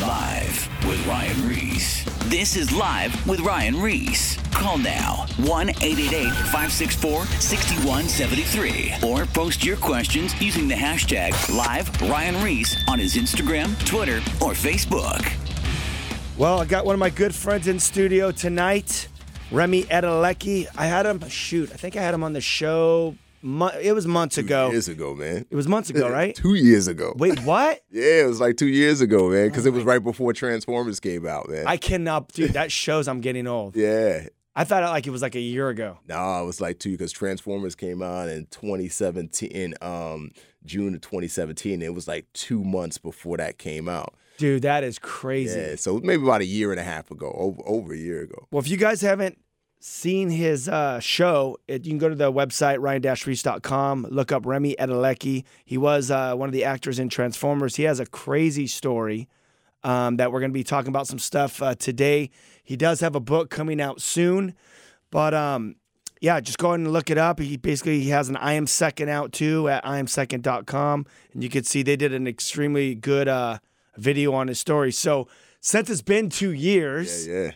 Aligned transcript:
Live 0.00 0.68
with 0.88 1.06
Ryan 1.06 1.48
Ries. 1.48 2.04
This 2.24 2.56
is 2.56 2.72
Live 2.72 3.28
with 3.28 3.38
Ryan 3.42 3.80
Ries. 3.80 4.36
Call 4.50 4.76
now 4.76 5.24
1 5.36 5.68
888 5.68 6.32
564 6.32 7.24
6173 7.26 9.08
or 9.08 9.24
post 9.26 9.64
your 9.64 9.76
questions 9.76 10.34
using 10.42 10.66
the 10.66 10.74
hashtag 10.74 11.30
Live 11.56 11.88
Ryan 12.10 12.42
Ries 12.42 12.76
on 12.88 12.98
his 12.98 13.14
Instagram, 13.14 13.78
Twitter, 13.86 14.16
or 14.42 14.50
Facebook. 14.50 15.32
Well, 16.36 16.60
I 16.60 16.64
got 16.64 16.84
one 16.84 16.94
of 16.94 17.00
my 17.00 17.10
good 17.10 17.32
friends 17.32 17.68
in 17.68 17.78
studio 17.78 18.32
tonight, 18.32 19.06
Remi 19.52 19.84
Adeleke. 19.84 20.66
I 20.76 20.86
had 20.86 21.06
him, 21.06 21.28
shoot, 21.28 21.70
I 21.72 21.76
think 21.76 21.96
I 21.96 22.02
had 22.02 22.14
him 22.14 22.24
on 22.24 22.32
the 22.32 22.40
show. 22.40 23.14
It 23.44 23.94
was 23.94 24.06
months 24.06 24.38
ago. 24.38 24.70
years 24.70 24.88
ago, 24.88 25.14
man. 25.14 25.44
It 25.50 25.54
was 25.54 25.68
months 25.68 25.90
ago, 25.90 26.08
right? 26.10 26.34
two 26.34 26.54
years 26.54 26.88
ago. 26.88 27.14
Wait, 27.16 27.40
what? 27.40 27.82
Yeah, 27.90 28.22
it 28.22 28.26
was 28.26 28.40
like 28.40 28.56
two 28.56 28.66
years 28.66 29.00
ago, 29.00 29.28
man, 29.28 29.48
because 29.48 29.66
it 29.66 29.72
was 29.72 29.84
right 29.84 30.02
before 30.02 30.32
Transformers 30.32 30.98
came 30.98 31.26
out, 31.26 31.48
man. 31.48 31.64
I 31.66 31.76
cannot, 31.76 32.28
dude. 32.28 32.54
That 32.54 32.72
shows 32.72 33.06
I'm 33.06 33.20
getting 33.20 33.46
old. 33.46 33.76
yeah. 33.76 34.26
I 34.56 34.64
thought 34.64 34.82
it 34.82 34.86
like 34.86 35.06
it 35.06 35.10
was 35.10 35.22
like 35.22 35.34
a 35.34 35.40
year 35.40 35.68
ago. 35.68 35.98
No, 36.08 36.42
it 36.42 36.46
was 36.46 36.60
like 36.60 36.78
two 36.78 36.92
because 36.92 37.12
Transformers 37.12 37.74
came 37.74 38.02
out 38.02 38.28
in 38.28 38.46
2017, 38.46 39.50
in 39.50 39.74
um, 39.80 40.30
June 40.64 40.94
of 40.94 41.00
2017. 41.02 41.82
It 41.82 41.94
was 41.94 42.08
like 42.08 42.26
two 42.32 42.64
months 42.64 42.98
before 42.98 43.36
that 43.36 43.58
came 43.58 43.88
out. 43.88 44.14
Dude, 44.38 44.62
that 44.62 44.82
is 44.82 44.98
crazy. 44.98 45.60
Yeah, 45.60 45.76
so 45.76 46.00
maybe 46.02 46.22
about 46.22 46.40
a 46.40 46.46
year 46.46 46.72
and 46.72 46.80
a 46.80 46.84
half 46.84 47.10
ago, 47.10 47.32
over 47.36 47.62
over 47.66 47.92
a 47.92 47.96
year 47.96 48.22
ago. 48.22 48.46
Well, 48.50 48.60
if 48.60 48.68
you 48.68 48.76
guys 48.76 49.00
haven't 49.00 49.38
seen 49.86 50.30
his 50.30 50.66
uh, 50.66 50.98
show, 50.98 51.58
it, 51.68 51.84
you 51.84 51.90
can 51.90 51.98
go 51.98 52.08
to 52.08 52.14
the 52.14 52.32
website, 52.32 52.80
ryan-reese.com, 52.80 54.06
look 54.08 54.32
up 54.32 54.46
Remi 54.46 54.74
Adeleke. 54.76 55.44
He 55.62 55.76
was 55.76 56.10
uh, 56.10 56.34
one 56.34 56.48
of 56.48 56.54
the 56.54 56.64
actors 56.64 56.98
in 56.98 57.10
Transformers. 57.10 57.76
He 57.76 57.82
has 57.82 58.00
a 58.00 58.06
crazy 58.06 58.66
story 58.66 59.28
um, 59.82 60.16
that 60.16 60.32
we're 60.32 60.40
going 60.40 60.52
to 60.52 60.58
be 60.58 60.64
talking 60.64 60.88
about 60.88 61.06
some 61.06 61.18
stuff 61.18 61.60
uh, 61.60 61.74
today. 61.74 62.30
He 62.62 62.76
does 62.76 63.00
have 63.00 63.14
a 63.14 63.20
book 63.20 63.50
coming 63.50 63.78
out 63.78 64.00
soon, 64.00 64.54
but 65.10 65.34
um, 65.34 65.76
yeah, 66.18 66.40
just 66.40 66.56
go 66.56 66.68
ahead 66.68 66.80
and 66.80 66.90
look 66.90 67.10
it 67.10 67.18
up. 67.18 67.38
He 67.38 67.58
basically 67.58 68.00
he 68.00 68.08
has 68.08 68.30
an 68.30 68.36
I 68.36 68.54
Am 68.54 68.66
Second 68.66 69.10
out 69.10 69.32
too 69.32 69.68
at 69.68 69.84
iamsecond.com, 69.84 71.04
and 71.34 71.42
you 71.42 71.50
can 71.50 71.62
see 71.62 71.82
they 71.82 71.96
did 71.96 72.14
an 72.14 72.26
extremely 72.26 72.94
good 72.94 73.28
uh, 73.28 73.58
video 73.98 74.32
on 74.32 74.48
his 74.48 74.58
story. 74.58 74.92
So 74.92 75.28
since 75.60 75.90
it's 75.90 76.00
been 76.00 76.30
two 76.30 76.52
years, 76.52 77.28
Yeah, 77.28 77.34
yeah. 77.34 77.50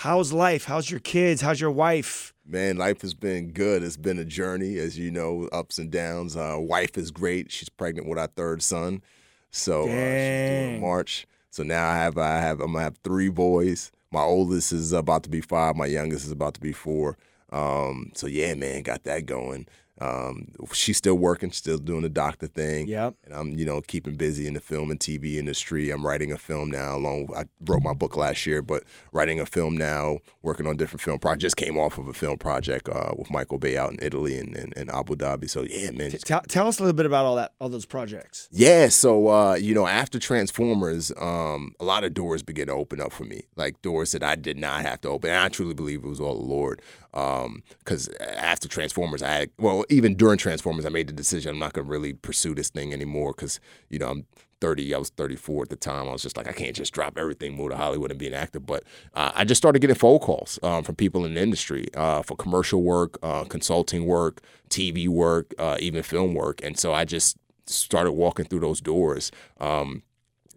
How's 0.00 0.32
life? 0.32 0.64
How's 0.64 0.90
your 0.90 1.00
kids? 1.00 1.42
How's 1.42 1.60
your 1.60 1.70
wife? 1.70 2.32
Man, 2.46 2.78
life 2.78 3.02
has 3.02 3.12
been 3.12 3.50
good. 3.50 3.82
It's 3.82 3.98
been 3.98 4.18
a 4.18 4.24
journey, 4.24 4.78
as 4.78 4.98
you 4.98 5.10
know, 5.10 5.46
ups 5.52 5.76
and 5.76 5.90
downs. 5.90 6.38
Uh, 6.38 6.56
wife 6.58 6.96
is 6.96 7.10
great. 7.10 7.52
She's 7.52 7.68
pregnant 7.68 8.08
with 8.08 8.18
our 8.18 8.28
third 8.28 8.62
son, 8.62 9.02
so 9.50 9.82
uh, 9.82 10.72
she's 10.72 10.80
March. 10.80 11.26
So 11.50 11.64
now 11.64 11.86
I 11.86 11.96
have, 11.96 12.16
I 12.16 12.38
have, 12.38 12.60
I'm 12.60 12.72
gonna 12.72 12.82
have 12.82 12.96
three 13.04 13.28
boys. 13.28 13.92
My 14.10 14.22
oldest 14.22 14.72
is 14.72 14.94
about 14.94 15.22
to 15.24 15.28
be 15.28 15.42
five. 15.42 15.76
My 15.76 15.84
youngest 15.84 16.24
is 16.24 16.32
about 16.32 16.54
to 16.54 16.60
be 16.60 16.72
four. 16.72 17.18
Um, 17.52 18.10
so 18.14 18.26
yeah, 18.26 18.54
man, 18.54 18.80
got 18.80 19.02
that 19.02 19.26
going. 19.26 19.66
Um, 20.00 20.48
she's 20.72 20.96
still 20.96 21.16
working, 21.16 21.52
still 21.52 21.78
doing 21.78 22.02
the 22.02 22.08
doctor 22.08 22.46
thing. 22.46 22.88
Yep. 22.88 23.14
And 23.24 23.34
I'm, 23.34 23.50
you 23.58 23.64
know, 23.64 23.80
keeping 23.80 24.14
busy 24.14 24.46
in 24.46 24.54
the 24.54 24.60
film 24.60 24.90
and 24.90 24.98
TV 24.98 25.36
industry. 25.36 25.90
I'm 25.90 26.06
writing 26.06 26.32
a 26.32 26.38
film 26.38 26.70
now. 26.70 26.96
Along, 26.96 27.28
I 27.36 27.44
wrote 27.66 27.82
my 27.82 27.92
book 27.92 28.16
last 28.16 28.46
year, 28.46 28.62
but 28.62 28.84
writing 29.12 29.40
a 29.40 29.46
film 29.46 29.76
now, 29.76 30.18
working 30.42 30.66
on 30.66 30.76
different 30.76 31.02
film 31.02 31.18
projects. 31.18 31.42
Just 31.42 31.56
came 31.56 31.78
off 31.78 31.98
of 31.98 32.08
a 32.08 32.12
film 32.12 32.38
project 32.38 32.88
uh, 32.88 33.12
with 33.16 33.30
Michael 33.30 33.58
Bay 33.58 33.76
out 33.76 33.92
in 33.92 33.98
Italy 34.00 34.38
and, 34.38 34.56
and, 34.56 34.72
and 34.76 34.90
Abu 34.90 35.16
Dhabi. 35.16 35.48
So 35.48 35.62
yeah, 35.62 35.90
man. 35.90 36.10
Tell, 36.10 36.42
tell 36.42 36.66
us 36.66 36.78
a 36.78 36.82
little 36.82 36.96
bit 36.96 37.06
about 37.06 37.26
all 37.26 37.36
that, 37.36 37.52
all 37.60 37.68
those 37.68 37.86
projects. 37.86 38.48
yeah, 38.50 38.88
so 38.88 39.28
uh, 39.28 39.54
you 39.54 39.74
know, 39.74 39.86
after 39.86 40.18
Transformers, 40.18 41.12
um, 41.18 41.74
a 41.78 41.84
lot 41.84 42.04
of 42.04 42.14
doors 42.14 42.42
began 42.42 42.66
to 42.68 42.72
open 42.72 43.00
up 43.00 43.12
for 43.12 43.24
me, 43.24 43.44
like 43.56 43.80
doors 43.82 44.12
that 44.12 44.22
I 44.22 44.34
did 44.34 44.56
not 44.56 44.82
have 44.82 45.00
to 45.02 45.08
open. 45.08 45.30
And 45.30 45.38
I 45.38 45.48
truly 45.48 45.74
believe 45.74 46.04
it 46.04 46.08
was 46.08 46.20
all 46.20 46.36
the 46.36 46.46
Lord. 46.46 46.80
Because 47.12 48.08
after 48.20 48.68
Transformers, 48.68 49.22
I 49.22 49.48
well, 49.58 49.84
even 49.88 50.14
during 50.14 50.38
Transformers, 50.38 50.86
I 50.86 50.90
made 50.90 51.08
the 51.08 51.12
decision 51.12 51.52
I'm 51.52 51.58
not 51.58 51.72
gonna 51.72 51.88
really 51.88 52.12
pursue 52.12 52.54
this 52.54 52.70
thing 52.70 52.92
anymore. 52.92 53.32
Because 53.36 53.60
you 53.88 53.98
know, 53.98 54.08
I'm 54.08 54.26
30, 54.60 54.94
I 54.94 54.98
was 54.98 55.10
34 55.10 55.64
at 55.64 55.68
the 55.70 55.76
time. 55.76 56.08
I 56.08 56.12
was 56.12 56.22
just 56.22 56.36
like, 56.36 56.46
I 56.46 56.52
can't 56.52 56.76
just 56.76 56.92
drop 56.92 57.18
everything, 57.18 57.56
move 57.56 57.70
to 57.70 57.76
Hollywood, 57.76 58.10
and 58.10 58.18
be 58.20 58.26
an 58.26 58.34
actor. 58.34 58.60
But 58.60 58.84
uh, 59.14 59.32
I 59.34 59.44
just 59.44 59.60
started 59.60 59.80
getting 59.80 59.96
phone 59.96 60.18
calls 60.18 60.58
um, 60.62 60.84
from 60.84 60.96
people 60.96 61.24
in 61.24 61.34
the 61.34 61.40
industry 61.40 61.88
uh, 61.94 62.22
for 62.22 62.36
commercial 62.36 62.82
work, 62.82 63.18
uh, 63.22 63.44
consulting 63.44 64.04
work, 64.04 64.42
TV 64.68 65.08
work, 65.08 65.54
uh, 65.58 65.76
even 65.80 66.02
film 66.02 66.34
work. 66.34 66.60
And 66.62 66.78
so 66.78 66.92
I 66.92 67.04
just 67.04 67.36
started 67.66 68.12
walking 68.12 68.44
through 68.46 68.60
those 68.60 68.80
doors. 68.80 69.30
Um, 69.60 70.02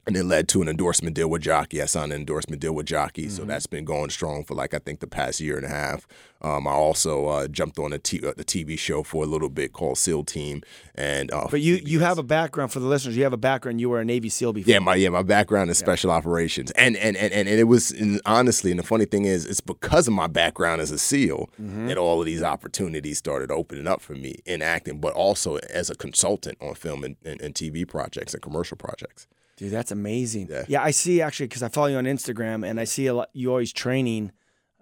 and 0.06 0.18
it 0.18 0.24
led 0.26 0.48
to 0.50 0.62
an 0.62 0.68
endorsement 0.68 1.16
deal 1.16 1.30
with 1.30 1.42
Jockey. 1.42 1.82
I 1.82 1.86
signed 1.86 2.12
an 2.12 2.20
endorsement 2.20 2.62
deal 2.62 2.74
with 2.76 2.86
Jockey, 2.88 3.24
Mm-hmm. 3.28 3.36
so 3.36 3.46
that's 3.46 3.68
been 3.68 3.86
going 3.86 4.10
strong 4.10 4.44
for 4.44 4.54
like 4.54 4.74
I 4.74 4.80
think 4.80 5.00
the 5.00 5.08
past 5.08 5.40
year 5.40 5.56
and 5.58 5.66
a 5.66 5.70
half. 5.70 6.08
Um, 6.42 6.68
I 6.68 6.72
also 6.72 7.28
uh, 7.28 7.48
jumped 7.48 7.80
on 7.80 7.94
a 7.94 7.98
t- 8.00 8.20
uh, 8.28 8.34
the 8.36 8.44
TV 8.44 8.78
show 8.78 9.02
for 9.02 9.24
a 9.24 9.26
little 9.26 9.48
bit 9.48 9.72
called 9.72 9.98
SEAL 9.98 10.26
Team, 10.26 10.62
and 10.94 11.32
uh, 11.32 11.48
But 11.50 11.62
you, 11.62 11.76
you 11.76 12.02
have 12.02 12.18
a 12.18 12.24
background 12.24 12.74
for 12.74 12.82
the 12.82 12.86
listeners. 12.86 13.16
You 13.16 13.24
have 13.24 13.32
a 13.32 13.38
background. 13.38 13.80
You 13.80 13.90
were 13.90 14.02
a 14.02 14.06
Navy 14.06 14.28
SEAL 14.28 14.52
before. 14.52 14.70
yeah, 14.70 14.80
my 14.80 14.96
yeah, 14.96 15.08
my 15.08 15.22
background 15.24 15.70
is 15.70 15.78
special 15.78 16.12
operations, 16.12 16.72
and 16.72 16.98
and 16.98 17.16
and 17.16 17.32
and 17.32 17.48
it 17.48 17.64
was 17.70 17.92
and 17.92 18.20
honestly, 18.26 18.72
and 18.72 18.80
the 18.80 18.84
funny 18.84 19.06
thing 19.06 19.24
is, 19.24 19.46
it's 19.46 19.62
because 19.62 20.06
of 20.10 20.14
my 20.14 20.28
background 20.28 20.82
as 20.82 20.92
a 20.92 20.98
SEAL 20.98 21.50
Mm-hmm. 21.62 21.88
that 21.88 21.98
all 21.98 22.20
of 22.20 22.26
these 22.26 22.44
opportunities 22.44 23.18
started 23.18 23.50
opening 23.52 23.88
up 23.88 24.02
for 24.02 24.14
me 24.14 24.36
in 24.46 24.62
acting, 24.62 25.00
but 25.00 25.14
also 25.14 25.58
as 25.58 25.90
a 25.90 25.96
consultant 25.96 26.58
on 26.62 26.74
film 26.76 27.04
and, 27.06 27.16
and, 27.24 27.40
and 27.42 27.54
TV 27.56 27.88
projects 27.88 28.34
and 28.34 28.42
commercial 28.44 28.76
projects. 28.76 29.28
Dude, 29.58 29.72
that's 29.72 29.92
amazing. 29.92 30.50
Yeah. 30.68 30.82
I 30.84 30.92
see 30.92 31.22
actually 31.22 31.48
because 31.48 31.64
I 31.64 31.70
follow 31.70 31.88
you 31.88 31.98
on 31.98 32.06
Instagram 32.06 32.68
and 32.68 32.80
I 32.80 32.86
see 32.86 33.08
a 33.08 33.14
lot. 33.14 33.30
You 33.34 33.50
always 33.52 33.72
training 33.72 34.32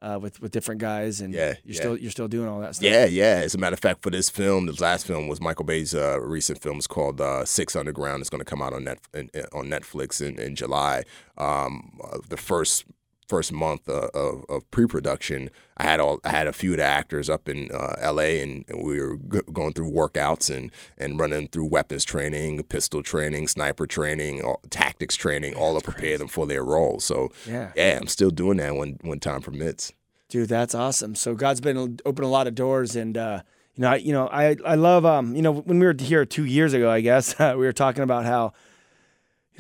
uh, 0.02 0.18
with 0.20 0.42
with 0.42 0.52
different 0.52 0.82
guys, 0.82 1.22
and 1.22 1.34
Yeah, 1.34 1.56
you're 1.64 1.76
yeah. 1.76 1.80
still 1.80 1.98
you're 1.98 2.10
still 2.12 2.28
doing 2.28 2.48
all 2.48 2.60
that 2.62 2.76
stuff. 2.76 2.90
Yeah, 2.90 3.06
yeah. 3.06 3.42
As 3.44 3.54
a 3.54 3.58
matter 3.58 3.76
of 3.76 3.80
fact, 3.80 4.02
for 4.02 4.10
this 4.10 4.30
film, 4.30 4.66
the 4.66 4.74
last 4.82 5.06
film 5.06 5.28
was 5.28 5.40
Michael 5.40 5.66
Bay's 5.66 5.94
uh, 5.94 6.20
recent 6.22 6.60
film. 6.62 6.78
It's 6.78 6.88
called 6.88 7.22
uh, 7.22 7.46
Six 7.46 7.76
Underground. 7.76 8.22
It's 8.22 8.30
going 8.30 8.40
to 8.40 8.46
come 8.46 8.62
out 8.62 8.74
on 8.74 8.84
net 8.84 9.00
on 9.14 9.68
Netflix 9.68 10.26
in, 10.26 10.40
in 10.40 10.56
July. 10.56 11.04
Um, 11.38 12.00
uh, 12.04 12.18
the 12.30 12.38
first 12.38 12.86
first 13.34 13.52
month 13.54 13.88
uh, 13.90 14.10
of, 14.14 14.44
of 14.50 14.60
pre-production, 14.72 15.50
I 15.78 15.84
had 15.84 16.00
all 16.00 16.20
I 16.24 16.30
had 16.30 16.48
a 16.48 16.54
few 16.54 16.72
of 16.72 16.78
the 16.78 16.84
actors 16.84 17.30
up 17.30 17.48
in 17.48 17.70
uh, 17.72 17.96
L.A. 18.00 18.42
and, 18.44 18.66
and 18.70 18.78
we 18.86 19.00
were 19.02 19.16
g- 19.18 19.40
going 19.54 19.74
through 19.74 19.92
workouts 19.92 20.54
and 20.56 20.72
and 20.98 21.20
running 21.20 21.48
through 21.48 21.68
weapons 21.78 22.04
training, 22.06 22.62
pistol 22.64 23.02
training, 23.02 23.48
sniper 23.48 23.88
training, 23.88 24.42
all, 24.44 24.60
tactics 24.70 25.16
training, 25.16 25.54
all 25.56 25.80
to 25.80 25.84
prepare 25.92 26.18
them 26.18 26.28
for 26.28 26.46
their 26.46 26.64
roles. 26.64 27.06
So 27.06 27.32
Yeah. 27.48 27.72
yeah, 27.76 27.98
I'm 28.02 28.08
still 28.08 28.32
doing 28.32 28.58
that 28.58 28.76
when 28.76 29.00
when 29.02 29.20
time 29.20 29.42
permits. 29.42 29.94
Dude, 30.30 30.50
that's 30.50 30.76
awesome. 30.76 31.16
So 31.16 31.34
God's 31.36 31.62
been 31.62 32.00
opening 32.06 32.28
a 32.30 32.32
lot 32.32 32.48
of 32.48 32.56
doors, 32.56 32.96
and 32.96 33.18
uh, 33.18 33.42
you 33.76 33.82
know, 33.84 33.90
I, 33.90 33.96
you 34.08 34.14
know, 34.14 34.28
I, 34.28 34.56
I 34.66 34.76
love, 34.76 35.06
um, 35.06 35.36
you 35.36 35.42
know, 35.42 35.52
when 35.54 35.80
we 35.80 35.86
were 35.86 35.96
here 35.98 36.26
two 36.26 36.46
years 36.46 36.74
ago, 36.74 36.90
I 36.90 37.02
guess 37.02 37.38
we 37.40 37.66
were 37.70 37.74
talking 37.74 38.04
about 38.04 38.26
how, 38.26 38.54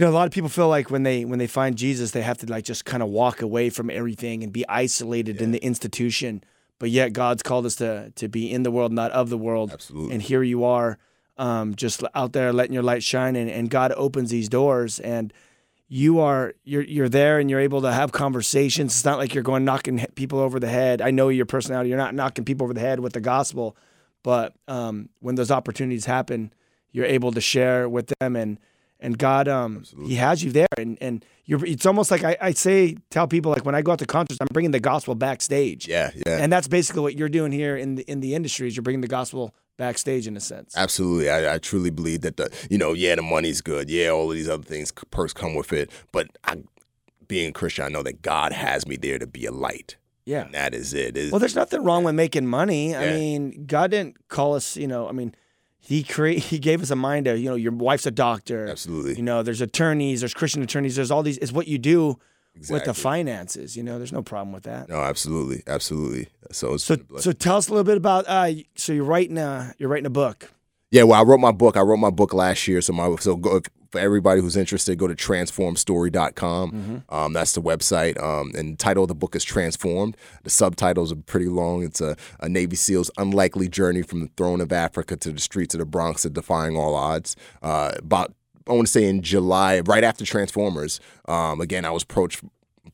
you 0.01 0.07
know, 0.07 0.11
a 0.11 0.15
lot 0.15 0.25
of 0.25 0.33
people 0.33 0.49
feel 0.49 0.67
like 0.67 0.89
when 0.89 1.03
they 1.03 1.25
when 1.25 1.37
they 1.37 1.45
find 1.45 1.77
Jesus, 1.77 2.09
they 2.09 2.23
have 2.23 2.39
to 2.39 2.47
like 2.47 2.63
just 2.63 2.85
kind 2.85 3.03
of 3.03 3.09
walk 3.09 3.43
away 3.43 3.69
from 3.69 3.91
everything 3.91 4.41
and 4.41 4.51
be 4.51 4.67
isolated 4.67 5.39
in 5.39 5.51
the 5.51 5.59
institution. 5.59 6.43
But 6.79 6.89
yet, 6.89 7.13
God's 7.13 7.43
called 7.43 7.67
us 7.67 7.75
to 7.75 8.09
to 8.15 8.27
be 8.27 8.51
in 8.51 8.63
the 8.63 8.71
world, 8.71 8.91
not 8.91 9.11
of 9.11 9.29
the 9.29 9.37
world. 9.37 9.71
Absolutely. 9.71 10.15
And 10.15 10.23
here 10.23 10.41
you 10.41 10.63
are, 10.63 10.97
um, 11.37 11.75
just 11.75 12.03
out 12.15 12.33
there 12.33 12.51
letting 12.51 12.73
your 12.73 12.81
light 12.81 13.03
shine, 13.03 13.35
and, 13.35 13.47
and 13.47 13.69
God 13.69 13.93
opens 13.95 14.31
these 14.31 14.49
doors, 14.49 14.99
and 14.99 15.31
you 15.87 16.19
are 16.19 16.55
you're 16.63 16.81
you're 16.81 17.09
there 17.09 17.37
and 17.37 17.47
you're 17.47 17.59
able 17.59 17.83
to 17.83 17.93
have 17.93 18.11
conversations. 18.11 18.93
It's 18.93 19.05
not 19.05 19.19
like 19.19 19.35
you're 19.35 19.43
going 19.43 19.65
knocking 19.65 20.03
people 20.15 20.39
over 20.39 20.59
the 20.59 20.67
head. 20.67 21.03
I 21.03 21.11
know 21.11 21.29
your 21.29 21.45
personality. 21.45 21.89
You're 21.89 21.99
not 21.99 22.15
knocking 22.15 22.43
people 22.43 22.65
over 22.65 22.73
the 22.73 22.79
head 22.79 23.01
with 23.01 23.13
the 23.13 23.21
gospel, 23.21 23.77
but 24.23 24.55
um, 24.67 25.09
when 25.19 25.35
those 25.35 25.51
opportunities 25.51 26.05
happen, 26.05 26.51
you're 26.91 27.05
able 27.05 27.31
to 27.33 27.41
share 27.41 27.87
with 27.87 28.11
them 28.19 28.35
and 28.35 28.57
and 29.01 29.17
God 29.17 29.47
um 29.47 29.83
He 30.05 30.15
has 30.15 30.43
you 30.43 30.51
there 30.51 30.67
and 30.77 30.97
and 31.01 31.25
you're. 31.45 31.65
It's 31.65 31.85
almost 31.85 32.11
like 32.11 32.23
I, 32.23 32.37
I 32.39 32.51
say 32.51 32.97
tell 33.09 33.27
people 33.27 33.51
like 33.51 33.65
when 33.65 33.75
I 33.75 33.81
go 33.81 33.91
out 33.91 33.99
to 33.99 34.05
concerts, 34.05 34.39
I'm 34.39 34.47
bringing 34.53 34.71
the 34.71 34.79
gospel 34.79 35.15
backstage. 35.15 35.87
Yeah, 35.87 36.11
yeah. 36.25 36.37
And 36.37 36.51
that's 36.53 36.67
basically 36.67 37.01
what 37.01 37.15
you're 37.17 37.29
doing 37.29 37.51
here 37.51 37.75
in 37.75 37.95
the 37.95 38.03
in 38.03 38.19
the 38.21 38.35
industry 38.35 38.67
is 38.67 38.75
you're 38.75 38.83
bringing 38.83 39.01
the 39.01 39.07
gospel 39.07 39.53
backstage 39.77 40.27
in 40.27 40.37
a 40.37 40.39
sense. 40.39 40.73
Absolutely, 40.77 41.29
I, 41.29 41.55
I 41.55 41.57
truly 41.57 41.89
believe 41.89 42.21
that 42.21 42.37
the 42.37 42.49
you 42.69 42.77
know 42.77 42.93
yeah 42.93 43.15
the 43.15 43.21
money's 43.23 43.61
good, 43.61 43.89
yeah 43.89 44.09
all 44.09 44.29
of 44.29 44.35
these 44.35 44.47
other 44.49 44.63
things 44.63 44.91
perks 45.11 45.33
come 45.33 45.55
with 45.55 45.73
it, 45.73 45.89
but 46.11 46.27
I, 46.43 46.61
being 47.27 47.49
a 47.49 47.53
Christian, 47.53 47.85
I 47.85 47.89
know 47.89 48.03
that 48.03 48.21
God 48.21 48.51
has 48.53 48.85
me 48.87 48.97
there 48.97 49.17
to 49.17 49.25
be 49.27 49.45
a 49.45 49.51
light. 49.51 49.95
Yeah. 50.25 50.43
And 50.45 50.53
that 50.53 50.73
is 50.75 50.93
it. 50.93 51.17
It's- 51.17 51.31
Well, 51.31 51.39
there's 51.39 51.55
nothing 51.55 51.83
wrong 51.83 52.03
with 52.03 52.13
making 52.13 52.45
money. 52.45 52.95
I 52.95 53.13
mean, 53.13 53.65
God 53.65 53.89
didn't 53.91 54.27
call 54.27 54.53
us, 54.53 54.77
you 54.77 54.85
know, 54.87 55.07
I 55.09 55.13
mean, 55.13 55.33
he 55.83 56.03
create 56.03 56.39
he 56.39 56.59
gave 56.59 56.81
us 56.81 56.91
a 56.91 56.95
mind 56.95 57.27
of, 57.27 57.37
you 57.39 57.49
know, 57.49 57.55
your 57.55 57.71
wife's 57.73 58.05
a 58.05 58.11
doctor. 58.11 58.67
Absolutely. 58.67 59.15
You 59.15 59.23
know, 59.23 59.43
there's 59.43 59.61
attorneys, 59.61 60.21
there's 60.21 60.33
Christian 60.33 60.61
attorneys, 60.61 60.95
there's 60.95 61.11
all 61.11 61.23
these 61.23 61.37
it's 61.39 61.51
what 61.51 61.67
you 61.67 61.77
do 61.77 62.17
with 62.69 62.83
the 62.85 62.93
finances, 62.93 63.75
you 63.77 63.81
know, 63.83 63.97
there's 63.97 64.11
no 64.11 64.21
problem 64.21 64.51
with 64.53 64.63
that. 64.63 64.89
no, 64.89 64.99
absolutely, 65.01 65.63
absolutely. 65.67 66.27
So 66.51 66.73
it's 66.75 66.83
So 66.83 66.95
been 66.97 67.05
a 67.05 67.07
blessing. 67.07 67.31
so 67.31 67.37
tell 67.37 67.57
us 67.57 67.67
a 67.67 67.71
little 67.71 67.83
bit 67.83 67.97
about 67.97 68.25
uh 68.27 68.51
so 68.75 68.93
you're 68.93 69.03
writing 69.05 69.37
a 69.37 69.73
you're 69.77 69.89
writing 69.89 70.05
a 70.05 70.09
book. 70.11 70.51
Yeah, 70.91 71.03
well, 71.03 71.19
I 71.19 71.23
wrote 71.23 71.39
my 71.39 71.51
book. 71.53 71.77
I 71.77 71.81
wrote 71.81 71.97
my 71.97 72.09
book 72.09 72.33
last 72.33 72.67
year. 72.67 72.81
So 72.81 72.93
my 72.93 73.15
so 73.19 73.35
go, 73.37 73.61
for 73.91 73.99
everybody 73.99 74.41
who's 74.41 74.57
interested, 74.57 74.97
go 74.97 75.07
to 75.07 75.15
transformstory.com. 75.15 77.03
Um, 77.09 77.33
that's 77.33 77.53
the 77.53 77.61
website. 77.61 78.21
Um, 78.21 78.51
and 78.55 78.73
the 78.73 78.77
title 78.77 79.03
of 79.03 79.09
the 79.09 79.15
book 79.15 79.35
is 79.35 79.43
Transformed. 79.43 80.15
The 80.43 80.49
subtitles 80.49 81.11
are 81.11 81.17
pretty 81.17 81.47
long. 81.47 81.83
It's 81.83 82.01
a, 82.01 82.15
a 82.39 82.47
Navy 82.49 82.75
SEAL's 82.75 83.11
unlikely 83.17 83.67
journey 83.67 84.01
from 84.01 84.21
the 84.21 84.29
throne 84.37 84.61
of 84.61 84.71
Africa 84.71 85.15
to 85.17 85.31
the 85.31 85.41
streets 85.41 85.75
of 85.75 85.79
the 85.79 85.85
Bronx 85.85 86.25
and 86.25 86.33
defying 86.33 86.77
all 86.77 86.95
odds. 86.95 87.35
Uh, 87.61 87.91
about 87.97 88.33
I 88.67 88.73
want 88.73 88.87
to 88.87 88.91
say 88.91 89.05
in 89.05 89.21
July, 89.21 89.79
right 89.81 90.03
after 90.03 90.23
Transformers. 90.23 90.99
Um, 91.27 91.61
again, 91.61 91.83
I 91.83 91.89
was 91.89 92.03
approached 92.03 92.43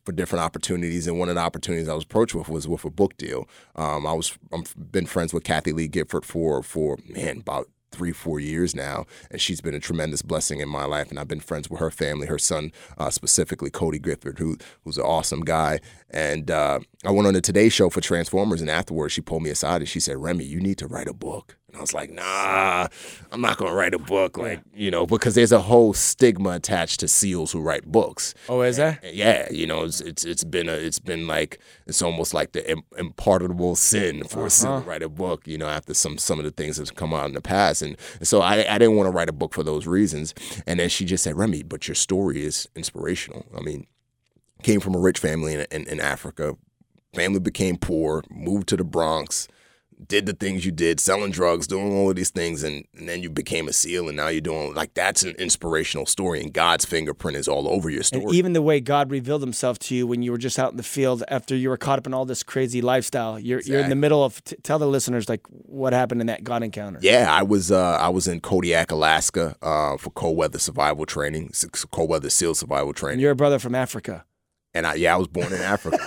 for 0.05 0.11
different 0.13 0.43
opportunities, 0.43 1.07
and 1.07 1.19
one 1.19 1.29
of 1.29 1.35
the 1.35 1.41
opportunities 1.41 1.89
I 1.89 1.93
was 1.93 2.05
approached 2.05 2.33
with 2.33 2.49
was 2.49 2.67
with 2.67 2.85
a 2.85 2.89
book 2.89 3.17
deal. 3.17 3.47
Um, 3.75 4.07
I 4.07 4.13
was 4.13 4.37
I've 4.53 4.73
been 4.91 5.05
friends 5.05 5.33
with 5.33 5.43
Kathie 5.43 5.73
Lee 5.73 5.87
Gifford 5.87 6.25
for 6.25 6.63
for 6.63 6.97
man 7.07 7.39
about 7.39 7.67
three 7.91 8.11
four 8.11 8.39
years 8.39 8.75
now, 8.75 9.05
and 9.31 9.41
she's 9.41 9.61
been 9.61 9.73
a 9.73 9.79
tremendous 9.79 10.21
blessing 10.21 10.59
in 10.59 10.69
my 10.69 10.85
life. 10.85 11.09
And 11.09 11.19
I've 11.19 11.27
been 11.27 11.39
friends 11.39 11.69
with 11.69 11.79
her 11.79 11.91
family, 11.91 12.27
her 12.27 12.39
son 12.39 12.71
uh, 12.97 13.09
specifically, 13.09 13.69
Cody 13.69 13.99
Gifford, 13.99 14.39
who 14.39 14.57
who's 14.83 14.97
an 14.97 15.03
awesome 15.03 15.41
guy. 15.41 15.79
And 16.09 16.49
uh, 16.49 16.79
I 17.05 17.11
went 17.11 17.27
on 17.27 17.33
the 17.33 17.41
Today 17.41 17.67
Show 17.69 17.89
for 17.89 17.99
Transformers, 17.99 18.61
and 18.61 18.69
afterwards 18.69 19.13
she 19.13 19.21
pulled 19.21 19.43
me 19.43 19.49
aside 19.49 19.81
and 19.81 19.89
she 19.89 19.99
said, 19.99 20.17
"Remi, 20.17 20.45
you 20.45 20.61
need 20.61 20.77
to 20.77 20.87
write 20.87 21.07
a 21.07 21.13
book." 21.13 21.57
And 21.67 21.75
I 21.75 21.81
was 21.81 21.93
like, 21.93 22.09
"Nah, 22.09 22.87
I'm 23.29 23.41
not 23.41 23.57
gonna 23.57 23.73
write 23.73 23.93
a 23.93 23.99
book, 23.99 24.37
like 24.37 24.61
you 24.73 24.89
know, 24.89 25.05
because 25.05 25.35
there's 25.35 25.51
a 25.51 25.59
whole 25.59 25.93
stigma 25.93 26.51
attached 26.51 27.01
to 27.01 27.09
SEALs 27.09 27.51
who 27.51 27.59
write 27.59 27.85
books." 27.85 28.33
Oh, 28.47 28.61
is 28.61 28.77
that? 28.77 29.13
yeah, 29.13 29.51
you 29.51 29.67
know, 29.67 29.83
it's 29.83 29.99
it's, 29.99 30.23
it's 30.23 30.45
been 30.45 30.69
a 30.69 30.73
it's 30.73 30.99
been 30.99 31.27
like 31.27 31.59
it's 31.87 32.01
almost 32.01 32.33
like 32.33 32.53
the 32.53 32.71
Im- 32.71 32.83
impardable 32.97 33.75
sin 33.75 34.23
for 34.23 34.45
a 34.45 34.49
SEAL 34.49 34.81
to 34.83 34.87
write 34.87 35.03
a 35.03 35.09
book. 35.09 35.45
You 35.45 35.57
know, 35.57 35.67
after 35.67 35.93
some 35.93 36.17
some 36.17 36.39
of 36.39 36.45
the 36.45 36.51
things 36.51 36.77
that's 36.77 36.89
come 36.91 37.13
out 37.13 37.25
in 37.25 37.33
the 37.33 37.41
past, 37.41 37.81
and, 37.81 37.97
and 38.19 38.27
so 38.27 38.41
I 38.41 38.65
I 38.73 38.77
didn't 38.77 38.95
want 38.95 39.07
to 39.07 39.11
write 39.11 39.27
a 39.27 39.33
book 39.33 39.53
for 39.53 39.63
those 39.63 39.87
reasons. 39.87 40.33
And 40.65 40.79
then 40.79 40.87
she 40.87 41.03
just 41.03 41.25
said, 41.25 41.37
Remi, 41.37 41.63
but 41.63 41.87
your 41.87 41.95
story 41.95 42.45
is 42.45 42.67
inspirational. 42.75 43.45
I 43.55 43.59
mean, 43.59 43.87
came 44.63 44.79
from 44.79 44.95
a 44.95 44.99
rich 44.99 45.19
family 45.19 45.53
in, 45.53 45.65
in, 45.71 45.87
in 45.87 45.99
Africa. 45.99 46.55
Family 47.15 47.39
became 47.39 47.77
poor, 47.77 48.23
moved 48.29 48.67
to 48.69 48.77
the 48.77 48.83
Bronx, 48.83 49.47
did 50.07 50.27
the 50.27 50.33
things 50.33 50.63
you 50.63 50.71
did, 50.71 50.99
selling 50.99 51.31
drugs, 51.31 51.65
doing 51.65 51.91
all 51.91 52.11
of 52.11 52.15
these 52.15 52.29
things, 52.29 52.61
and, 52.63 52.85
and 52.93 53.09
then 53.09 53.23
you 53.23 53.29
became 53.31 53.67
a 53.67 53.73
SEAL, 53.73 54.07
and 54.07 54.17
now 54.17 54.27
you're 54.27 54.41
doing 54.41 54.75
like 54.75 54.93
that's 54.93 55.23
an 55.23 55.31
inspirational 55.39 56.05
story, 56.05 56.39
and 56.41 56.53
God's 56.53 56.85
fingerprint 56.85 57.35
is 57.35 57.47
all 57.47 57.67
over 57.67 57.89
your 57.89 58.03
story. 58.03 58.25
And 58.25 58.33
even 58.35 58.53
the 58.53 58.61
way 58.61 58.79
God 58.79 59.09
revealed 59.09 59.41
himself 59.41 59.79
to 59.79 59.95
you 59.95 60.05
when 60.05 60.21
you 60.21 60.31
were 60.31 60.37
just 60.37 60.59
out 60.59 60.69
in 60.69 60.77
the 60.77 60.83
field 60.83 61.23
after 61.29 61.55
you 61.55 61.69
were 61.69 61.77
caught 61.77 61.97
up 61.97 62.05
in 62.05 62.13
all 62.13 62.25
this 62.25 62.43
crazy 62.43 62.81
lifestyle. 62.81 63.39
You're, 63.39 63.61
you're 63.61 63.79
in 63.79 63.89
the 63.89 63.95
middle 63.95 64.23
of, 64.23 64.43
t- 64.43 64.57
tell 64.61 64.77
the 64.77 64.87
listeners, 64.87 65.27
like, 65.27 65.41
what 65.49 65.93
happened 65.93 66.21
in 66.21 66.27
that 66.27 66.43
God 66.43 66.61
encounter. 66.61 66.99
Yeah, 67.01 67.27
I 67.31 67.41
was 67.41 67.71
uh, 67.71 67.97
I 67.99 68.09
was 68.09 68.27
in 68.27 68.39
Kodiak, 68.39 68.91
Alaska, 68.91 69.55
uh, 69.63 69.97
for 69.97 70.11
cold 70.11 70.37
weather 70.37 70.59
survival 70.59 71.07
training, 71.07 71.51
cold 71.89 72.09
weather 72.09 72.29
SEAL 72.29 72.53
survival 72.53 72.89
And 72.89 72.97
training, 72.97 73.19
you're 73.19 73.31
a 73.31 73.35
brother 73.35 73.57
from 73.57 73.73
Africa. 73.73 74.25
And 74.77 74.87
I 74.87 74.93
yeah 74.95 75.13
I 75.13 75.17
was 75.17 75.27
born 75.27 75.51
in 75.51 75.59
Africa. 75.61 75.97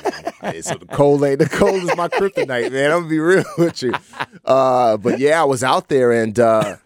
So 0.62 0.74
the 0.74 0.86
cold 0.86 1.22
ain't 1.22 1.38
the 1.38 1.48
cold 1.48 1.82
is 1.82 1.94
my 1.96 2.08
kryptonite, 2.08 2.72
man. 2.72 2.90
I'm 2.92 3.00
gonna 3.00 3.08
be 3.08 3.18
real 3.18 3.44
with 3.58 3.82
you. 3.82 3.92
Uh, 4.44 4.96
but 4.96 5.18
yeah, 5.18 5.40
I 5.40 5.44
was 5.44 5.62
out 5.62 5.88
there 5.88 6.12
and 6.12 6.38
uh, 6.38 6.76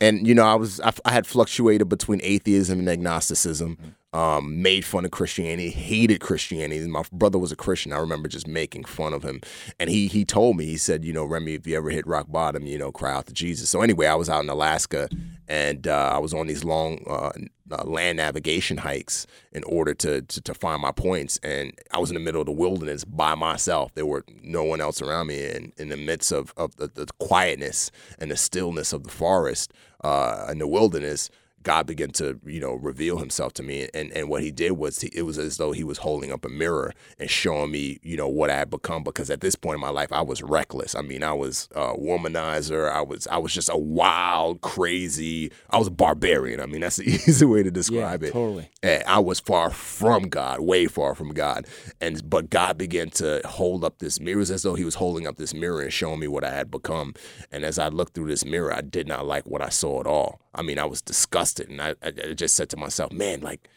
and 0.00 0.26
you 0.26 0.34
know 0.34 0.44
I 0.44 0.54
was 0.54 0.80
I, 0.80 0.92
I 1.04 1.12
had 1.12 1.26
fluctuated 1.26 1.88
between 1.88 2.20
atheism 2.22 2.78
and 2.78 2.88
agnosticism. 2.88 3.78
Um, 4.12 4.60
made 4.60 4.84
fun 4.84 5.04
of 5.04 5.12
Christianity, 5.12 5.70
hated 5.70 6.20
Christianity. 6.20 6.84
My 6.88 7.04
brother 7.12 7.38
was 7.38 7.52
a 7.52 7.56
Christian. 7.56 7.92
I 7.92 7.98
remember 7.98 8.28
just 8.28 8.48
making 8.48 8.82
fun 8.82 9.14
of 9.14 9.22
him, 9.22 9.40
and 9.78 9.88
he 9.88 10.08
he 10.08 10.24
told 10.24 10.56
me 10.56 10.64
he 10.66 10.78
said, 10.78 11.04
you 11.04 11.12
know, 11.12 11.24
Remi, 11.24 11.54
if 11.54 11.64
you 11.64 11.76
ever 11.76 11.90
hit 11.90 12.08
rock 12.08 12.26
bottom, 12.28 12.66
you 12.66 12.76
know, 12.76 12.90
cry 12.90 13.12
out 13.12 13.26
to 13.26 13.32
Jesus. 13.32 13.70
So 13.70 13.82
anyway, 13.82 14.06
I 14.06 14.16
was 14.16 14.28
out 14.28 14.42
in 14.42 14.50
Alaska, 14.50 15.08
and 15.46 15.86
uh, 15.86 16.10
I 16.12 16.18
was 16.18 16.34
on 16.34 16.48
these 16.48 16.64
long 16.64 17.04
uh, 17.06 17.30
uh, 17.70 17.84
land 17.84 18.16
navigation 18.16 18.78
hikes 18.78 19.28
in 19.52 19.62
order 19.62 19.94
to, 19.94 20.22
to 20.22 20.40
to 20.40 20.54
find 20.54 20.82
my 20.82 20.90
points, 20.90 21.38
and 21.44 21.72
I 21.92 22.00
was 22.00 22.10
in 22.10 22.14
the 22.14 22.20
middle 22.20 22.40
of 22.40 22.46
the 22.46 22.52
wilderness 22.52 23.04
by 23.04 23.36
myself. 23.36 23.94
There 23.94 24.06
were 24.06 24.24
no 24.42 24.64
one 24.64 24.80
else 24.80 25.00
around 25.00 25.28
me, 25.28 25.46
and 25.46 25.72
in 25.76 25.88
the 25.88 25.96
midst 25.96 26.32
of 26.32 26.52
of 26.56 26.74
the, 26.76 26.88
the 26.88 27.06
quietness 27.20 27.92
and 28.18 28.28
the 28.30 28.36
stillness 28.36 28.92
of 28.92 29.04
the 29.04 29.10
forest 29.10 29.72
uh, 30.02 30.46
and 30.48 30.60
the 30.60 30.66
wilderness. 30.66 31.30
God 31.62 31.86
began 31.86 32.10
to, 32.12 32.40
you 32.46 32.60
know, 32.60 32.74
reveal 32.74 33.18
himself 33.18 33.52
to 33.54 33.62
me. 33.62 33.88
And, 33.92 34.10
and 34.12 34.28
what 34.28 34.42
he 34.42 34.50
did 34.50 34.72
was 34.72 35.00
he, 35.00 35.10
it 35.12 35.22
was 35.22 35.38
as 35.38 35.58
though 35.58 35.72
he 35.72 35.84
was 35.84 35.98
holding 35.98 36.32
up 36.32 36.44
a 36.44 36.48
mirror 36.48 36.92
and 37.18 37.30
showing 37.30 37.70
me, 37.70 37.98
you 38.02 38.16
know, 38.16 38.28
what 38.28 38.50
I 38.50 38.56
had 38.56 38.70
become. 38.70 39.02
Because 39.02 39.30
at 39.30 39.40
this 39.40 39.54
point 39.54 39.74
in 39.74 39.80
my 39.80 39.90
life, 39.90 40.12
I 40.12 40.22
was 40.22 40.42
reckless. 40.42 40.94
I 40.94 41.02
mean, 41.02 41.22
I 41.22 41.32
was 41.32 41.68
a 41.74 41.94
womanizer. 41.94 42.90
I 42.90 43.02
was 43.02 43.26
I 43.26 43.38
was 43.38 43.52
just 43.52 43.68
a 43.68 43.76
wild, 43.76 44.62
crazy. 44.62 45.52
I 45.68 45.78
was 45.78 45.88
a 45.88 45.92
barbarian. 45.92 46.60
I 46.60 46.66
mean, 46.66 46.80
that's 46.80 46.96
the 46.96 47.04
easy 47.10 47.44
way 47.44 47.62
to 47.62 47.70
describe 47.70 48.22
it. 48.22 48.32
totally. 48.32 48.70
And 48.82 49.02
I 49.04 49.18
was 49.18 49.40
far 49.40 49.70
from 49.70 50.28
God, 50.28 50.60
way 50.60 50.86
far 50.86 51.14
from 51.14 51.34
God. 51.34 51.66
And 52.00 52.28
but 52.28 52.48
God 52.50 52.78
began 52.78 53.10
to 53.10 53.42
hold 53.44 53.84
up 53.84 53.98
this 53.98 54.18
mirror. 54.18 54.30
It 54.30 54.36
was 54.36 54.50
as 54.50 54.62
though 54.62 54.74
He 54.74 54.84
was 54.84 54.94
holding 54.94 55.26
up 55.26 55.36
this 55.36 55.52
mirror 55.52 55.82
and 55.82 55.92
showing 55.92 56.20
me 56.20 56.28
what 56.28 56.44
I 56.44 56.50
had 56.50 56.70
become. 56.70 57.14
And 57.52 57.64
as 57.64 57.78
I 57.78 57.88
looked 57.88 58.14
through 58.14 58.28
this 58.28 58.44
mirror, 58.44 58.72
I 58.72 58.80
did 58.80 59.06
not 59.06 59.26
like 59.26 59.44
what 59.46 59.60
I 59.60 59.68
saw 59.68 60.00
at 60.00 60.06
all. 60.06 60.40
I 60.54 60.62
mean, 60.62 60.78
I 60.78 60.84
was 60.84 61.00
disgusted, 61.00 61.49
and 61.58 61.80
I, 61.80 61.94
I 62.02 62.10
just 62.34 62.54
said 62.54 62.68
to 62.70 62.76
myself, 62.76 63.12
"Man, 63.12 63.40
like." 63.40 63.68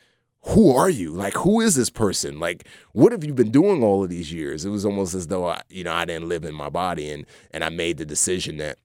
Who 0.47 0.75
are 0.75 0.89
you? 0.89 1.11
Like, 1.11 1.35
who 1.35 1.61
is 1.61 1.75
this 1.75 1.89
person? 1.89 2.37
Like, 2.37 2.67
what 2.91 3.13
have 3.13 3.23
you 3.23 3.33
been 3.33 3.49
doing 3.49 3.81
all 3.81 4.03
of 4.03 4.09
these 4.09 4.33
years? 4.33 4.65
It 4.65 4.71
was 4.71 4.85
almost 4.85 5.13
as 5.13 5.27
though 5.27 5.47
I, 5.47 5.61
you 5.69 5.85
know, 5.85 5.93
I 5.93 6.03
didn't 6.03 6.27
live 6.27 6.43
in 6.43 6.53
my 6.53 6.67
body, 6.67 7.09
and 7.09 7.25
and 7.51 7.63
I 7.63 7.69
made 7.69 7.95
the 7.95 8.05
decision 8.05 8.57
that 8.57 8.77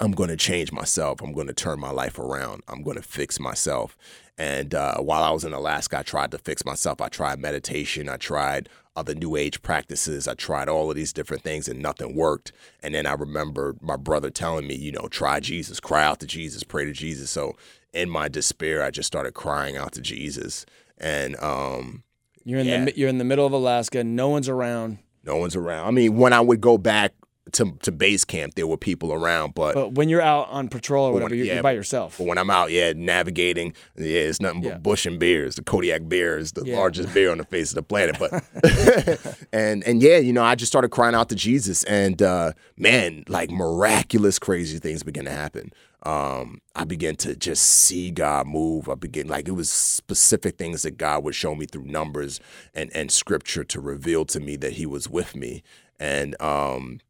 I'm 0.00 0.12
going 0.12 0.30
to 0.30 0.36
change 0.36 0.72
myself. 0.72 1.20
I'm 1.20 1.32
going 1.32 1.46
to 1.46 1.52
turn 1.52 1.78
my 1.78 1.90
life 1.90 2.18
around. 2.18 2.62
I'm 2.66 2.82
going 2.82 2.96
to 2.96 3.02
fix 3.02 3.38
myself. 3.38 3.98
And 4.38 4.74
uh, 4.74 4.96
while 4.96 5.22
I 5.22 5.30
was 5.30 5.44
in 5.44 5.52
Alaska, 5.52 5.98
I 5.98 6.02
tried 6.02 6.30
to 6.30 6.38
fix 6.38 6.64
myself. 6.64 7.02
I 7.02 7.08
tried 7.08 7.38
meditation. 7.38 8.08
I 8.08 8.16
tried 8.16 8.70
other 8.96 9.14
new 9.14 9.36
age 9.36 9.60
practices. 9.60 10.26
I 10.26 10.32
tried 10.32 10.70
all 10.70 10.88
of 10.88 10.96
these 10.96 11.12
different 11.12 11.42
things 11.42 11.68
and 11.68 11.82
nothing 11.82 12.16
worked. 12.16 12.50
And 12.82 12.94
then 12.94 13.04
I 13.04 13.12
remember 13.12 13.76
my 13.82 13.96
brother 13.96 14.30
telling 14.30 14.66
me, 14.66 14.74
you 14.74 14.90
know, 14.90 15.06
try 15.08 15.38
Jesus, 15.38 15.78
cry 15.80 16.02
out 16.02 16.20
to 16.20 16.26
Jesus, 16.26 16.62
pray 16.62 16.86
to 16.86 16.92
Jesus. 16.92 17.30
So 17.30 17.56
in 17.92 18.08
my 18.10 18.28
despair, 18.28 18.82
I 18.82 18.90
just 18.90 19.06
started 19.06 19.34
crying 19.34 19.76
out 19.76 19.92
to 19.92 20.00
Jesus. 20.00 20.66
And 20.98 21.36
um, 21.42 22.02
You're 22.44 22.60
in 22.60 22.66
Yeah. 22.66 22.84
the 22.86 22.96
you're 22.96 23.08
in 23.08 23.18
the 23.18 23.24
middle 23.24 23.46
of 23.46 23.52
Alaska. 23.52 24.04
No 24.04 24.28
one's 24.28 24.48
around. 24.48 24.98
no 25.24 25.36
one's 25.36 25.56
around. 25.56 25.86
I 25.86 25.90
mean, 25.90 26.16
when 26.16 26.32
I 26.32 26.40
would 26.40 26.60
go 26.60 26.78
back 26.78 27.12
to, 27.52 27.72
to 27.82 27.90
base 27.90 28.24
camp, 28.24 28.54
there 28.54 28.66
were 28.66 28.76
people 28.76 29.12
around, 29.12 29.54
but 29.54 29.74
But 29.74 29.92
when 29.94 30.08
you're 30.08 30.20
out 30.22 30.48
on 30.50 30.68
patrol 30.68 31.06
or 31.06 31.08
But 31.10 31.14
whatever, 31.14 31.30
when- 31.30 31.38
you're, 31.38 31.46
yeah, 31.46 31.54
you're 31.54 31.62
by 31.64 31.72
yourself. 31.72 32.16
But 32.18 32.26
when 32.28 32.38
I'm 32.38 32.48
out, 32.50 32.70
yeah, 32.70 32.92
navigating, 32.94 33.72
yeah, 33.96 34.20
it's 34.20 34.40
nothing 34.40 34.60
but 34.62 34.68
Yeah. 34.68 34.78
bush 34.78 35.04
and 35.04 35.18
bears. 35.18 35.56
The 35.56 35.62
Kodiak 35.64 36.08
bear 36.08 36.38
is 36.38 36.52
the 36.52 36.64
Yeah. 36.64 36.76
largest 36.76 37.12
bear 37.12 37.30
on 37.32 37.38
the 37.38 37.44
face 37.44 37.70
of 37.70 37.74
the 37.76 37.82
planet. 37.82 38.16
But 38.20 38.44
and 39.52 39.82
and 39.84 40.00
yeah, 40.02 40.18
you 40.18 40.32
know, 40.32 40.42
I 40.44 40.54
just 40.54 40.70
started 40.70 40.90
crying 40.90 41.14
out 41.14 41.28
to 41.30 41.34
Jesus, 41.34 41.82
and 41.84 42.22
uh, 42.22 42.52
man, 42.76 43.24
like 43.28 43.50
miraculous, 43.50 44.38
crazy 44.38 44.78
things 44.78 45.02
began 45.02 45.24
to 45.24 45.30
happen. 45.32 45.72
Um, 46.02 46.60
I 46.74 46.84
began 46.84 47.16
to 47.16 47.36
just 47.36 47.64
see 47.64 48.10
God 48.10 48.46
move. 48.46 48.88
I 48.88 48.94
began 48.94 49.28
like 49.28 49.48
it 49.48 49.52
was 49.52 49.70
specific 49.70 50.56
things 50.56 50.82
that 50.82 50.98
God 50.98 51.24
would 51.24 51.34
show 51.34 51.54
me 51.54 51.66
through 51.66 51.84
numbers 51.84 52.40
and 52.74 52.90
and 52.94 53.10
scripture 53.10 53.64
to 53.64 53.80
reveal 53.80 54.24
to 54.26 54.40
me 54.40 54.56
that 54.56 54.74
He 54.74 54.86
was 54.86 55.08
with 55.08 55.36
me. 55.36 55.62
And 55.98 56.40
um, 56.40 57.00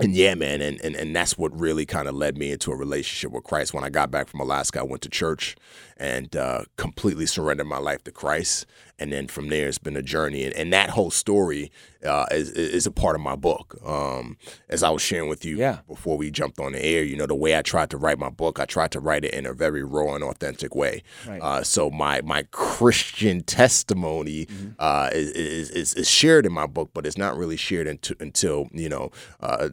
and 0.00 0.14
yeah, 0.14 0.34
man, 0.34 0.60
and, 0.60 0.80
and 0.82 0.94
and 0.94 1.14
that's 1.16 1.38
what 1.38 1.58
really 1.58 1.86
kind 1.86 2.06
of 2.08 2.14
led 2.14 2.36
me 2.36 2.52
into 2.52 2.70
a 2.72 2.76
relationship 2.76 3.32
with 3.32 3.44
Christ. 3.44 3.72
When 3.74 3.84
I 3.84 3.90
got 3.90 4.10
back 4.10 4.28
from 4.28 4.40
Alaska, 4.40 4.80
I 4.80 4.82
went 4.82 5.02
to 5.02 5.08
church 5.08 5.56
and 5.98 6.36
uh, 6.36 6.64
completely 6.76 7.24
surrendered 7.26 7.66
my 7.66 7.78
life 7.78 8.04
to 8.04 8.10
Christ. 8.10 8.66
And 8.98 9.12
then 9.12 9.28
from 9.28 9.48
there, 9.48 9.68
it's 9.68 9.76
been 9.78 9.96
a 9.96 10.02
journey. 10.02 10.44
And, 10.44 10.54
and 10.54 10.72
that 10.72 10.90
whole 10.90 11.10
story 11.10 11.70
uh, 12.06 12.24
is, 12.30 12.50
is 12.50 12.86
a 12.86 12.90
part 12.90 13.14
of 13.14 13.20
my 13.22 13.34
book. 13.36 13.78
Um, 13.84 14.36
as 14.70 14.82
I 14.82 14.88
was 14.90 15.02
sharing 15.02 15.28
with 15.28 15.44
you 15.44 15.56
Yeah. 15.58 15.78
before 15.86 16.16
we 16.16 16.30
jumped 16.30 16.58
on 16.60 16.72
the 16.72 16.82
air, 16.82 17.02
you 17.02 17.14
know, 17.16 17.26
the 17.26 17.34
way 17.34 17.56
I 17.56 17.62
tried 17.62 17.90
to 17.90 17.98
write 17.98 18.18
my 18.18 18.30
book, 18.30 18.58
I 18.58 18.64
tried 18.64 18.90
to 18.92 19.00
write 19.00 19.24
it 19.24 19.34
in 19.34 19.44
a 19.46 19.52
very 19.52 19.82
raw 19.84 20.14
and 20.14 20.24
authentic 20.24 20.74
way. 20.74 21.02
Right. 21.26 21.40
Uh, 21.42 21.62
so 21.62 21.90
my 21.90 22.20
my 22.22 22.44
Christian 22.50 23.42
testimony 23.42 24.46
Mm-hmm. 24.46 24.68
uh, 24.78 25.10
is, 25.12 25.70
is, 25.70 25.94
is 25.94 26.08
shared 26.10 26.46
in 26.46 26.52
my 26.52 26.66
book, 26.66 26.90
but 26.94 27.06
it's 27.06 27.18
not 27.18 27.36
really 27.36 27.56
shared 27.56 27.86
until, 27.86 28.16
until 28.20 28.68
you 28.72 28.88
know 28.88 29.10
uh, 29.40 29.68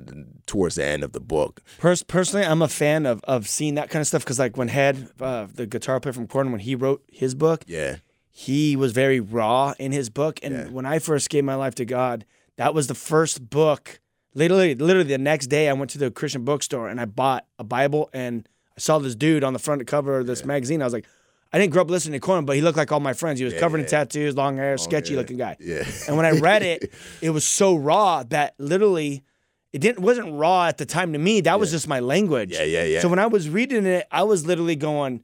towards 0.46 0.76
the 0.76 0.86
end 0.86 1.04
of 1.04 1.12
the 1.14 1.20
book. 1.20 1.62
Pers- 1.80 2.04
personally, 2.04 2.46
I'm 2.46 2.62
a 2.62 2.68
fan 2.68 3.06
of 3.06 3.22
of 3.26 3.48
seeing 3.48 3.76
that 3.76 3.90
kind 3.90 4.02
of 4.02 4.08
stuff 4.08 4.24
because, 4.24 4.40
like, 4.40 4.58
when 4.58 4.68
Head, 4.70 5.10
uh, 5.20 5.48
the 5.54 5.66
guitar 5.66 6.00
player 6.00 6.14
from 6.14 6.28
Korn, 6.28 6.52
when 6.52 6.62
he 6.62 6.76
wrote 6.76 7.04
his 7.12 7.36
book, 7.36 7.64
Yeah, 7.68 7.98
he 8.30 8.76
was 8.76 8.92
very 8.94 9.20
raw 9.20 9.74
in 9.80 9.92
his 9.92 10.10
book. 10.10 10.40
And 10.44 10.54
Yeah. 10.54 10.68
when 10.70 10.86
I 10.86 11.00
first 11.00 11.30
gave 11.30 11.44
my 11.44 11.56
life 11.56 11.76
to 11.76 11.86
God, 11.86 12.26
that 12.58 12.74
was 12.74 12.88
the 12.88 12.96
first 12.96 13.50
book. 13.50 14.00
Literally, 14.36 14.74
literally 14.76 15.08
the 15.10 15.18
next 15.20 15.48
day, 15.48 15.70
I 15.70 15.74
went 15.74 15.92
to 15.92 15.98
the 16.00 16.10
Christian 16.10 16.44
bookstore 16.44 16.88
and 16.90 17.00
I 17.00 17.06
bought 17.06 17.46
a 17.60 17.64
Bible. 17.64 18.10
And 18.14 18.48
I 18.76 18.80
saw 18.80 18.98
this 18.98 19.16
dude 19.16 19.44
on 19.44 19.54
the 19.54 19.60
front 19.60 19.86
cover 19.86 20.20
of 20.20 20.26
this 20.28 20.44
magazine. 20.44 20.82
I 20.82 20.86
was 20.86 20.94
like, 20.94 21.06
I 21.52 21.60
didn't 21.60 21.72
grow 21.72 21.84
up 21.84 21.90
listening 21.92 22.20
to 22.20 22.26
Korn, 22.26 22.46
but 22.46 22.56
he 22.56 22.64
looked 22.64 22.78
like 22.80 22.92
all 22.92 23.00
my 23.00 23.14
friends. 23.14 23.38
He 23.38 23.46
was 23.46 23.54
covered 23.54 23.80
in 23.82 23.86
tattoos, 23.86 24.36
long 24.36 24.58
hair, 24.58 24.76
sketchy 24.80 25.16
looking 25.16 25.38
guy. 25.38 25.56
yeah, 25.60 25.84
And 26.08 26.18
when 26.18 26.26
I 26.26 26.32
read 26.32 26.64
it, 26.64 26.92
it 27.22 27.30
was 27.30 27.46
so 27.46 27.76
raw 27.76 28.24
that 28.30 28.56
literally 28.58 29.22
it 29.74 29.80
didn't 29.80 30.00
wasn't 30.00 30.32
raw 30.34 30.68
at 30.68 30.78
the 30.78 30.86
time 30.86 31.12
to 31.14 31.20
me. 31.20 31.42
That 31.42 31.60
was 31.60 31.72
just 31.72 31.88
my 31.88 32.00
language. 32.00 32.54
Yeah, 32.54 32.64
yeah, 32.64 32.84
yeah. 32.84 33.00
So 33.02 33.10
when 33.10 33.20
I 33.20 33.26
was 33.26 33.50
reading 33.50 33.86
it, 33.88 34.08
I 34.12 34.24
was 34.24 34.46
literally 34.46 34.76
going, 34.76 35.24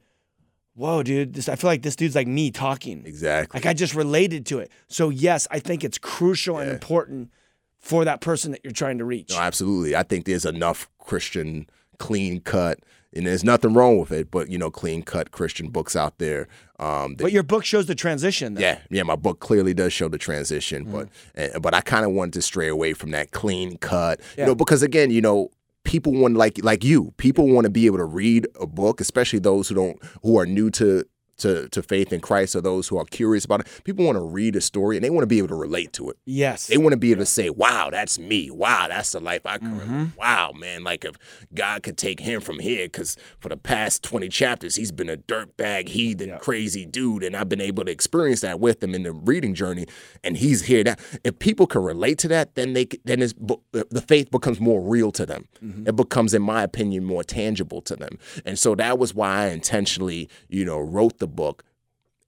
whoa, 0.74 1.02
dude, 1.02 1.34
this 1.34 1.48
I 1.48 1.54
feel 1.54 1.70
like 1.70 1.82
this 1.82 1.96
dude's 1.96 2.16
like 2.16 2.26
me 2.26 2.50
talking. 2.50 3.04
Exactly. 3.06 3.58
Like 3.58 3.66
I 3.66 3.72
just 3.72 3.94
related 3.94 4.46
to 4.46 4.58
it. 4.58 4.70
So 4.88 5.08
yes, 5.08 5.46
I 5.50 5.60
think 5.60 5.84
it's 5.84 5.98
crucial 5.98 6.58
and 6.58 6.70
important 6.70 7.30
for 7.78 8.04
that 8.04 8.20
person 8.20 8.50
that 8.50 8.60
you're 8.64 8.72
trying 8.72 8.98
to 8.98 9.04
reach. 9.04 9.30
No, 9.30 9.38
absolutely. 9.38 9.94
I 9.94 10.02
think 10.02 10.26
there's 10.26 10.44
enough 10.44 10.90
Christian 10.98 11.68
clean 11.98 12.40
cut, 12.40 12.80
and 13.14 13.26
there's 13.26 13.42
nothing 13.44 13.74
wrong 13.74 13.98
with 13.98 14.12
it, 14.12 14.30
but 14.30 14.48
you 14.50 14.58
know, 14.58 14.70
clean 14.70 15.02
cut 15.02 15.30
Christian 15.32 15.68
books 15.68 15.96
out 15.96 16.18
there. 16.18 16.48
Um, 16.78 17.16
that, 17.16 17.24
But 17.24 17.32
your 17.32 17.42
book 17.42 17.64
shows 17.64 17.86
the 17.86 17.94
transition. 17.94 18.54
Though. 18.54 18.60
yeah, 18.62 18.78
yeah, 18.90 19.02
my 19.02 19.16
book 19.16 19.40
clearly 19.40 19.74
does 19.74 19.92
show 19.92 20.08
the 20.08 20.18
transition, 20.18 20.86
Mm. 20.86 20.92
but 21.36 21.54
uh, 21.54 21.58
but 21.58 21.74
I 21.74 21.80
kind 21.80 22.04
of 22.04 22.12
wanted 22.12 22.34
to 22.34 22.42
stray 22.42 22.68
away 22.68 22.92
from 22.94 23.10
that 23.10 23.30
clean 23.32 23.76
cut, 23.78 24.20
Yeah. 24.36 24.44
you 24.44 24.46
know, 24.48 24.54
because 24.54 24.82
again, 24.82 25.10
you 25.10 25.20
know. 25.20 25.50
People 25.82 26.12
want 26.12 26.36
like 26.36 26.62
like 26.62 26.84
you. 26.84 27.14
People 27.16 27.48
want 27.48 27.64
to 27.64 27.70
be 27.70 27.86
able 27.86 27.96
to 27.96 28.04
read 28.04 28.46
a 28.60 28.66
book, 28.66 29.00
especially 29.00 29.38
those 29.38 29.66
who 29.70 29.74
don't 29.74 29.98
who 30.22 30.38
are 30.38 30.44
new 30.44 30.68
to 30.72 31.04
to, 31.40 31.68
to 31.68 31.82
faith 31.82 32.12
in 32.12 32.20
Christ 32.20 32.54
or 32.56 32.60
those 32.60 32.88
who 32.88 32.98
are 32.98 33.04
curious 33.04 33.44
about 33.44 33.60
it. 33.60 33.84
People 33.84 34.04
want 34.04 34.16
to 34.16 34.24
read 34.24 34.56
a 34.56 34.60
story 34.60 34.96
and 34.96 35.04
they 35.04 35.10
want 35.10 35.22
to 35.22 35.26
be 35.26 35.38
able 35.38 35.48
to 35.48 35.54
relate 35.54 35.92
to 35.94 36.10
it. 36.10 36.16
Yes. 36.24 36.66
They 36.66 36.78
want 36.78 36.92
to 36.92 36.96
be 36.96 37.10
able 37.10 37.22
to 37.22 37.26
say, 37.26 37.50
"Wow, 37.50 37.88
that's 37.90 38.18
me. 38.18 38.50
Wow, 38.50 38.86
that's 38.88 39.12
the 39.12 39.20
life 39.20 39.44
I 39.44 39.58
could. 39.58 39.68
Mm-hmm. 39.68 40.04
Wow, 40.18 40.52
man, 40.56 40.84
like 40.84 41.04
if 41.04 41.16
God 41.54 41.82
could 41.82 41.96
take 41.96 42.20
him 42.20 42.40
from 42.40 42.58
here, 42.58 42.86
because 42.86 43.16
for 43.38 43.48
the 43.48 43.56
past 43.56 44.02
twenty 44.02 44.28
chapters, 44.28 44.76
he's 44.76 44.92
been 44.92 45.08
a 45.08 45.16
dirtbag, 45.16 45.88
heathen, 45.88 46.38
crazy 46.38 46.86
dude, 46.86 47.22
and 47.22 47.36
I've 47.36 47.48
been 47.48 47.60
able 47.60 47.84
to 47.84 47.90
experience 47.90 48.40
that 48.42 48.60
with 48.60 48.82
him 48.82 48.94
in 48.94 49.02
the 49.02 49.12
reading 49.12 49.54
journey, 49.54 49.86
and 50.22 50.36
he's 50.36 50.62
here. 50.62 50.84
now. 50.84 50.96
if 51.24 51.38
people 51.38 51.66
can 51.66 51.82
relate 51.82 52.18
to 52.18 52.28
that, 52.28 52.54
then 52.54 52.72
they 52.72 52.86
then 53.04 53.22
it's, 53.22 53.34
the 53.72 54.04
faith 54.06 54.30
becomes 54.30 54.60
more 54.60 54.80
real 54.80 55.10
to 55.12 55.26
them. 55.26 55.48
Mm-hmm. 55.64 55.88
It 55.88 55.96
becomes, 55.96 56.34
in 56.34 56.42
my 56.42 56.62
opinion, 56.62 57.04
more 57.04 57.24
tangible 57.24 57.80
to 57.82 57.96
them, 57.96 58.18
and 58.44 58.58
so 58.58 58.74
that 58.74 58.98
was 58.98 59.14
why 59.14 59.44
I 59.44 59.46
intentionally, 59.48 60.28
you 60.48 60.64
know, 60.64 60.78
wrote 60.78 61.18
the 61.18 61.26
book. 61.30 61.64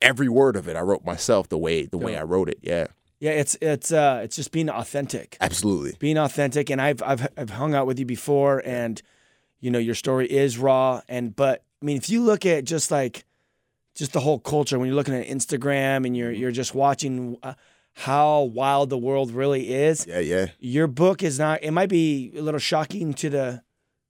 Every 0.00 0.28
word 0.28 0.56
of 0.56 0.68
it, 0.68 0.76
I 0.76 0.80
wrote 0.80 1.04
myself 1.04 1.48
the 1.48 1.58
way 1.58 1.86
the 1.86 1.98
way 1.98 2.16
I 2.16 2.22
wrote 2.22 2.48
it. 2.48 2.58
Yeah, 2.62 2.88
yeah, 3.22 3.30
it's 3.30 3.56
it's 3.62 3.92
uh 3.92 4.22
it's 4.24 4.34
just 4.34 4.50
being 4.50 4.68
authentic. 4.68 5.36
absolutely. 5.40 5.94
Being 6.00 6.18
authentic 6.18 6.70
and 6.70 6.80
I've 6.80 7.00
I've 7.04 7.28
I've 7.36 7.50
hung 7.50 7.72
out 7.72 7.86
with 7.86 8.00
you 8.00 8.04
before 8.04 8.60
and 8.64 9.00
you 9.60 9.70
know 9.70 9.78
your 9.78 9.94
story 9.94 10.26
is 10.26 10.58
raw 10.58 11.02
and 11.08 11.36
but 11.36 11.62
I 11.80 11.84
mean 11.84 11.96
if 11.96 12.10
you 12.10 12.20
look 12.20 12.44
at 12.44 12.64
just 12.64 12.90
like 12.90 13.24
just 13.94 14.12
the 14.12 14.18
whole 14.18 14.40
culture 14.40 14.76
when 14.76 14.88
you're 14.88 14.96
looking 14.96 15.14
at 15.14 15.28
Instagram 15.28 16.04
and 16.04 16.16
you're 16.16 16.32
you're 16.32 16.50
just 16.50 16.74
watching 16.74 17.36
uh, 17.44 17.54
how 17.92 18.40
wild 18.42 18.90
the 18.90 18.98
world 18.98 19.30
really 19.30 19.72
is. 19.72 20.04
Yeah, 20.04 20.18
yeah. 20.18 20.46
Your 20.58 20.88
book 20.88 21.22
is 21.22 21.38
not 21.38 21.62
it 21.62 21.70
might 21.70 21.90
be 21.90 22.32
a 22.36 22.42
little 22.42 22.58
shocking 22.58 23.14
to 23.14 23.30
the 23.30 23.62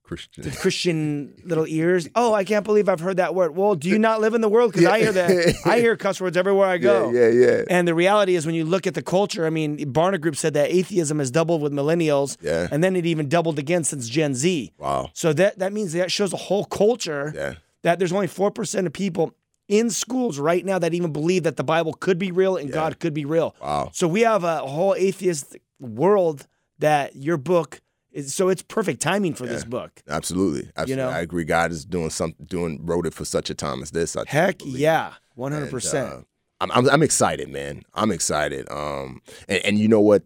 Christian. 0.03 0.51
Christian 0.51 1.33
little 1.45 1.65
ears. 1.67 2.09
Oh, 2.13 2.33
I 2.33 2.43
can't 2.43 2.65
believe 2.65 2.89
I've 2.89 2.99
heard 2.99 3.17
that 3.17 3.33
word. 3.33 3.55
Well, 3.55 3.73
do 3.75 3.87
you 3.89 3.97
not 3.97 4.19
live 4.21 4.33
in 4.33 4.41
the 4.41 4.49
world? 4.49 4.73
Because 4.73 4.85
I 4.87 4.99
hear 4.99 5.11
that. 5.13 5.55
I 5.65 5.79
hear 5.79 5.95
cuss 5.95 6.19
words 6.19 6.35
everywhere 6.35 6.67
I 6.67 6.77
go. 6.77 7.09
Yeah, 7.11 7.29
yeah, 7.29 7.47
yeah. 7.57 7.63
And 7.69 7.87
the 7.87 7.95
reality 7.95 8.35
is, 8.35 8.45
when 8.45 8.53
you 8.53 8.65
look 8.65 8.85
at 8.85 8.95
the 8.95 9.01
culture, 9.01 9.45
I 9.45 9.49
mean, 9.49 9.77
Barna 9.93 10.19
Group 10.19 10.35
said 10.35 10.53
that 10.55 10.69
atheism 10.71 11.19
has 11.19 11.31
doubled 11.31 11.61
with 11.61 11.71
millennials, 11.71 12.37
Yeah. 12.41 12.67
and 12.69 12.83
then 12.83 12.95
it 12.95 13.05
even 13.05 13.29
doubled 13.29 13.57
again 13.57 13.83
since 13.85 14.09
Gen 14.09 14.35
Z. 14.35 14.73
Wow. 14.77 15.09
So 15.13 15.31
that 15.33 15.59
that 15.59 15.71
means 15.73 15.93
that 15.93 16.11
shows 16.11 16.33
a 16.33 16.37
whole 16.37 16.65
culture 16.65 17.31
Yeah. 17.35 17.53
that 17.83 17.97
there's 17.97 18.11
only 18.13 18.27
four 18.27 18.51
percent 18.51 18.85
of 18.87 18.93
people 18.93 19.33
in 19.69 19.89
schools 19.89 20.37
right 20.37 20.65
now 20.65 20.77
that 20.79 20.93
even 20.93 21.13
believe 21.13 21.43
that 21.43 21.55
the 21.55 21.63
Bible 21.63 21.93
could 21.93 22.19
be 22.19 22.31
real 22.31 22.57
and 22.57 22.71
God 22.71 22.99
could 22.99 23.13
be 23.13 23.23
real. 23.23 23.55
Wow. 23.61 23.89
So 23.93 24.07
we 24.09 24.21
have 24.21 24.43
a 24.43 24.57
whole 24.57 24.95
atheist 24.95 25.55
world 25.79 26.45
that 26.79 27.15
your 27.15 27.37
book. 27.37 27.79
So 28.27 28.49
it's 28.49 28.61
perfect 28.61 29.01
timing 29.01 29.33
for 29.33 29.47
this 29.47 29.65
book. 29.65 30.01
Absolutely. 30.07 30.69
Absolutely. 30.75 31.03
know? 31.03 31.09
I 31.09 31.21
agree. 31.21 31.43
God 31.45 31.71
is 31.71 31.83
doing 31.85 32.09
something, 32.09 32.45
doing, 32.45 32.79
wrote 32.85 33.07
it 33.07 33.13
for 33.13 33.25
such 33.25 33.49
a 33.49 33.55
time 33.55 33.81
as 33.81 33.91
this. 33.91 34.15
I 34.15 34.23
Heck 34.27 34.61
yeah, 34.63 35.13
one 35.35 35.51
hundred 35.51 35.71
percent. 35.71 36.13
uh, 36.13 36.21
I'm, 36.61 36.71
I'm, 36.71 36.89
I'm 36.89 37.03
excited, 37.03 37.49
man. 37.49 37.81
I'm 37.93 38.11
excited. 38.11 38.69
Um, 38.71 39.21
and, 39.49 39.65
and 39.65 39.79
you 39.79 39.87
know 39.87 40.01
what? 40.01 40.23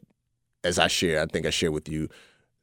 As 0.64 0.78
I 0.78 0.88
share, 0.88 1.22
I 1.22 1.26
think 1.28 1.46
I 1.46 1.50
share 1.50 1.72
with 1.72 1.88
you, 1.88 2.10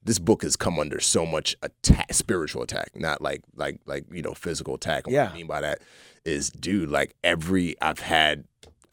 this 0.02 0.19
book 0.19 0.43
has 0.43 0.57
come 0.57 0.78
under 0.78 1.00
so 1.00 1.25
much 1.25 1.57
attack, 1.62 2.12
spiritual 2.12 2.62
attack, 2.62 2.90
not 2.95 3.23
like 3.23 3.43
like 3.57 3.81
like 3.87 4.04
you 4.12 4.21
know 4.21 4.35
physical 4.35 4.75
attack. 4.75 5.07
And 5.07 5.14
Yeah. 5.14 5.25
What 5.25 5.33
I 5.33 5.37
mean 5.37 5.47
by 5.47 5.61
that 5.62 5.78
is, 6.25 6.50
dude, 6.50 6.90
like 6.90 7.14
every 7.25 7.76
I've 7.81 8.00
had 8.00 8.45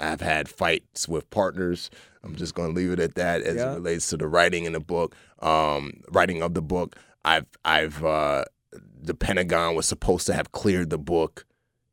I've 0.01 0.21
had 0.21 0.49
fights 0.49 1.07
with 1.07 1.29
partners. 1.29 1.89
I'm 2.23 2.35
just 2.35 2.55
gonna 2.55 2.73
leave 2.73 2.91
it 2.91 2.99
at 2.99 3.15
that 3.15 3.41
as 3.41 3.55
Yeah. 3.57 3.71
it 3.71 3.75
relates 3.75 4.09
to 4.09 4.17
the 4.17 4.27
writing 4.27 4.65
in 4.65 4.73
the 4.73 4.79
book, 4.79 5.15
um, 5.39 6.01
writing 6.09 6.41
of 6.41 6.53
the 6.53 6.61
book. 6.61 6.95
I've 7.23 7.45
I've 7.63 8.03
uh, 8.03 8.45
the 9.01 9.13
Pentagon 9.13 9.75
was 9.75 9.85
supposed 9.87 10.25
to 10.27 10.33
have 10.33 10.51
cleared 10.51 10.89
the 10.89 10.97
book 10.97 11.45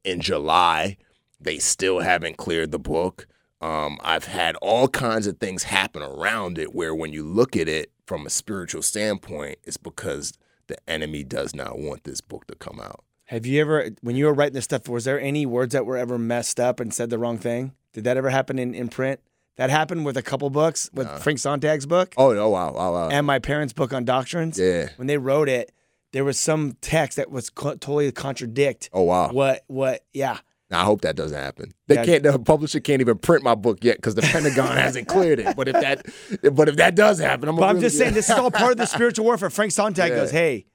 in 0.05 0.21
July. 0.21 0.97
They 1.41 1.59
still 1.59 2.01
haven't 2.01 2.37
cleared 2.37 2.73
the 2.73 2.79
book. 2.79 3.27
Um, 3.61 3.99
I've 4.03 4.25
had 4.27 4.55
all 4.57 4.89
kinds 4.89 5.27
of 5.27 5.39
things 5.39 5.65
happen 5.65 6.03
around 6.03 6.59
it 6.59 6.75
where 6.75 6.95
when 6.95 7.13
you 7.13 7.25
look 7.25 7.57
at 7.57 7.69
it 7.69 7.91
from 8.07 8.25
a 8.27 8.31
spiritual 8.31 8.83
standpoint, 8.83 9.59
it's 9.65 9.77
because 9.77 10.33
the 10.69 10.77
enemy 10.89 11.25
does 11.25 11.55
not 11.55 11.79
want 11.79 12.05
this 12.05 12.21
book 12.21 12.47
to 12.47 12.55
come 12.55 12.79
out. 12.81 13.05
Have 13.29 13.45
you 13.47 13.61
ever, 13.61 13.91
when 14.01 14.17
you 14.17 14.25
were 14.27 14.33
writing 14.35 14.55
this 14.55 14.65
stuff, 14.65 14.89
was 14.89 15.05
there 15.05 15.21
any 15.21 15.45
words 15.47 15.73
that 15.73 15.85
were 15.87 15.97
ever 15.97 16.19
messed 16.19 16.59
up 16.59 16.81
and 16.81 16.93
said 16.93 17.11
the 17.11 17.19
wrong 17.19 17.39
thing? 17.39 17.73
Did 17.93 18.05
that 18.05 18.17
ever 18.17 18.31
happen 18.31 18.59
in, 18.59 18.75
in 18.75 18.89
print? 18.89 19.21
That 19.57 19.71
happened 19.71 20.05
with 20.07 20.17
a 20.17 20.23
couple 20.23 20.49
books, 20.51 20.89
with 20.95 21.09
Frank 21.23 21.39
Sontag's 21.41 21.85
book 21.85 22.15
Oh, 22.17 22.31
oh 22.37 22.49
wow, 22.49 22.73
wow, 22.73 22.93
wow. 22.93 23.09
and 23.11 23.27
my 23.27 23.39
parents' 23.41 23.73
book 23.73 23.93
on 23.93 24.05
doctrines. 24.05 24.59
Yeah. 24.59 24.91
When 24.97 25.09
they 25.09 25.19
wrote 25.19 25.49
it, 25.49 25.73
there 26.13 26.25
was 26.25 26.39
some 26.39 26.77
text 26.81 27.17
that 27.17 27.31
was 27.31 27.51
co- 27.51 27.75
totally 27.75 28.11
contradict 28.13 28.89
Oh 28.93 29.03
wow. 29.03 29.31
what 29.33 29.65
what. 29.67 30.05
Yeah, 30.13 30.39
Now, 30.71 30.83
I 30.83 30.85
hope 30.85 31.01
that 31.01 31.17
doesn't 31.17 31.37
happen. 31.37 31.73
They 31.89 31.97
Yeah. 31.97 32.05
can't. 32.05 32.23
The 32.23 32.39
publisher 32.39 32.79
can't 32.81 33.01
even 33.01 33.19
print 33.19 33.43
my 33.43 33.57
book 33.57 33.79
yet 33.83 33.97
because 33.97 34.15
the 34.15 34.23
Pentagon 34.23 34.77
hasn't 34.77 35.09
cleared 35.09 35.41
it. 35.41 35.57
But 35.57 35.67
if 35.69 35.75
that, 35.75 36.07
but 36.55 36.69
if 36.69 36.77
that 36.77 36.95
does 36.95 37.19
happen, 37.19 37.49
I'm. 37.49 37.57
but 37.57 37.65
I'm 37.65 37.81
just 37.81 37.99
saying 37.99 38.15
this 38.15 38.31
is 38.31 38.39
all 38.39 38.51
part 38.53 38.73
of 38.73 38.79
the 38.79 38.87
spiritual 38.97 39.25
warfare. 39.27 39.51
Frank 39.51 39.73
Sontag 39.73 40.11
Yeah. 40.13 40.17
goes, 40.19 40.31
"Hey, 40.31 40.67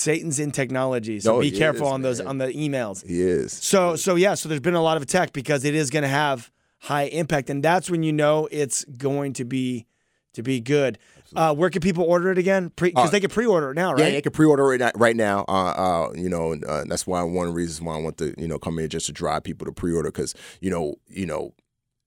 Satan's 0.00 0.38
in 0.38 0.50
technology, 0.50 1.20
so 1.20 1.34
No, 1.34 1.40
be 1.40 1.50
careful 1.50 1.86
is, 1.86 1.92
on 1.92 2.02
those 2.02 2.18
man. 2.18 2.28
on 2.28 2.38
the 2.38 2.48
emails." 2.48 3.06
He 3.06 3.20
is. 3.22 3.52
So 3.52 3.96
so 3.96 4.14
yeah, 4.14 4.34
so 4.34 4.48
there's 4.48 4.60
been 4.60 4.74
a 4.74 4.82
lot 4.82 4.96
of 4.96 5.02
attack 5.02 5.32
because 5.32 5.64
it 5.64 5.74
is 5.74 5.90
going 5.90 6.02
to 6.04 6.08
have 6.08 6.50
high 6.80 7.04
impact, 7.04 7.50
and 7.50 7.62
that's 7.62 7.90
when 7.90 8.02
you 8.02 8.12
know 8.12 8.48
it's 8.50 8.84
going 8.84 9.32
to 9.34 9.44
be 9.44 9.86
to 10.34 10.42
be 10.42 10.60
good. 10.60 10.98
Uh, 11.36 11.54
where 11.54 11.68
can 11.68 11.80
people 11.82 12.04
order 12.04 12.30
it 12.30 12.38
again? 12.38 12.72
Because 12.74 13.08
Uh, 13.08 13.10
they 13.10 13.20
can 13.20 13.28
pre-order 13.28 13.72
it 13.72 13.74
now, 13.74 13.92
right? 13.92 14.00
Yeah, 14.10 14.16
you 14.16 14.22
can 14.22 14.32
pre-order 14.32 14.72
it 14.72 14.80
right 14.96 15.14
now. 15.16 15.44
Uh, 15.46 15.52
uh, 15.52 16.12
you 16.14 16.28
know, 16.30 16.52
and, 16.52 16.64
uh, 16.64 16.84
that's 16.84 17.06
why 17.06 17.22
one 17.22 17.48
of 17.48 17.52
the 17.52 17.56
reasons 17.56 17.82
why 17.82 17.96
I 17.96 18.00
want 18.00 18.16
to, 18.18 18.32
you 18.38 18.48
know, 18.48 18.58
come 18.58 18.78
here 18.78 18.88
just 18.88 19.06
to 19.06 19.12
drive 19.12 19.42
people 19.44 19.66
to 19.66 19.72
pre-order 19.72 20.10
because 20.10 20.34
you 20.60 20.70
know, 20.70 20.94
you 21.06 21.26
know, 21.26 21.52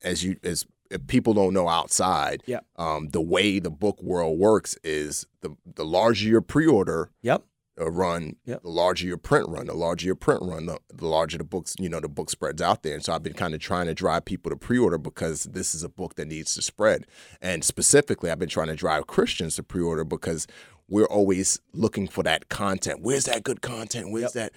as 0.03 0.23
you 0.23 0.37
as 0.43 0.65
if 0.89 1.05
people 1.07 1.33
don't 1.33 1.53
know 1.53 1.69
outside, 1.69 2.41
Yeah. 2.47 2.59
um, 2.77 3.09
the 3.09 3.21
way 3.21 3.59
the 3.59 3.69
book 3.69 4.01
world 4.01 4.39
works 4.39 4.75
is 4.83 5.25
the 5.41 5.55
the 5.75 5.85
larger 5.85 6.27
your 6.27 6.41
pre-order, 6.41 7.09
Yep. 7.21 7.43
Uh, 7.79 7.89
run, 7.89 8.35
Yep. 8.45 8.63
the 8.63 8.69
larger 8.69 9.07
your 9.07 9.17
print 9.17 9.47
run, 9.49 9.67
the 9.67 9.73
larger 9.73 10.05
your 10.05 10.15
print 10.15 10.41
run, 10.43 10.65
the, 10.65 10.77
the 10.93 11.07
larger 11.07 11.37
the 11.37 11.43
books, 11.43 11.75
you 11.79 11.87
know, 11.89 11.99
the 11.99 12.09
book 12.09 12.29
spreads 12.29 12.61
out 12.61 12.83
there. 12.83 12.93
And 12.95 13.03
so 13.03 13.13
I've 13.13 13.23
been 13.23 13.33
kind 13.33 13.53
of 13.53 13.61
trying 13.61 13.87
to 13.87 13.93
drive 13.93 14.25
people 14.25 14.49
to 14.49 14.55
pre-order 14.57 14.97
because 14.97 15.43
this 15.43 15.73
is 15.73 15.83
a 15.83 15.89
book 15.89 16.15
that 16.15 16.27
needs 16.27 16.53
to 16.55 16.61
spread. 16.61 17.07
And 17.41 17.63
specifically, 17.63 18.29
I've 18.29 18.39
been 18.39 18.49
trying 18.49 18.67
to 18.67 18.75
drive 18.75 19.07
Christians 19.07 19.55
to 19.55 19.63
pre-order 19.63 20.03
because 20.03 20.47
we're 20.89 21.05
always 21.05 21.61
looking 21.73 22.07
for 22.09 22.21
that 22.23 22.49
content. 22.49 22.99
Where's 23.01 23.23
that 23.25 23.43
good 23.43 23.61
content? 23.61 24.11
Where's 24.11 24.33
that 24.33 24.51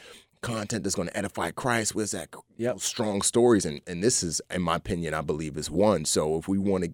content 0.45 0.85
that's 0.85 0.95
going 0.95 1.09
to 1.09 1.17
edify 1.17 1.51
Christ? 1.51 1.95
Where's 1.95 2.13
that 2.13 2.29
Yep. 2.57 2.81
strong 2.81 3.23
stories? 3.23 3.65
And 3.65 3.81
and 3.87 4.03
this 4.03 4.23
is, 4.23 4.41
in 4.51 4.63
my 4.63 4.77
opinion, 4.77 5.15
I 5.15 5.23
believe 5.23 5.57
is 5.57 5.71
one. 5.71 6.05
So 6.05 6.37
if 6.39 6.47
we 6.49 6.59
want 6.59 6.85
to 6.85 6.93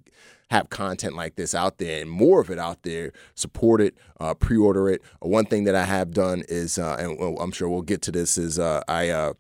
have 0.51 0.69
content 0.71 1.15
like 1.15 1.37
this 1.37 1.55
out 1.55 1.79
there 1.79 2.01
and 2.01 2.11
more 2.11 2.41
of 2.41 2.51
it 2.51 2.59
out 2.59 2.83
there, 2.83 3.13
support 3.35 3.81
it, 3.81 3.95
uh, 4.19 4.35
pre-order 4.35 4.89
it. 4.89 5.01
Uh, 5.25 5.29
one 5.29 5.45
thing 5.47 5.65
that 5.65 5.75
I 5.77 5.85
have 5.85 6.11
done 6.13 6.43
is, 6.49 6.77
uh, 6.79 6.97
and 6.99 7.39
I'm 7.41 7.53
sure 7.53 7.69
we'll 7.69 7.83
get 7.83 8.03
to 8.03 8.13
this, 8.13 8.37
is 8.37 8.59
uh, 8.59 8.83
I 8.89 9.11
uh, 9.11 9.35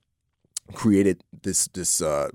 created 0.74 1.22
this 1.42 1.68
this 1.68 2.00
uh, 2.02 2.28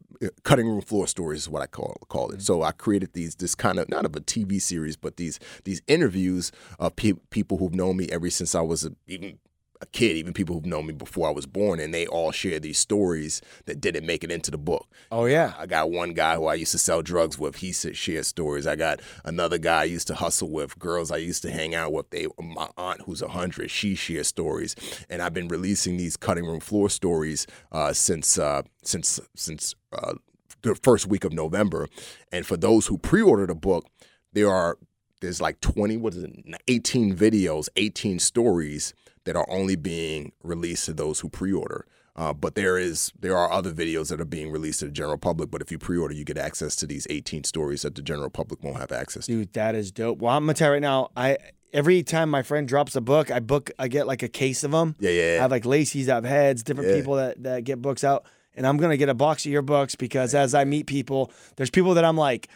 cutting 0.43 0.67
room 0.67 0.81
floor 0.81 1.07
stories 1.07 1.41
is 1.41 1.49
what 1.49 1.61
I 1.61 1.67
call 1.67 1.95
called 2.09 2.33
it. 2.33 2.41
So 2.41 2.63
I 2.63 2.71
created 2.71 3.13
these 3.13 3.35
this 3.35 3.55
kind 3.55 3.79
of 3.79 3.87
not 3.89 4.05
of 4.05 4.15
a 4.15 4.19
TV 4.21 4.61
series, 4.61 4.95
but 4.97 5.17
these 5.17 5.39
these 5.63 5.81
interviews 5.87 6.51
of 6.79 6.95
pe- 6.95 7.13
people 7.29 7.57
who've 7.57 7.73
known 7.75 7.97
me 7.97 8.07
ever 8.11 8.29
since 8.29 8.55
I 8.55 8.61
was 8.61 8.83
a, 8.85 8.91
even 9.07 9.39
a 9.85 9.97
kid, 9.97 10.17
even 10.17 10.33
people 10.33 10.55
who've 10.55 10.65
known 10.65 10.87
me 10.87 10.93
before 10.93 11.27
I 11.27 11.31
was 11.31 11.45
born, 11.45 11.79
and 11.79 11.93
they 11.93 12.07
all 12.07 12.31
share 12.31 12.59
these 12.59 12.79
stories 12.79 13.41
that 13.65 13.79
didn't 13.79 14.05
make 14.05 14.23
it 14.23 14.31
into 14.31 14.51
the 14.51 14.57
book. 14.57 14.87
Oh 15.11 15.25
yeah. 15.25 15.53
I 15.57 15.65
got 15.65 15.91
one 15.91 16.13
guy 16.13 16.35
who 16.35 16.47
I 16.47 16.55
used 16.55 16.71
to 16.71 16.77
sell 16.77 17.01
drugs 17.01 17.37
with. 17.37 17.57
He 17.57 17.71
said 17.71 17.95
shared 17.95 18.25
stories. 18.25 18.67
I 18.67 18.75
got 18.75 19.01
another 19.23 19.57
guy 19.57 19.81
I 19.81 19.85
used 19.85 20.07
to 20.07 20.15
hustle 20.15 20.49
with. 20.49 20.77
Girls 20.79 21.11
I 21.11 21.17
used 21.17 21.41
to 21.43 21.51
hang 21.51 21.75
out 21.75 21.93
with. 21.93 22.09
They 22.09 22.27
my 22.41 22.69
aunt 22.77 23.01
who's 23.01 23.21
a 23.21 23.29
hundred. 23.29 23.71
She 23.71 23.95
shares 23.95 24.27
stories, 24.27 24.75
and 25.09 25.21
I've 25.21 25.33
been 25.33 25.47
releasing 25.47 25.97
these 25.97 26.17
cutting 26.17 26.45
room 26.45 26.59
floor 26.59 26.89
stories 26.89 27.47
uh, 27.71 27.93
since 27.93 28.37
uh, 28.37 28.63
since 28.83 29.19
since 29.35 29.75
uh, 29.93 30.15
the 30.61 30.75
first 30.75 31.07
week 31.07 31.23
of 31.23 31.33
November. 31.33 31.87
And 32.31 32.45
for 32.45 32.57
those 32.57 32.87
who 32.87 32.97
pre-order 32.97 33.45
the 33.45 33.55
book, 33.55 33.85
there 34.33 34.49
are 34.49 34.77
there's 35.21 35.41
like 35.41 35.59
20 35.61 35.97
what 35.97 36.13
is 36.13 36.23
it 36.23 36.31
18 36.67 37.15
videos 37.15 37.69
18 37.75 38.19
stories 38.19 38.93
that 39.25 39.35
are 39.35 39.45
only 39.49 39.75
being 39.75 40.31
released 40.43 40.85
to 40.85 40.93
those 40.93 41.19
who 41.19 41.29
pre-order 41.29 41.85
Uh, 42.17 42.31
but 42.33 42.55
there 42.55 42.77
is 42.77 43.11
there 43.19 43.35
are 43.37 43.51
other 43.51 43.73
videos 43.73 44.07
that 44.07 44.21
are 44.21 44.31
being 44.39 44.49
released 44.49 44.79
to 44.79 44.85
the 44.85 44.91
general 44.91 45.17
public. 45.17 45.51
But 45.51 45.61
if 45.61 45.69
you 45.69 45.77
pre-order, 45.77 46.13
you 46.15 46.23
get 46.23 46.37
access 46.37 46.73
to 46.77 46.87
these 46.87 47.05
18 47.09 47.43
stories 47.43 47.81
that 47.81 47.93
the 47.95 48.01
general 48.01 48.29
public 48.29 48.63
won't 48.63 48.77
have 48.77 48.93
access 48.93 49.25
to. 49.25 49.31
Dude, 49.33 49.51
that 49.51 49.75
is 49.75 49.91
dope. 49.91 50.19
Well, 50.19 50.33
I'm 50.33 50.43
gonna 50.45 50.53
tell 50.53 50.69
you 50.69 50.73
right 50.75 50.81
now, 50.81 51.09
I 51.17 51.37
every 51.73 52.03
time 52.03 52.29
my 52.29 52.41
friend 52.41 52.69
drops 52.69 52.95
a 52.95 53.01
book, 53.01 53.29
I 53.31 53.41
book, 53.41 53.69
I 53.77 53.89
get 53.89 54.07
like 54.07 54.23
a 54.23 54.29
case 54.29 54.63
of 54.63 54.71
them. 54.71 54.95
Yeah, 54.97 55.09
yeah, 55.11 55.37
I 55.39 55.41
have 55.41 55.51
like 55.51 55.65
Lacey's, 55.65 56.07
I 56.07 56.15
have 56.15 56.23
Heads, 56.23 56.63
different 56.63 56.89
Yeah. 56.89 56.95
people 56.95 57.15
that 57.15 57.43
that 57.43 57.65
get 57.65 57.81
books 57.81 58.05
out, 58.05 58.23
and 58.55 58.65
I'm 58.65 58.77
gonna 58.77 58.95
get 58.95 59.09
a 59.09 59.13
box 59.13 59.45
of 59.45 59.51
your 59.51 59.61
books 59.75 59.95
because 59.95 60.33
as 60.33 60.55
I 60.55 60.63
meet 60.63 60.87
people, 60.87 61.31
there's 61.57 61.69
people 61.69 61.95
that 61.95 62.05
I'm 62.05 62.15
like, 62.17 62.47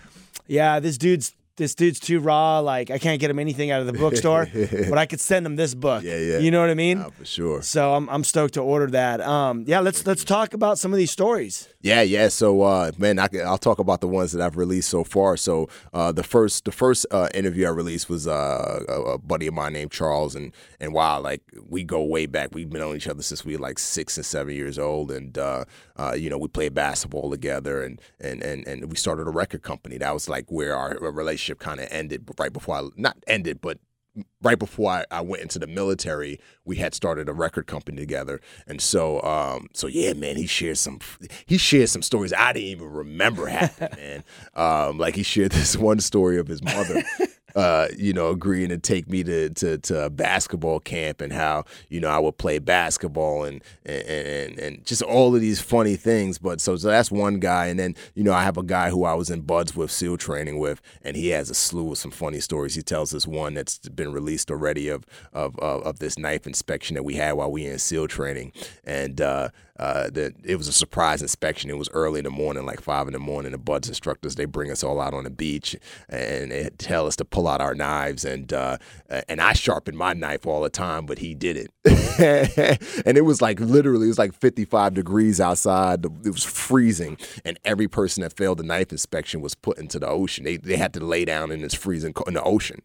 yeah, 0.47 0.79
this 0.79 0.97
dude's 0.97 1.33
this 1.59 1.75
dude's 1.75 1.99
too 1.99 2.19
raw. 2.19 2.59
Like 2.59 2.89
I 2.89 2.97
can't 2.97 3.19
get 3.21 3.29
him 3.29 3.37
anything 3.37 3.69
out 3.69 3.81
of 3.81 3.85
the 3.85 3.93
bookstore, 3.93 4.47
but 4.89 4.97
I 4.97 5.05
could 5.05 5.21
send 5.21 5.45
him 5.45 5.55
this 5.55 5.75
book. 5.75 6.03
Yeah, 6.03 6.17
yeah. 6.17 6.39
You 6.39 6.49
know 6.49 6.61
what 6.61 6.71
I 6.71 6.73
mean? 6.73 6.97
Uh, 6.99 7.09
for 7.11 7.25
sure. 7.25 7.61
So 7.61 7.93
I'm 7.93 8.09
I'm 8.09 8.23
stoked 8.23 8.55
to 8.55 8.61
order 8.61 8.87
that. 8.87 9.21
Um, 9.21 9.65
yeah, 9.67 9.79
let's 9.81 10.07
let's 10.07 10.23
talk 10.23 10.55
about 10.55 10.79
some 10.79 10.91
of 10.91 10.97
these 10.97 11.11
stories. 11.11 11.67
Yeah, 11.81 12.01
yeah. 12.01 12.27
So, 12.27 12.61
uh, 12.63 12.91
man, 12.97 13.19
I, 13.19 13.29
can- 13.29 13.47
I'll 13.47 13.57
talk 13.57 13.79
about 13.79 14.01
the 14.01 14.07
ones 14.07 14.33
that 14.33 14.41
I've 14.45 14.57
released 14.57 14.89
so 14.89 15.05
far. 15.05 15.37
So, 15.37 15.69
uh, 15.93 16.11
the 16.11 16.23
first, 16.23 16.65
the 16.65 16.73
first 16.73 17.05
uh, 17.09 17.29
interview 17.33 17.67
I 17.67 17.69
released 17.69 18.09
was 18.09 18.27
uh, 18.27 18.83
a, 18.89 18.93
a 19.13 19.17
buddy 19.17 19.47
of 19.47 19.53
mine 19.53 19.71
named 19.71 19.91
Charles, 19.91 20.35
and 20.35 20.51
and 20.81 20.93
wow, 20.93 21.21
like 21.21 21.41
we 21.69 21.85
go 21.85 22.03
way 22.03 22.25
back. 22.25 22.49
We've 22.53 22.69
been 22.69 22.81
on 22.81 22.97
each 22.97 23.07
other 23.07 23.21
since 23.21 23.45
we 23.45 23.55
were 23.55 23.61
like 23.61 23.79
six 23.79 24.17
and 24.17 24.25
seven 24.25 24.53
years 24.55 24.77
old, 24.77 25.09
and 25.09 25.37
uh, 25.37 25.63
uh, 25.95 26.15
you 26.17 26.29
know, 26.29 26.37
we 26.37 26.49
played 26.49 26.73
basketball 26.73 27.31
together, 27.31 27.81
and 27.81 28.01
and 28.19 28.43
and 28.43 28.67
and 28.67 28.91
we 28.91 28.97
started 28.97 29.27
a 29.27 29.31
record 29.31 29.61
company. 29.63 29.97
That 29.97 30.13
was 30.13 30.27
like 30.27 30.51
where 30.51 30.75
our 30.75 30.97
relationship 30.99 31.59
kind 31.59 31.79
of 31.79 31.87
ended, 31.91 32.27
right 32.37 32.51
before 32.51 32.75
I 32.75 32.89
not 32.97 33.15
ended, 33.25 33.61
but 33.61 33.77
right 34.41 34.57
before 34.57 34.91
I, 34.91 35.05
I 35.11 35.21
went 35.21 35.41
into 35.41 35.59
the 35.59 35.67
military, 35.67 36.39
we 36.65 36.77
had 36.77 36.93
started 36.93 37.29
a 37.29 37.33
record 37.33 37.67
company 37.67 37.97
together, 37.97 38.39
and 38.67 38.81
so 38.81 39.21
um, 39.23 39.67
so 39.73 39.87
yeah, 39.87 40.13
man, 40.13 40.35
he 40.35 40.47
shared 40.47 40.77
some 40.77 40.99
he 41.45 41.57
shared 41.57 41.89
some 41.89 42.01
stories 42.01 42.33
I 42.33 42.53
didn't 42.53 42.69
even 42.69 42.89
remember 42.89 43.47
happening, 43.47 43.91
man. 43.97 44.23
Um, 44.55 44.97
like 44.97 45.15
he 45.15 45.23
shared 45.23 45.51
this 45.51 45.75
one 45.77 45.99
story 45.99 46.37
of 46.37 46.47
his 46.47 46.63
mother. 46.63 47.03
Uh, 47.55 47.87
you 47.97 48.13
know, 48.13 48.29
agreeing 48.29 48.69
to 48.69 48.77
take 48.77 49.09
me 49.09 49.23
to, 49.23 49.49
to 49.49 49.77
to 49.79 50.05
a 50.05 50.09
basketball 50.09 50.79
camp 50.79 51.21
and 51.21 51.33
how 51.33 51.65
you 51.89 51.99
know 51.99 52.09
I 52.09 52.19
would 52.19 52.37
play 52.37 52.59
basketball 52.59 53.43
and 53.43 53.61
and 53.85 54.57
and, 54.59 54.85
just 54.85 55.01
all 55.01 55.35
of 55.35 55.41
these 55.41 55.59
funny 55.59 55.95
things. 55.95 56.37
But 56.37 56.61
so, 56.61 56.75
so 56.75 56.87
that's 56.87 57.11
one 57.11 57.39
guy, 57.39 57.67
and 57.67 57.79
then 57.79 57.95
you 58.15 58.23
know 58.23 58.33
I 58.33 58.43
have 58.43 58.57
a 58.57 58.63
guy 58.63 58.89
who 58.89 59.03
I 59.03 59.13
was 59.13 59.29
in 59.29 59.41
BUD/S 59.41 59.75
with 59.75 59.91
SEAL 59.91 60.17
training 60.17 60.59
with, 60.59 60.81
and 61.03 61.15
he 61.15 61.29
has 61.29 61.49
a 61.49 61.55
slew 61.55 61.91
of 61.91 61.97
some 61.97 62.11
funny 62.11 62.39
stories. 62.39 62.75
He 62.75 62.81
tells 62.81 63.13
us 63.13 63.27
one 63.27 63.53
that's 63.53 63.77
been 63.77 64.13
released 64.13 64.51
already 64.51 64.87
of 64.87 65.05
of 65.33 65.57
of, 65.59 65.83
of 65.83 65.99
this 65.99 66.17
knife 66.17 66.45
inspection 66.45 66.95
that 66.95 67.03
we 67.03 67.15
had 67.15 67.33
while 67.33 67.51
we 67.51 67.65
in 67.65 67.79
SEAL 67.79 68.07
training, 68.07 68.53
and 68.83 69.21
uh, 69.21 69.49
uh, 69.79 70.09
that 70.11 70.33
it 70.43 70.57
was 70.57 70.67
a 70.67 70.73
surprise 70.73 71.21
inspection. 71.21 71.69
It 71.69 71.77
was 71.77 71.89
early 71.93 72.19
in 72.19 72.25
the 72.25 72.29
morning, 72.31 72.65
like 72.65 72.81
five 72.81 73.07
in 73.07 73.13
the 73.13 73.19
morning. 73.19 73.53
The 73.53 73.57
BUD/S 73.57 73.87
instructors 73.89 74.35
they 74.35 74.45
bring 74.45 74.69
us 74.71 74.83
all 74.83 74.99
out 75.01 75.13
on 75.13 75.23
the 75.23 75.29
beach 75.29 75.75
and 76.09 76.51
they 76.51 76.69
tell 76.77 77.07
us 77.07 77.15
to 77.17 77.25
pull 77.25 77.47
out 77.47 77.61
our 77.61 77.73
knives, 77.73 78.25
and 78.25 78.51
uh, 78.53 78.77
and 79.27 79.41
I 79.41 79.53
sharpen 79.53 79.95
my 79.95 80.13
knife 80.13 80.45
all 80.45 80.61
the 80.61 80.69
time, 80.69 81.05
but 81.05 81.19
he 81.19 81.33
didn't. 81.33 81.71
and 81.85 83.17
it 83.17 83.25
was 83.25 83.41
like 83.41 83.59
literally 83.59 84.05
it 84.05 84.09
was 84.09 84.19
like 84.19 84.33
55 84.33 84.93
degrees 84.93 85.39
outside. 85.39 86.05
It 86.25 86.29
was 86.31 86.43
freezing, 86.43 87.17
and 87.45 87.57
every 87.65 87.87
person 87.87 88.21
that 88.21 88.33
failed 88.35 88.59
the 88.59 88.63
knife 88.63 88.91
inspection 88.91 89.41
was 89.41 89.55
put 89.55 89.77
into 89.77 89.99
the 89.99 90.07
ocean. 90.07 90.43
They 90.43 90.57
they 90.57 90.75
had 90.77 90.93
to 90.95 90.99
lay 90.99 91.25
down 91.25 91.51
in 91.51 91.61
this 91.61 91.73
freezing 91.73 92.13
co- 92.13 92.23
in 92.25 92.33
the 92.33 92.43
ocean, 92.43 92.81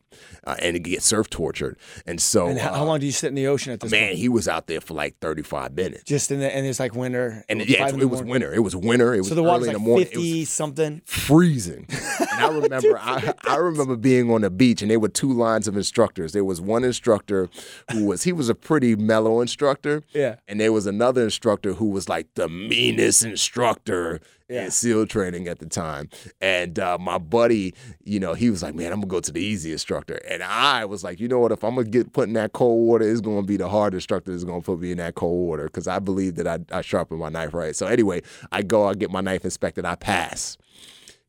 uh, 0.46 0.56
and 0.60 0.82
get 0.84 1.02
surf 1.02 1.28
tortured. 1.30 1.76
And 2.06 2.20
so, 2.20 2.46
And 2.48 2.58
how, 2.58 2.70
uh, 2.70 2.76
how 2.76 2.84
long 2.84 3.00
do 3.00 3.06
you 3.06 3.12
sit 3.12 3.28
in 3.28 3.34
the 3.34 3.46
ocean 3.46 3.72
at 3.72 3.80
this 3.80 3.90
man, 3.90 4.08
point? 4.08 4.18
he 4.18 4.28
was 4.28 4.46
out 4.48 4.66
there 4.66 4.80
for 4.80 4.94
like 4.94 5.18
35 5.20 5.74
minutes. 5.74 6.04
Just 6.04 6.30
in 6.30 6.40
the 6.40 6.54
and 6.54 6.66
it's 6.66 6.80
like 6.80 6.83
winter. 6.92 7.44
And 7.48 7.60
five 7.60 7.68
yeah, 7.68 7.88
it, 7.88 8.02
it 8.02 8.04
was 8.06 8.22
winter. 8.22 8.52
It 8.52 8.58
was 8.60 8.74
winter. 8.74 9.14
It 9.14 9.18
was 9.18 9.28
So 9.28 9.34
the 9.36 9.42
early 9.42 9.50
water's 9.50 9.66
in 9.68 9.72
the 9.74 9.78
morning. 9.78 10.08
It 10.10 10.16
was 10.40 10.48
something. 10.48 11.02
freezing. 11.04 11.86
And 12.34 12.44
I 12.44 12.48
remember, 12.48 12.98
I, 12.98 13.32
I 13.44 13.56
remember 13.56 13.94
being 13.96 14.28
on 14.32 14.40
the 14.40 14.50
beach, 14.50 14.82
and 14.82 14.90
there 14.90 14.98
were 14.98 15.08
two 15.08 15.32
lines 15.32 15.68
of 15.68 15.76
instructors. 15.76 16.32
There 16.32 16.44
was 16.44 16.60
one 16.60 16.82
instructor 16.82 17.48
who 17.92 18.06
was 18.06 18.24
he 18.24 18.32
was 18.32 18.48
a 18.48 18.56
pretty 18.56 18.96
mellow 18.96 19.40
instructor, 19.40 20.02
Yeah. 20.12 20.36
and 20.48 20.58
there 20.58 20.72
was 20.72 20.86
another 20.86 21.22
instructor 21.22 21.74
who 21.74 21.86
was 21.86 22.08
like 22.08 22.26
the 22.34 22.48
meanest 22.48 23.24
instructor 23.24 24.20
Yeah. 24.48 24.68
SEAL 24.68 25.06
training 25.06 25.48
at 25.48 25.58
the 25.58 25.66
time. 25.66 26.10
And 26.40 26.78
uh, 26.78 26.98
my 26.98 27.16
buddy, 27.16 27.74
you 28.04 28.20
know, 28.20 28.34
he 28.34 28.50
was 28.50 28.62
like, 28.62 28.74
"Man, 28.74 28.92
I'm 28.92 29.00
gonna 29.00 29.08
go 29.08 29.20
to 29.20 29.32
the 29.32 29.40
easy 29.40 29.72
instructor," 29.72 30.20
and 30.28 30.42
I 30.42 30.84
was 30.84 31.02
like, 31.02 31.18
"You 31.18 31.28
know 31.28 31.38
what? 31.38 31.52
If 31.52 31.64
I'm 31.64 31.76
gonna 31.76 31.88
get 31.88 32.12
put 32.12 32.28
in 32.28 32.34
that 32.34 32.52
cold 32.52 32.86
water, 32.86 33.08
it's 33.08 33.22
gonna 33.22 33.42
be 33.42 33.56
the 33.56 33.68
hard 33.68 33.94
instructor 33.94 34.32
that's 34.32 34.44
gonna 34.44 34.60
put 34.60 34.80
me 34.80 34.90
in 34.92 34.98
that 34.98 35.14
cold 35.14 35.48
water 35.48 35.64
because 35.64 35.88
I 35.88 35.98
believe 35.98 36.34
that 36.34 36.46
I, 36.46 36.58
I 36.70 36.82
sharpen 36.82 37.18
my 37.18 37.30
knife 37.30 37.54
right." 37.54 37.74
So 37.74 37.86
anyway, 37.86 38.20
I 38.52 38.62
go, 38.62 38.86
I 38.86 38.94
get 38.94 39.10
my 39.10 39.22
knife 39.22 39.44
inspected, 39.44 39.86
I 39.86 39.94
pass. 39.94 40.58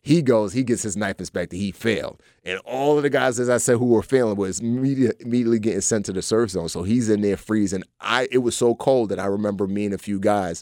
He 0.01 0.21
goes, 0.21 0.53
he 0.53 0.63
gets 0.63 0.83
his 0.83 0.95
knife 0.95 1.17
inspected, 1.17 1.57
he 1.57 1.71
failed. 1.71 2.21
And 2.43 2.59
all 2.59 2.97
of 2.97 3.01
the 3.01 3.09
guys, 3.09 3.39
as 3.39 3.49
I 3.49 3.57
said, 3.57 3.77
who 3.77 3.85
were 3.85 4.03
failing 4.03 4.35
was 4.35 4.59
immediately 4.59 5.57
getting 5.57 5.81
sent 5.81 6.05
to 6.05 6.13
the 6.13 6.21
surf 6.21 6.51
zone. 6.51 6.69
So 6.69 6.83
he's 6.83 7.09
in 7.09 7.21
there 7.21 7.37
freezing. 7.37 7.81
I 7.99 8.27
it 8.29 8.39
was 8.39 8.55
so 8.55 8.75
cold 8.75 9.09
that 9.09 9.19
I 9.19 9.25
remember 9.25 9.65
me 9.65 9.85
and 9.85 9.95
a 9.95 9.97
few 9.97 10.19
guys, 10.19 10.61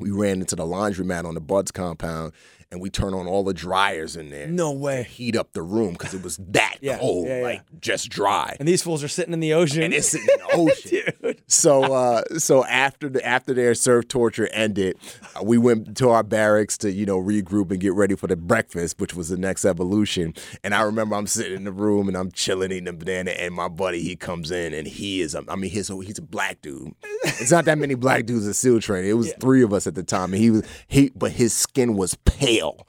we 0.00 0.10
ran 0.10 0.40
into 0.40 0.56
the 0.56 0.64
laundromat 0.64 1.24
on 1.24 1.34
the 1.34 1.40
BUD/S 1.40 1.70
compound 1.72 2.32
and 2.70 2.80
we 2.82 2.90
turned 2.90 3.14
on 3.14 3.26
all 3.26 3.44
the 3.44 3.54
dryers 3.54 4.14
in 4.14 4.28
there. 4.30 4.46
No 4.46 4.72
way. 4.72 5.04
Heat 5.04 5.34
up 5.36 5.52
the 5.54 5.62
room 5.62 5.92
because 5.94 6.12
it 6.12 6.22
was 6.22 6.36
that 6.48 6.76
Yeah, 6.82 6.98
cold, 6.98 7.26
yeah, 7.26 7.38
yeah. 7.38 7.42
like 7.44 7.62
just 7.80 8.10
dry. 8.10 8.56
And 8.58 8.68
these 8.68 8.82
fools 8.82 9.02
are 9.02 9.08
sitting 9.08 9.32
in 9.32 9.40
the 9.40 9.54
ocean. 9.54 9.82
And 9.84 9.94
it's 9.94 10.14
in 10.14 10.20
the 10.26 10.40
ocean. 10.52 11.12
So 11.48 11.94
uh, 11.94 12.22
so 12.36 12.64
after 12.66 13.08
the 13.08 13.24
after 13.26 13.54
their 13.54 13.74
surf 13.74 14.06
torture 14.08 14.48
ended, 14.52 14.98
uh, 15.34 15.42
we 15.42 15.56
went 15.56 15.96
to 15.96 16.10
our 16.10 16.22
barracks 16.22 16.76
to 16.78 16.92
you 16.92 17.06
know 17.06 17.18
regroup 17.18 17.70
and 17.70 17.80
get 17.80 17.94
ready 17.94 18.14
for 18.14 18.26
the 18.26 18.36
breakfast, 18.36 19.00
which 19.00 19.14
was 19.14 19.30
the 19.30 19.38
next 19.38 19.64
evolution. 19.64 20.34
And 20.62 20.74
I 20.74 20.82
remember 20.82 21.16
I'm 21.16 21.26
sitting 21.26 21.56
in 21.56 21.64
the 21.64 21.72
room 21.72 22.06
and 22.06 22.16
I'm 22.16 22.30
chilling 22.30 22.70
eating 22.70 22.86
a 22.88 22.92
banana, 22.92 23.30
and 23.30 23.54
my 23.54 23.68
buddy 23.68 24.02
he 24.02 24.14
comes 24.14 24.50
in 24.50 24.74
and 24.74 24.86
he 24.86 25.22
is 25.22 25.34
I 25.34 25.56
mean 25.56 25.70
he's 25.70 25.88
a, 25.88 25.96
he's 26.02 26.18
a 26.18 26.22
black 26.22 26.60
dude. 26.60 26.94
It's 27.24 27.50
not 27.50 27.64
that 27.64 27.78
many 27.78 27.94
black 27.94 28.26
dudes 28.26 28.46
at 28.46 28.54
SEAL 28.54 28.80
training. 28.80 29.10
It 29.10 29.14
was 29.14 29.32
three 29.40 29.62
of 29.62 29.72
us 29.72 29.86
at 29.86 29.94
the 29.94 30.02
time, 30.02 30.34
and 30.34 30.42
he 30.42 30.50
was 30.50 30.62
he 30.86 31.10
but 31.16 31.32
his 31.32 31.54
skin 31.54 31.96
was 31.96 32.14
pale, 32.26 32.86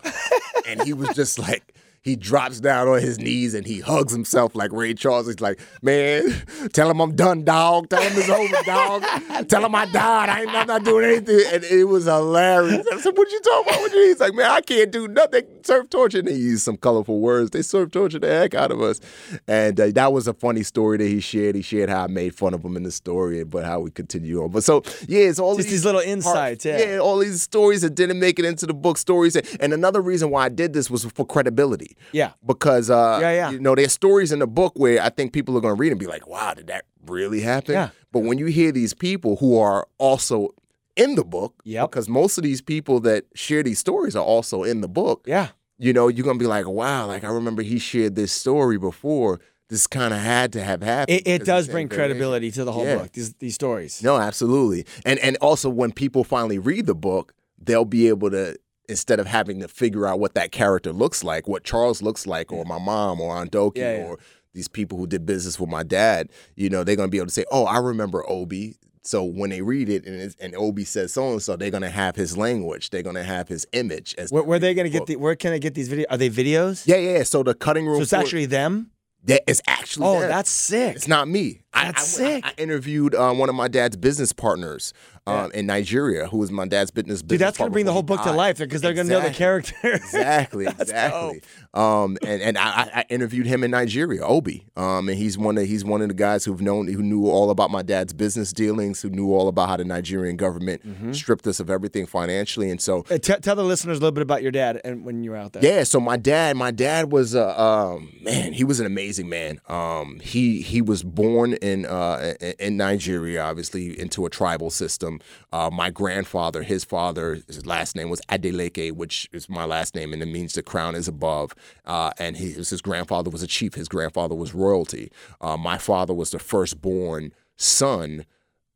and 0.67 0.81
he 0.83 0.93
was 0.93 1.09
just 1.15 1.39
like. 1.39 1.73
He 2.01 2.15
drops 2.15 2.59
down 2.59 2.87
on 2.87 3.01
his 3.01 3.19
knees 3.19 3.53
and 3.53 3.65
he 3.65 3.79
hugs 3.81 4.13
himself 4.13 4.55
like 4.55 4.71
Ray 4.71 4.93
Charles. 4.93 5.27
He's 5.27 5.41
like, 5.41 5.59
man, 5.81 6.33
tell 6.73 6.89
him 6.89 7.01
I'm 7.01 7.15
done, 7.15 7.43
dog. 7.43 7.89
Tell 7.89 8.01
him 8.01 8.13
it's 8.15 8.29
over, 8.29 8.55
dog. 8.65 9.03
Tell 9.49 9.65
him 9.65 9.75
I 9.75 9.85
died. 9.85 10.29
I 10.29 10.41
ain't, 10.41 10.49
I'm 10.49 10.67
not 10.67 10.83
doing 10.83 11.05
anything. 11.05 11.41
And 11.53 11.63
it 11.63 11.85
was 11.85 12.05
hilarious. 12.05 12.85
I 12.91 12.99
said, 12.99 13.17
what 13.17 13.31
you 13.31 13.39
talking 13.41 13.69
about? 13.73 13.81
What 13.81 13.93
you? 13.93 14.07
He's 14.07 14.19
like, 14.19 14.33
man, 14.33 14.49
I 14.49 14.61
can't 14.61 14.91
do 14.91 15.07
nothing. 15.07 15.43
Surf 15.63 15.89
torture. 15.89 16.19
And 16.19 16.27
he 16.27 16.35
used 16.35 16.63
some 16.63 16.77
colorful 16.77 17.19
words. 17.19 17.51
They 17.51 17.61
surf 17.61 17.91
torture 17.91 18.19
the 18.19 18.27
heck 18.27 18.53
out 18.53 18.71
of 18.71 18.81
us. 18.81 19.01
And 19.47 19.79
uh, 19.79 19.87
that 19.91 20.13
was 20.13 20.27
a 20.27 20.33
funny 20.33 20.63
story 20.63 20.97
that 20.97 21.07
he 21.07 21.19
shared. 21.19 21.55
He 21.55 21.61
shared 21.61 21.89
how 21.89 22.03
I 22.03 22.07
made 22.07 22.35
fun 22.35 22.53
of 22.53 22.63
him 22.63 22.77
in 22.77 22.83
the 22.83 22.91
story, 22.91 23.43
but 23.43 23.65
how 23.65 23.79
we 23.81 23.91
continue 23.91 24.41
on. 24.43 24.51
But 24.51 24.63
so, 24.63 24.83
yeah, 25.07 25.21
it's 25.21 25.39
all 25.39 25.55
Just 25.57 25.69
these 25.69 25.85
little 25.85 26.01
insights, 26.01 26.65
yeah. 26.65 26.79
yeah, 26.79 26.97
all 26.99 27.17
these 27.19 27.41
stories 27.41 27.81
that 27.81 27.95
didn't 27.95 28.19
make 28.19 28.39
it 28.39 28.45
into 28.45 28.65
the 28.65 28.73
book 28.73 28.97
stories. 28.97 29.35
And 29.35 29.73
another 29.73 30.01
reason 30.01 30.29
why 30.29 30.45
I 30.45 30.49
did 30.49 30.73
this 30.73 30.89
was 30.89 31.05
for 31.05 31.25
credibility. 31.25 31.88
Yeah. 32.11 32.31
Because 32.45 32.89
uh, 32.89 33.19
Yeah, 33.21 33.31
yeah. 33.31 33.49
you 33.51 33.59
know, 33.59 33.75
there's 33.75 33.93
stories 33.93 34.31
in 34.31 34.39
the 34.39 34.47
book 34.47 34.73
where 34.75 35.01
I 35.01 35.09
think 35.09 35.33
people 35.33 35.57
are 35.57 35.61
gonna 35.61 35.73
read 35.75 35.91
and 35.91 35.99
be 35.99 36.07
like, 36.07 36.27
wow, 36.27 36.53
did 36.53 36.67
that 36.67 36.85
really 37.05 37.41
happen? 37.41 37.73
Yeah. 37.73 37.89
But 38.11 38.19
when 38.21 38.37
you 38.37 38.47
hear 38.47 38.71
these 38.71 38.93
people 38.93 39.35
who 39.37 39.57
are 39.57 39.87
also 39.97 40.49
in 40.95 41.15
the 41.15 41.23
book, 41.23 41.53
Yep. 41.63 41.91
because 41.91 42.09
most 42.09 42.37
of 42.37 42.43
these 42.43 42.61
people 42.61 42.99
that 43.01 43.25
share 43.35 43.63
these 43.63 43.79
stories 43.79 44.15
are 44.15 44.23
also 44.23 44.63
in 44.63 44.81
the 44.81 44.87
book, 44.89 45.23
Yeah. 45.27 45.49
you 45.77 45.93
know, 45.93 46.07
you're 46.07 46.25
gonna 46.25 46.39
be 46.39 46.47
like, 46.47 46.67
wow, 46.67 47.05
like 47.07 47.23
I 47.23 47.29
remember 47.29 47.61
he 47.61 47.79
shared 47.79 48.15
this 48.15 48.31
story 48.31 48.77
before. 48.77 49.39
This 49.69 49.85
kind 49.85 50.15
of 50.15 50.19
had 50.19 50.51
to 50.53 50.63
have 50.63 50.81
happened. 50.81 51.19
It, 51.19 51.27
it 51.27 51.45
does 51.45 51.67
bring 51.67 51.87
variation. 51.87 51.89
credibility 52.17 52.49
to 52.51 52.63
the 52.63 52.71
whole 52.71 52.85
Yeah. 52.85 52.97
book. 52.97 53.11
These 53.11 53.33
these 53.35 53.53
stories. 53.53 54.01
No, 54.01 54.17
absolutely. 54.17 54.85
And 55.05 55.19
and 55.19 55.37
also 55.41 55.69
when 55.69 55.91
people 55.91 56.23
finally 56.23 56.57
read 56.57 56.87
the 56.87 56.95
book, 56.95 57.33
they'll 57.61 57.85
be 57.85 58.07
able 58.07 58.31
to 58.31 58.57
instead 58.89 59.19
of 59.19 59.27
having 59.27 59.59
to 59.61 59.67
figure 59.67 60.05
out 60.05 60.19
what 60.19 60.33
that 60.33 60.51
character 60.51 60.91
looks 60.91 61.23
like, 61.23 61.47
what 61.47 61.63
Charles 61.63 62.01
looks 62.01 62.27
like, 62.27 62.51
or 62.51 62.65
my 62.65 62.79
mom 62.79 63.21
or 63.21 63.35
Aunt 63.35 63.51
Doki 63.51 63.77
Yeah, 63.77 63.97
yeah. 63.97 64.03
or 64.05 64.19
these 64.53 64.67
people 64.67 64.97
who 64.97 65.07
did 65.07 65.25
business 65.25 65.59
with 65.59 65.69
my 65.69 65.83
dad, 65.83 66.29
you 66.55 66.69
know, 66.69 66.83
they're 66.83 66.95
gonna 66.95 67.07
be 67.07 67.17
able 67.17 67.27
to 67.27 67.33
say, 67.33 67.45
Oh, 67.51 67.65
I 67.65 67.77
remember 67.77 68.27
Obi. 68.29 68.75
So 69.01 69.23
when 69.23 69.49
they 69.49 69.61
read 69.61 69.87
it 69.89 70.05
and, 70.05 70.19
it's, 70.21 70.35
and 70.41 70.53
Obi 70.55 70.83
says 70.83 71.13
so 71.13 71.31
and 71.31 71.41
so, 71.41 71.55
they're 71.55 71.71
gonna 71.71 71.89
have 71.89 72.15
his 72.15 72.35
language. 72.37 72.89
They're 72.89 73.01
gonna 73.03 73.23
have 73.23 73.47
his 73.47 73.65
image. 73.71 74.13
As 74.17 74.31
Where, 74.31 74.43
where 74.43 74.57
are 74.57 74.59
they 74.59 74.73
book. 74.73 74.91
get 74.91 75.05
the? 75.05 75.15
Where 75.15 75.35
can 75.35 75.53
I 75.53 75.57
get 75.59 75.73
these 75.73 75.87
videos? 75.89 76.05
Are 76.09 76.17
they 76.17 76.29
videos? 76.29 76.85
Yeah, 76.85 76.97
yeah. 76.97 77.23
So 77.23 77.41
the 77.43 77.53
cutting 77.53 77.85
room. 77.87 77.97
So 77.97 78.01
it's 78.01 78.09
floor- 78.09 78.21
actually 78.21 78.45
them. 78.47 78.91
that 79.23 79.43
is 79.47 79.61
actually. 79.67 80.05
Oh, 80.07 80.19
them. 80.19 80.29
that's 80.29 80.51
sick. 80.51 80.95
It's 80.95 81.07
not 81.07 81.27
me. 81.27 81.61
That's 81.73 82.19
I, 82.19 82.23
I, 82.23 82.27
sick. 82.27 82.45
I 82.45 82.53
interviewed 82.57 83.15
uh, 83.15 83.33
one 83.33 83.47
of 83.49 83.55
my 83.55 83.67
dad's 83.69 83.95
business 83.95 84.33
partners 84.33 84.93
um, 85.29 85.51
in 85.51 85.65
Nigeria, 85.65 86.27
who 86.27 86.37
was 86.37 86.51
my 86.51 86.67
dad's 86.67 86.91
business. 86.91 87.21
Dude, 87.21 87.39
that's 87.39 87.57
gonna 87.57 87.69
bring 87.69 87.85
the 87.85 87.93
whole 87.93 88.03
book 88.03 88.21
to 88.23 88.31
life 88.31 88.57
because 88.57 88.81
they're 88.81 88.93
gonna 88.93 89.09
know 89.09 89.21
the 89.21 89.27
Exactly. 89.27 89.37
character. 89.37 89.75
Exactly, 90.09 90.65
exactly. 90.67 91.41
Um, 91.73 92.17
and 92.25 92.41
and 92.41 92.57
I, 92.57 92.89
I- 92.93 93.05
interviewed 93.09 93.45
him 93.45 93.63
in 93.63 93.71
Nigeria, 93.71 94.23
Obi. 94.23 94.65
Um, 94.75 95.07
and 95.09 95.17
he's 95.17 95.37
one 95.37 95.57
of 95.57 95.65
he's 95.65 95.85
one 95.85 96.01
of 96.01 96.07
the 96.07 96.13
guys 96.13 96.45
who've 96.45 96.61
known 96.61 96.87
who 96.87 97.01
knew 97.03 97.27
all 97.27 97.49
about 97.51 97.69
my 97.71 97.81
dad's 97.81 98.13
business 98.13 98.51
dealings, 98.53 99.01
who 99.01 99.09
knew 99.09 99.33
all 99.33 99.47
about 99.47 99.69
how 99.69 99.77
the 99.77 99.85
Nigerian 99.85 100.35
government 100.35 100.81
Mm-hmm. 100.85 101.11
stripped 101.13 101.45
us 101.47 101.59
of 101.59 101.69
everything 101.69 102.05
financially. 102.05 102.69
And 102.71 102.81
so 102.81 103.05
Uh, 103.09 103.17
t- 103.17 103.33
tell 103.41 103.55
the 103.55 103.63
listeners 103.63 103.97
a 103.97 104.01
little 104.01 104.11
bit 104.13 104.21
about 104.23 104.41
your 104.41 104.51
dad 104.51 104.81
and 104.83 105.05
when 105.05 105.23
you 105.23 105.31
were 105.31 105.37
out 105.37 105.53
there. 105.53 105.63
yeah, 105.63 105.83
so 105.83 105.99
my 105.99 106.17
dad, 106.17 106.55
my 106.57 106.71
dad 106.71 107.11
was 107.11 107.35
uh, 107.35 107.55
um, 107.57 108.13
man, 108.21 108.53
he 108.53 108.63
was 108.63 108.79
an 108.79 108.85
amazing 108.85 109.29
man. 109.29 109.59
Um, 109.69 110.19
he 110.21 110.61
he 110.61 110.81
was 110.81 111.03
born 111.03 111.53
in 111.53 111.85
uh, 111.85 112.33
in 112.59 112.77
Nigeria, 112.77 113.41
obviously 113.43 113.99
into 113.99 114.25
a 114.25 114.29
tribal 114.29 114.69
system. 114.69 115.18
Uh, 115.51 115.69
my 115.71 115.89
grandfather, 115.89 116.63
his 116.63 116.83
father, 116.83 117.39
his 117.47 117.65
last 117.65 117.95
name 117.95 118.09
was 118.09 118.21
Adeleke, 118.29 118.91
which 118.91 119.29
is 119.31 119.49
my 119.49 119.65
last 119.65 119.95
name, 119.95 120.13
and 120.13 120.21
it 120.21 120.27
means 120.27 120.53
the 120.53 120.63
crown 120.63 120.95
is 120.95 121.07
above. 121.07 121.53
Uh, 121.85 122.11
and 122.17 122.37
his 122.37 122.69
his 122.69 122.81
grandfather 122.81 123.29
was 123.29 123.43
a 123.43 123.47
chief. 123.47 123.75
His 123.75 123.87
grandfather 123.87 124.35
was 124.35 124.53
royalty. 124.53 125.11
Uh, 125.41 125.57
my 125.57 125.77
father 125.77 126.13
was 126.13 126.31
the 126.31 126.39
firstborn 126.39 127.33
son 127.57 128.25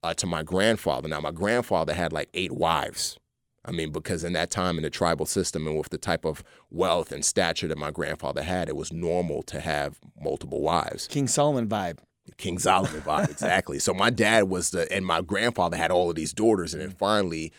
uh, 0.04 0.14
to 0.16 0.28
my 0.28 0.44
grandfather. 0.44 1.08
Now 1.08 1.22
my 1.22 1.32
grandfather 1.32 1.94
had 1.94 2.14
like 2.14 2.30
eight 2.34 2.52
wives. 2.52 3.18
I 3.66 3.72
mean, 3.72 3.92
because 3.92 4.24
in 4.24 4.34
that 4.34 4.52
time 4.52 4.76
in 4.78 4.84
the 4.84 4.90
tribal 4.90 5.26
system 5.26 5.68
and 5.68 5.78
with 5.78 5.90
the 5.90 5.98
type 5.98 6.26
of 6.26 6.44
wealth 6.70 7.12
and 7.14 7.24
stature 7.24 7.68
that 7.70 7.78
my 7.78 7.92
grandfather 7.92 8.44
had, 8.44 8.68
it 8.68 8.76
was 8.76 8.92
normal 8.92 9.42
to 9.44 9.62
have 9.62 10.00
multiple 10.20 10.62
wives. 10.62 11.08
King 11.08 11.28
Solomon 11.28 11.68
vibe. 11.68 12.00
King 12.38 12.60
Solomon 12.60 13.02
vibe, 13.02 13.30
exactly. 13.32 13.80
So 13.80 13.94
my 13.94 14.10
dad 14.10 14.44
was 14.50 14.72
the, 14.72 14.92
and 14.92 15.06
my 15.06 15.22
grandfather 15.22 15.78
had 15.78 15.92
all 15.92 16.10
of 16.10 16.16
these 16.16 16.34
daughters, 16.34 16.74
and 16.74 16.82
then 16.82 16.92
finally, 16.92 17.52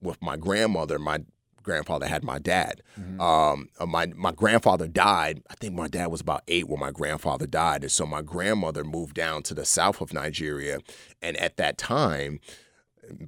with 0.00 0.20
my 0.22 0.36
grandmother, 0.36 0.98
my 0.98 1.20
grandfather 1.62 2.06
had 2.06 2.24
my 2.24 2.38
dad. 2.38 2.82
Um, 3.20 3.68
uh, 3.78 3.86
my 3.86 4.06
my 4.16 4.32
grandfather 4.32 4.88
died. 4.88 5.42
I 5.50 5.54
think 5.54 5.74
my 5.74 5.88
dad 5.88 6.06
was 6.06 6.20
about 6.20 6.42
eight 6.48 6.68
when 6.68 6.80
my 6.80 6.90
grandfather 6.90 7.46
died, 7.46 7.82
and 7.82 7.92
so 7.92 8.06
my 8.06 8.22
grandmother 8.22 8.84
moved 8.84 9.14
down 9.14 9.42
to 9.44 9.54
the 9.54 9.64
south 9.64 10.00
of 10.00 10.12
Nigeria, 10.12 10.78
and 11.20 11.36
at 11.36 11.56
that 11.58 11.76
time, 11.76 12.40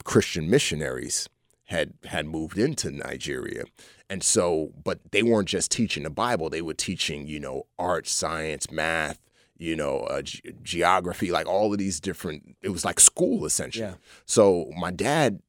Christian 0.05 0.49
missionaries 0.49 1.29
had 1.65 1.95
had 2.07 2.27
moved 2.27 2.59
into 2.59 2.91
Nigeria. 2.91 3.65
And 4.09 4.25
so, 4.25 4.73
but 4.83 4.99
they 5.13 5.23
weren't 5.23 5.49
just 5.49 5.71
teaching 5.71 6.03
the 6.03 6.11
Bible, 6.11 6.51
they 6.51 6.63
were 6.63 6.75
teaching, 6.75 7.29
you 7.29 7.39
know, 7.39 7.67
art, 7.79 8.09
science, 8.09 8.71
math, 8.71 9.21
you 9.61 9.77
know, 9.77 9.99
uh, 10.01 10.23
ge- 10.23 10.43
geography, 10.63 11.31
like 11.31 11.47
all 11.47 11.73
of 11.73 11.79
these 11.79 12.01
different 12.01 12.57
it 12.63 12.71
was 12.71 12.85
like 12.85 12.99
school 12.99 13.45
essentially. 13.45 13.85
Yeah. 13.85 13.95
So, 14.25 14.71
my 14.77 14.91
dad 14.91 15.41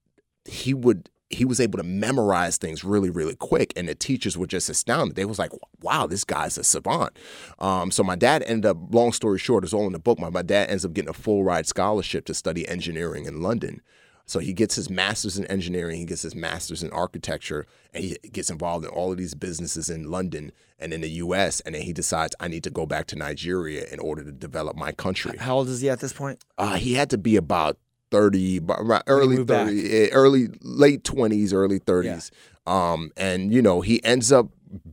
he 0.45 0.74
would 0.74 1.10
he 1.30 1.45
was 1.45 1.62
able 1.62 1.78
to 1.78 1.84
memorize 1.84 2.58
things 2.58 2.84
really 2.84 3.10
really 3.10 3.36
quick 3.36 3.71
and 3.76 3.88
the 3.88 3.95
teachers 3.95 4.38
were 4.38 4.47
just 4.47 4.69
astounded 4.69 5.15
they 5.15 5.24
was 5.24 5.39
like 5.39 5.52
wow 5.82 6.06
this 6.08 6.24
guy's 6.24 6.58
a 6.58 6.63
savant 6.63 7.15
um, 7.60 7.91
so 7.91 8.04
my 8.04 8.15
dad 8.15 8.43
ended 8.47 8.65
up 8.65 8.78
long 8.93 9.13
story 9.13 9.38
short 9.38 9.63
it's 9.63 9.71
all 9.71 9.86
in 9.86 9.93
the 9.93 10.00
book 10.00 10.19
my, 10.19 10.30
my 10.30 10.41
dad 10.41 10.69
ends 10.69 10.84
up 10.84 10.93
getting 10.93 11.10
a 11.10 11.13
full 11.13 11.43
ride 11.43 11.67
scholarship 11.67 12.26
to 12.26 12.34
study 12.34 12.67
engineering 12.67 13.26
in 13.26 13.41
london 13.41 13.82
so 14.25 14.39
he 14.39 14.53
gets 14.53 14.75
his 14.75 14.89
master's 14.89 15.38
in 15.38 15.45
engineering 15.45 15.97
he 15.99 16.05
gets 16.05 16.21
his 16.21 16.36
master's 16.36 16.84
in 16.84 16.91
architecture 16.91 17.65
and 17.93 18.03
he 18.03 18.17
gets 18.31 18.49
involved 18.49 18.86
in 18.86 18.91
all 18.91 19.12
of 19.12 19.17
these 19.17 19.34
businesses 19.36 19.89
in 19.89 20.10
london 20.10 20.51
and 20.79 20.93
in 20.93 21.01
the 21.01 21.10
us 21.10 21.60
and 21.62 21.75
then 21.75 21.81
he 21.81 21.93
decides 21.93 22.36
i 22.39 22.47
need 22.47 22.63
to 22.63 22.69
go 22.69 22.86
back 22.86 23.05
to 23.07 23.15
nigeria 23.15 23.86
in 23.91 23.99
order 23.99 24.23
to 24.23 24.31
develop 24.31 24.75
my 24.75 24.91
country 24.91 25.38
How 25.38 25.57
old 25.57 25.67
is 25.69 25.81
he 25.81 25.89
at 25.89 25.99
this 25.99 26.13
point? 26.13 26.43
uh, 26.57 26.75
he 26.75 26.93
had 26.93 27.10
to 27.12 27.17
be 27.17 27.36
about 27.36 27.77
30, 28.12 28.60
bu- 28.60 28.73
early 29.07 29.38
moved 29.38 29.47
back. 29.47 29.67
30, 29.67 29.89
eh, 29.89 30.10
early, 30.12 30.49
late 30.62 31.01
20s, 31.05 31.53
early 31.53 31.79
30s. 31.79 32.29
Um, 32.67 33.10
and, 33.15 33.53
you 33.53 33.62
know, 33.62 33.79
he 33.79 34.03
ends 34.03 34.34
up 34.34 34.47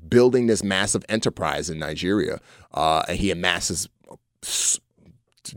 building 0.08 0.46
this 0.46 0.62
massive 0.62 1.04
enterprise 1.08 1.68
in 1.68 1.80
Nigeria. 1.80 2.38
Uh, 2.72 3.02
and 3.08 3.18
he 3.18 3.32
amasses 3.32 3.88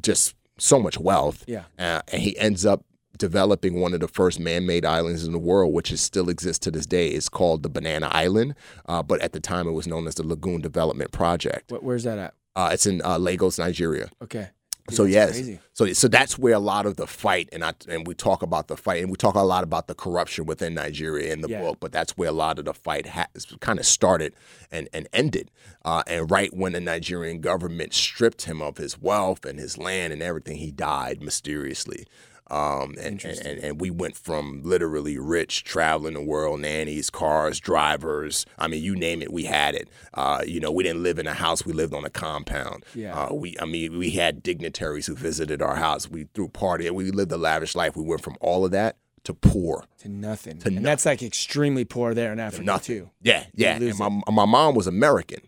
just 0.01 0.35
so 0.57 0.79
much 0.79 0.97
wealth. 0.97 1.43
Yeah. 1.47 1.65
Uh, 1.77 2.01
and 2.11 2.23
he 2.23 2.35
ends 2.39 2.65
up 2.65 2.83
developing 3.17 3.79
one 3.79 3.93
of 3.93 3.99
the 3.99 4.07
first 4.07 4.39
man-made 4.39 4.85
islands 4.85 5.25
in 5.25 5.31
the 5.31 5.39
world, 5.39 5.73
which 5.73 5.91
is 5.91 6.01
still 6.01 6.29
exists 6.29 6.59
to 6.65 6.71
this 6.71 6.85
day. 6.85 7.09
It's 7.09 7.29
called 7.29 7.63
the 7.63 7.69
Banana 7.69 8.09
Island, 8.11 8.55
uh, 8.87 9.03
but 9.03 9.21
at 9.21 9.33
the 9.33 9.39
time 9.39 9.67
it 9.67 9.71
was 9.71 9.87
known 9.87 10.07
as 10.07 10.15
the 10.15 10.25
Lagoon 10.25 10.61
Development 10.61 11.11
Project. 11.11 11.71
Wh- 11.71 11.83
Where's 11.83 12.03
that 12.03 12.17
at? 12.17 12.33
Uh, 12.55 12.69
it's 12.73 12.85
in 12.85 13.01
uh, 13.03 13.17
Lagos, 13.17 13.59
Nigeria. 13.59 14.09
Okay. 14.21 14.49
Dude, 14.87 14.95
So 14.97 15.03
yes, 15.05 15.31
crazy. 15.33 15.59
so 15.73 15.93
so 15.93 16.07
that's 16.07 16.39
where 16.39 16.55
a 16.55 16.59
lot 16.59 16.87
of 16.87 16.95
the 16.97 17.05
fight 17.05 17.47
and 17.53 17.63
I 17.63 17.73
and 17.87 18.05
we 18.07 18.15
talk 18.15 18.41
about 18.41 18.67
the 18.67 18.75
fight 18.75 19.01
and 19.03 19.11
we 19.11 19.15
talk 19.15 19.35
a 19.35 19.41
lot 19.41 19.63
about 19.63 19.85
the 19.87 19.93
corruption 19.93 20.45
within 20.47 20.73
Nigeria 20.73 21.31
in 21.31 21.41
the 21.41 21.49
Yeah. 21.49 21.61
book, 21.61 21.77
but 21.79 21.91
that's 21.91 22.17
where 22.17 22.29
a 22.29 22.33
lot 22.33 22.57
of 22.57 22.65
the 22.65 22.73
fight 22.73 23.05
has 23.05 23.45
kind 23.59 23.79
of 23.79 23.85
started 23.85 24.33
and 24.71 24.89
and 24.91 25.07
ended. 25.13 25.51
Uh, 25.85 26.01
and 26.07 26.31
right 26.31 26.51
when 26.53 26.73
the 26.73 26.81
Nigerian 26.81 27.41
government 27.41 27.93
stripped 27.93 28.41
him 28.45 28.59
of 28.61 28.77
his 28.77 28.99
wealth 28.99 29.45
and 29.45 29.59
his 29.59 29.77
land 29.77 30.11
and 30.13 30.21
everything, 30.23 30.57
he 30.57 30.71
died 30.71 31.21
mysteriously. 31.21 32.05
Um, 32.51 32.95
and, 32.99 33.23
and, 33.23 33.59
and, 33.59 33.79
we 33.79 33.89
went 33.89 34.17
from 34.17 34.61
literally 34.61 35.17
rich, 35.17 35.63
traveling 35.63 36.15
the 36.15 36.21
world, 36.21 36.59
nannies, 36.59 37.09
cars, 37.09 37.61
drivers. 37.61 38.45
I 38.59 38.67
mean, 38.67 38.83
you 38.83 38.93
name 38.93 39.21
it, 39.21 39.31
we 39.31 39.45
had 39.45 39.73
it. 39.73 39.87
Uh, 40.13 40.43
you 40.45 40.59
know, 40.59 40.69
we 40.69 40.83
didn't 40.83 41.01
live 41.01 41.17
in 41.17 41.27
a 41.27 41.33
house; 41.33 41.65
we 41.65 41.71
lived 41.71 41.93
on 41.93 42.03
a 42.03 42.09
compound. 42.09 42.85
Yeah. 42.93 43.17
Uh, 43.17 43.33
we, 43.33 43.55
I 43.61 43.65
mean, 43.65 43.97
we 43.97 44.09
had 44.09 44.43
dignitaries 44.43 45.07
who 45.07 45.15
visited 45.15 45.61
our 45.61 45.77
house. 45.77 46.09
We 46.09 46.27
threw 46.33 46.49
party. 46.49 46.89
We 46.89 47.09
lived 47.11 47.31
a 47.31 47.37
lavish 47.37 47.73
life. 47.73 47.95
We 47.95 48.03
went 48.03 48.21
from 48.21 48.35
all 48.41 48.65
of 48.65 48.71
that 48.71 48.97
to 49.23 49.33
poor. 49.33 49.85
To 49.99 50.09
nothing. 50.09 50.57
To 50.59 50.67
and 50.67 50.85
that's 50.85 51.05
like 51.05 51.23
extremely 51.23 51.85
poor 51.85 52.13
there 52.13 52.33
in 52.33 52.39
Africa 52.39 52.65
Nothing. 52.65 52.97
too. 52.97 53.09
Yeah, 53.21 53.45
yeah. 53.53 53.75
And 53.75 53.97
my 53.97 54.09
my 54.29 54.45
mom 54.45 54.75
was 54.75 54.87
American, 54.87 55.39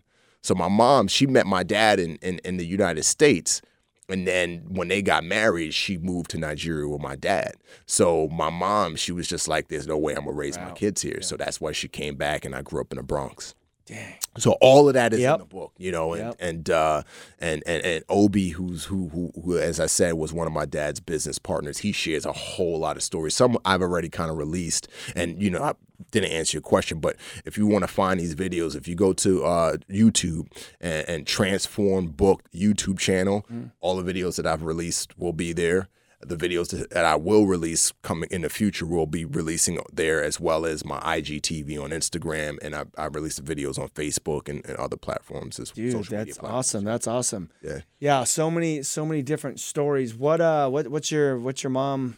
so 0.42 0.54
my 0.54 0.68
mom 0.68 1.08
she 1.08 1.26
met 1.26 1.46
my 1.46 1.62
dad 1.62 2.00
in, 2.00 2.16
in 2.16 2.38
in 2.44 2.56
the 2.56 2.66
United 2.66 3.04
States, 3.04 3.60
and 4.08 4.26
then 4.26 4.64
when 4.68 4.88
they 4.88 5.02
got 5.02 5.24
married, 5.24 5.74
she 5.74 5.96
moved 5.98 6.30
to 6.30 6.38
Nigeria 6.38 6.86
with 6.88 7.00
my 7.00 7.16
dad. 7.16 7.54
So 7.86 8.28
my 8.28 8.50
mom, 8.50 8.96
she 8.96 9.12
was 9.12 9.26
just 9.28 9.48
like, 9.48 9.68
"There's 9.68 9.86
no 9.86 9.96
way 9.98 10.14
I'm 10.14 10.24
gonna 10.24 10.36
raise 10.36 10.58
my 10.58 10.72
kids 10.72 11.02
here." 11.02 11.22
So 11.22 11.36
that's 11.36 11.60
why 11.60 11.72
she 11.72 11.88
came 11.88 12.16
back, 12.16 12.44
and 12.44 12.54
I 12.54 12.62
grew 12.62 12.80
up 12.80 12.92
in 12.92 12.96
the 12.96 13.02
Bronx. 13.02 13.54
Dang. 13.86 14.14
So 14.38 14.52
all 14.62 14.88
of 14.88 14.94
that 14.94 15.12
is 15.12 15.20
Yep. 15.20 15.34
in 15.34 15.38
the 15.40 15.44
book, 15.44 15.72
you 15.76 15.92
know, 15.92 16.14
and 16.14 16.24
Yep. 16.28 16.36
and, 16.40 16.70
uh, 16.70 17.02
and 17.38 17.62
and 17.66 17.84
and 17.84 18.04
Obi, 18.08 18.48
who's 18.48 18.84
who, 18.84 19.10
who 19.10 19.30
who 19.44 19.58
as 19.58 19.78
I 19.78 19.86
said 19.86 20.14
was 20.14 20.32
one 20.32 20.46
of 20.46 20.54
my 20.54 20.64
dad's 20.64 21.00
business 21.00 21.38
partners. 21.38 21.78
He 21.78 21.92
shares 21.92 22.24
a 22.24 22.32
whole 22.32 22.78
lot 22.78 22.96
of 22.96 23.02
stories. 23.02 23.34
Some 23.34 23.58
I've 23.64 23.82
already 23.82 24.08
kind 24.08 24.30
of 24.30 24.38
released, 24.38 24.88
and 25.14 25.40
you 25.42 25.50
know 25.50 25.62
I 25.62 25.74
didn't 26.10 26.30
answer 26.32 26.56
your 26.56 26.62
question, 26.62 27.00
but 27.00 27.16
if 27.44 27.56
you 27.58 27.66
want 27.66 27.82
to 27.82 27.88
find 27.88 28.18
these 28.20 28.34
videos, 28.34 28.74
if 28.76 28.86
you 28.88 28.94
go 28.94 29.12
to 29.14 29.44
uh, 29.44 29.76
YouTube 29.90 30.46
and, 30.80 31.08
and 31.08 31.26
Transform 31.26 32.08
Book 32.08 32.42
YouTube 32.54 32.98
channel, 32.98 33.44
Mm. 33.52 33.70
all 33.80 33.96
the 34.00 34.12
videos 34.12 34.36
that 34.36 34.46
I've 34.46 34.62
released 34.62 35.18
will 35.18 35.32
be 35.32 35.52
there. 35.52 35.88
The 36.20 36.36
videos 36.36 36.68
that 36.88 37.04
I 37.04 37.16
will 37.16 37.46
release 37.46 37.92
coming 38.02 38.30
in 38.30 38.40
the 38.42 38.48
future 38.48 38.86
will 38.86 39.06
be 39.06 39.26
releasing 39.26 39.78
there 39.92 40.22
as 40.24 40.40
well 40.40 40.64
as 40.64 40.82
my 40.82 40.98
IGTV 41.00 41.78
on 41.82 41.90
Instagram, 41.90 42.56
and 42.62 42.74
I, 42.74 42.84
I 42.96 43.06
release 43.06 43.36
the 43.36 43.42
videos 43.54 43.78
on 43.78 43.88
Facebook 43.88 44.48
and, 44.48 44.64
and 44.64 44.76
other 44.78 44.96
platforms 44.96 45.60
as 45.60 45.76
well. 45.76 45.86
Dude, 46.02 46.06
that's 46.06 46.38
awesome. 46.38 46.84
That's 46.84 47.06
awesome. 47.06 47.50
Yeah. 47.62 47.80
Yeah, 47.98 48.24
so 48.24 48.50
many 48.50 48.82
so 48.82 49.04
many 49.04 49.20
different 49.20 49.60
stories. 49.60 50.14
What 50.14 50.40
uh 50.40 50.70
what 50.70 50.88
what's 50.88 51.10
your 51.12 51.38
what's 51.38 51.62
your 51.62 51.70
mom 51.70 52.16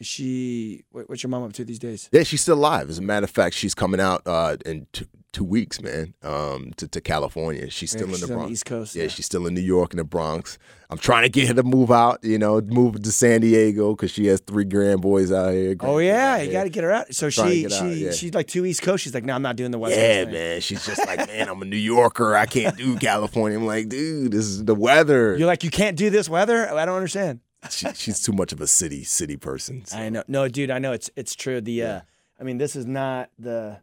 she 0.00 0.84
what's 0.90 1.22
your 1.22 1.30
mom 1.30 1.42
up 1.44 1.52
to 1.54 1.64
these 1.64 1.78
days? 1.78 2.08
Yeah, 2.12 2.22
she's 2.22 2.40
still 2.42 2.56
alive. 2.56 2.88
As 2.88 2.98
a 2.98 3.02
matter 3.02 3.24
of 3.24 3.30
fact, 3.30 3.54
she's 3.54 3.74
coming 3.74 4.00
out 4.00 4.22
uh, 4.26 4.56
in 4.66 4.86
two, 4.92 5.06
two 5.32 5.44
weeks, 5.44 5.80
man, 5.80 6.14
um, 6.22 6.72
to, 6.76 6.86
to 6.88 7.00
California. 7.00 7.70
She's 7.70 7.90
still 7.90 8.04
in 8.06 8.10
She's 8.12 8.20
the 8.22 8.32
on 8.32 8.38
Bronx. 8.38 8.52
East 8.52 8.64
Coast. 8.66 8.94
Yeah, 8.94 9.08
she's 9.08 9.26
still 9.26 9.46
in 9.46 9.54
New 9.54 9.60
York 9.60 9.92
in 9.92 9.98
the 9.98 10.04
Bronx. 10.04 10.58
I'm 10.88 10.98
trying 10.98 11.24
to 11.24 11.28
get 11.28 11.48
her 11.48 11.54
to 11.54 11.62
move 11.64 11.90
out, 11.90 12.22
you 12.22 12.38
know, 12.38 12.60
move 12.60 13.02
to 13.02 13.10
San 13.12 13.40
Diego 13.40 13.94
because 13.96 14.12
she 14.12 14.26
has 14.26 14.40
three 14.40 14.64
grand 14.64 15.00
boys 15.00 15.32
out 15.32 15.52
here. 15.52 15.74
Oh 15.80 15.98
yeah, 15.98 16.36
you 16.36 16.44
here. 16.44 16.52
got 16.52 16.64
to 16.64 16.70
get 16.70 16.84
her 16.84 16.92
out. 16.92 17.12
So 17.12 17.28
she 17.28 17.68
she 17.68 17.74
out, 17.74 17.96
yeah. 17.96 18.10
she's 18.12 18.34
like 18.34 18.46
two 18.46 18.64
East 18.64 18.82
Coast. 18.82 19.02
She's 19.02 19.14
like, 19.14 19.24
no, 19.24 19.34
I'm 19.34 19.42
not 19.42 19.56
doing 19.56 19.72
the 19.72 19.78
West 19.78 19.96
Yeah, 19.96 20.24
Coast. 20.24 20.32
man. 20.32 20.60
She's 20.60 20.86
just 20.86 21.04
like, 21.06 21.26
man, 21.26 21.48
I'm 21.48 21.60
a 21.60 21.64
New 21.64 21.76
Yorker. 21.76 22.36
I 22.36 22.46
can't 22.46 22.76
do 22.76 22.96
California. 22.96 23.58
I'm 23.58 23.66
like, 23.66 23.88
dude, 23.88 24.30
this 24.30 24.44
is 24.44 24.64
the 24.64 24.74
weather. 24.76 25.36
You're 25.36 25.48
like, 25.48 25.64
you 25.64 25.70
can't 25.70 25.96
do 25.96 26.08
this 26.10 26.28
weather. 26.28 26.72
I 26.72 26.84
don't 26.86 26.96
understand. 26.96 27.40
She, 27.70 27.86
she's 27.94 28.20
too 28.22 28.32
much 28.32 28.52
of 28.52 28.60
a 28.60 28.66
city 28.66 29.04
city 29.04 29.36
person. 29.36 29.84
so. 29.84 29.96
I 29.96 30.08
know. 30.08 30.22
No, 30.28 30.48
dude, 30.48 30.70
I 30.70 30.78
know 30.78 30.92
it's 30.92 31.10
it's 31.16 31.34
true. 31.34 31.60
The 31.60 31.82
uh, 31.82 32.00
I 32.40 32.44
mean, 32.44 32.58
this 32.58 32.76
is 32.76 32.86
not 32.86 33.30
the 33.38 33.78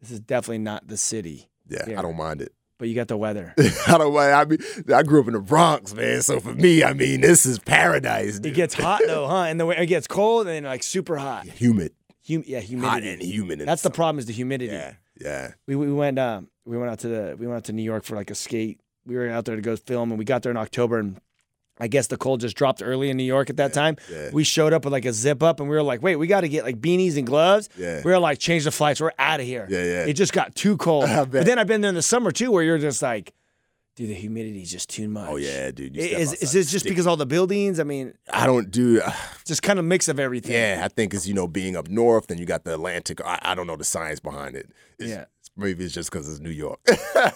this 0.00 0.10
is 0.10 0.20
definitely 0.20 0.58
not 0.58 0.86
the 0.88 0.96
city, 0.96 1.48
Yeah, 1.68 1.84
Yeah. 1.88 1.98
I 1.98 2.02
don't 2.02 2.16
mind 2.16 2.40
it. 2.40 2.52
but 2.78 2.88
you 2.88 2.94
got 2.94 3.08
the 3.08 3.16
weather. 3.16 3.52
I 3.88 3.98
don't 3.98 4.14
mind. 4.14 4.32
I 4.32 4.44
mean, 4.44 4.58
I 4.94 5.02
grew 5.02 5.20
up 5.20 5.26
in 5.26 5.32
the 5.34 5.40
Bronx, 5.40 5.92
man. 5.94 6.22
So 6.22 6.38
for 6.38 6.54
me, 6.54 6.84
I 6.84 6.92
mean, 6.92 7.20
this 7.20 7.44
is 7.46 7.58
paradise. 7.58 8.38
It 8.38 8.54
gets 8.54 8.74
hot 8.74 9.02
though, 9.06 9.26
huh? 9.34 9.42
And 9.44 9.58
the 9.60 9.66
it 9.68 9.86
gets 9.86 10.06
cold 10.06 10.46
and 10.46 10.54
then 10.54 10.62
like 10.70 10.82
super 10.84 11.16
hot. 11.16 11.46
humid, 11.46 11.92
Hum- 12.26 12.44
yeah, 12.46 12.60
humidity. 12.60 12.88
hot 12.90 13.02
and 13.02 13.22
humid. 13.22 13.60
That's 13.60 13.82
the 13.82 13.90
problem 13.90 14.18
is 14.20 14.26
the 14.26 14.32
humidity. 14.32 14.72
Yeah, 14.72 14.94
yeah. 15.20 15.52
We 15.66 15.74
we 15.76 15.92
went 15.92 16.18
um 16.18 16.48
we 16.64 16.78
went 16.78 16.90
out 16.92 17.00
to 17.00 17.08
the 17.08 17.36
we 17.38 17.46
went 17.46 17.56
out 17.58 17.64
to 17.64 17.72
New 17.72 17.82
York 17.82 18.04
for 18.04 18.14
like 18.14 18.30
a 18.30 18.34
skate. 18.36 18.80
We 19.04 19.16
were 19.16 19.28
out 19.30 19.46
there 19.46 19.56
to 19.56 19.62
go 19.62 19.74
film 19.74 20.10
and 20.12 20.18
we 20.18 20.24
got 20.24 20.42
there 20.42 20.50
in 20.52 20.56
October 20.58 20.98
and 20.98 21.18
I 21.80 21.88
guess 21.88 22.08
the 22.08 22.16
cold 22.16 22.40
just 22.40 22.56
dropped 22.56 22.82
early 22.82 23.10
in 23.10 23.16
New 23.16 23.24
York 23.24 23.50
at 23.50 23.56
that 23.58 23.72
time. 23.72 23.96
yeah. 24.10 24.30
We 24.32 24.44
showed 24.44 24.72
up 24.72 24.84
with 24.84 24.92
like 24.92 25.04
a 25.04 25.12
zip 25.12 25.42
up 25.42 25.60
and 25.60 25.68
we 25.68 25.76
were 25.76 25.82
like, 25.82 26.02
wait, 26.02 26.16
we 26.16 26.26
got 26.26 26.40
to 26.42 26.48
get 26.48 26.64
like 26.64 26.80
beanies 26.80 27.16
and 27.16 27.26
gloves. 27.26 27.68
Yeah. 27.76 28.02
We 28.04 28.10
were 28.10 28.18
like, 28.18 28.38
change 28.38 28.64
the 28.64 28.70
flights. 28.72 29.00
We're 29.00 29.12
out 29.18 29.40
of 29.40 29.46
here. 29.46 29.66
Yeah, 29.70 29.82
yeah. 29.84 30.04
It 30.06 30.14
just 30.14 30.32
got 30.32 30.54
too 30.54 30.76
cold. 30.76 31.08
But 31.30 31.46
then 31.46 31.58
I've 31.58 31.66
been 31.66 31.80
there 31.80 31.88
in 31.90 31.94
the 31.94 32.02
summer 32.02 32.30
too 32.32 32.50
where 32.50 32.62
you're 32.64 32.78
just 32.78 33.00
like, 33.02 33.32
dude, 33.96 34.10
the 34.10 34.14
humidity 34.14 34.62
is 34.62 34.70
just 34.70 34.88
too 34.88 35.08
much. 35.08 35.28
Oh 35.28 35.36
yeah, 35.36 35.70
dude. 35.70 35.96
Is, 35.96 36.32
is 36.34 36.52
this 36.52 36.70
just 36.70 36.84
because 36.84 37.06
all 37.06 37.16
the 37.16 37.26
buildings? 37.26 37.80
I 37.80 37.84
mean, 37.84 38.14
I 38.32 38.46
don't 38.46 38.70
do? 38.70 39.00
just 39.44 39.62
kind 39.62 39.78
of 39.78 39.84
mix 39.84 40.08
of 40.08 40.18
everything. 40.20 40.52
Yeah, 40.52 40.82
I 40.84 40.88
think 40.88 41.14
it's 41.14 41.26
you 41.26 41.34
know 41.34 41.46
being 41.48 41.76
up 41.76 41.88
north, 41.88 42.28
then 42.28 42.38
you 42.38 42.46
got 42.46 42.64
the 42.64 42.74
Atlantic. 42.74 43.20
I, 43.24 43.38
I 43.42 43.54
don't 43.54 43.66
know 43.66 43.76
the 43.76 43.84
science 43.84 44.20
behind 44.20 44.54
it. 44.56 44.70
It's, 44.98 45.10
Yeah. 45.10 45.24
maybe 45.56 45.84
it's 45.84 45.94
just 45.94 46.10
because 46.10 46.28
it's 46.30 46.40
New 46.40 46.50
York. 46.50 46.80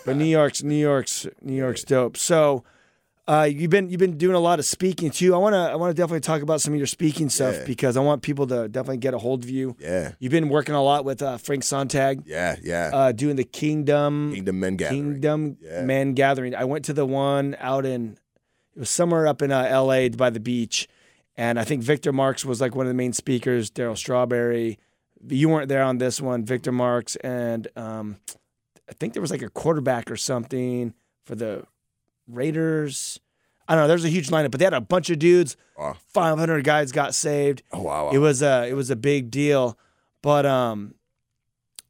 But 0.05 0.17
New 0.17 0.25
York's 0.25 0.63
New 0.63 0.77
York's 0.77 1.27
New 1.41 1.57
York's 1.57 1.83
dope. 1.85 2.17
So 2.17 2.63
uh, 3.29 3.49
you've 3.51 3.71
been 3.71 3.89
you've 3.89 4.01
been 4.01 4.19
doing 4.19 4.35
a 4.35 4.41
lot 4.41 4.59
of 4.59 4.65
speaking 4.65 5.11
too. 5.11 5.35
I 5.35 5.39
wanna 5.39 5.65
I 5.73 5.77
wanna 5.77 5.95
definitely 5.95 6.21
talk 6.21 6.43
about 6.43 6.61
some 6.61 6.73
of 6.75 6.79
your 6.79 6.87
speaking 6.89 7.29
stuff 7.29 7.55
Yeah. 7.59 7.65
because 7.67 7.97
I 7.97 8.01
want 8.01 8.23
people 8.23 8.47
to 8.49 8.69
definitely 8.69 8.97
get 8.99 9.15
a 9.15 9.19
hold 9.19 9.45
of 9.45 9.51
you. 9.51 9.77
yeah, 9.79 10.13
You've 10.19 10.33
been 10.33 10.49
working 10.49 10.75
a 10.75 10.83
lot 10.83 11.05
with 11.05 11.23
uh, 11.23 11.37
Frank 11.39 11.63
Sontag, 11.63 12.25
yeah, 12.27 12.57
yeah. 12.63 12.91
uh, 12.93 13.13
doing 13.13 13.37
the 13.37 13.45
Kingdom 13.45 14.33
Kingdom 14.35 14.59
Men 14.61 14.77
Gathering. 14.77 15.03
Kingdom 15.13 15.57
Yeah. 15.63 15.83
Man 15.83 16.15
Gathering. 16.15 16.55
I 16.57 16.65
went 16.65 16.85
to 16.87 16.93
the 16.93 17.07
one 17.07 17.57
out 17.61 17.87
in 17.87 18.19
it 18.75 18.81
was 18.81 18.91
somewhere 18.91 19.27
up 19.27 19.43
in 19.43 19.53
uh, 19.53 19.67
L.A. 19.69 20.09
by 20.09 20.31
the 20.31 20.41
beach, 20.41 20.89
and 21.37 21.61
I 21.61 21.65
think 21.65 21.83
Victor 21.83 22.11
Marx 22.13 22.45
was 22.45 22.61
like 22.61 22.75
one 22.75 22.87
of 22.87 22.91
the 22.91 22.95
main 22.95 23.13
speakers. 23.13 23.71
Darryl 23.71 23.97
Strawberry, 23.99 24.79
you 25.29 25.49
weren't 25.51 25.69
there 25.69 25.83
on 25.83 25.99
this 25.99 26.21
one. 26.21 26.45
Victor 26.45 26.73
Marx 26.73 27.15
and 27.17 27.69
um, 27.77 28.17
I 28.89 28.95
think 28.95 29.13
there 29.13 29.21
was 29.23 29.31
like 29.31 29.43
a 29.43 29.51
quarterback 29.51 30.11
or 30.11 30.17
something 30.17 30.95
for 31.27 31.35
the 31.35 31.65
Raiders. 32.35 33.21
I 33.69 33.75
don't 33.75 33.85
know. 33.85 33.89
There's 33.89 34.05
a 34.05 34.09
huge 34.09 34.29
lineup, 34.29 34.51
but 34.51 34.59
they 34.59 34.65
had 34.65 34.75
a 34.75 34.81
bunch 34.81 35.09
of 35.11 35.19
dudes. 35.19 35.57
Wow. 35.79 35.97
500 36.09 36.65
guys 36.65 36.93
got 36.93 37.15
saved. 37.15 37.63
Oh 37.73 37.81
wow, 37.83 38.07
wow. 38.07 38.11
It 38.13 38.19
was 38.19 38.43
a 38.43 38.69
it 38.69 38.75
was 38.75 38.91
a 38.91 38.97
big 38.97 39.31
deal. 39.31 39.79
But 40.21 40.47
um, 40.47 40.95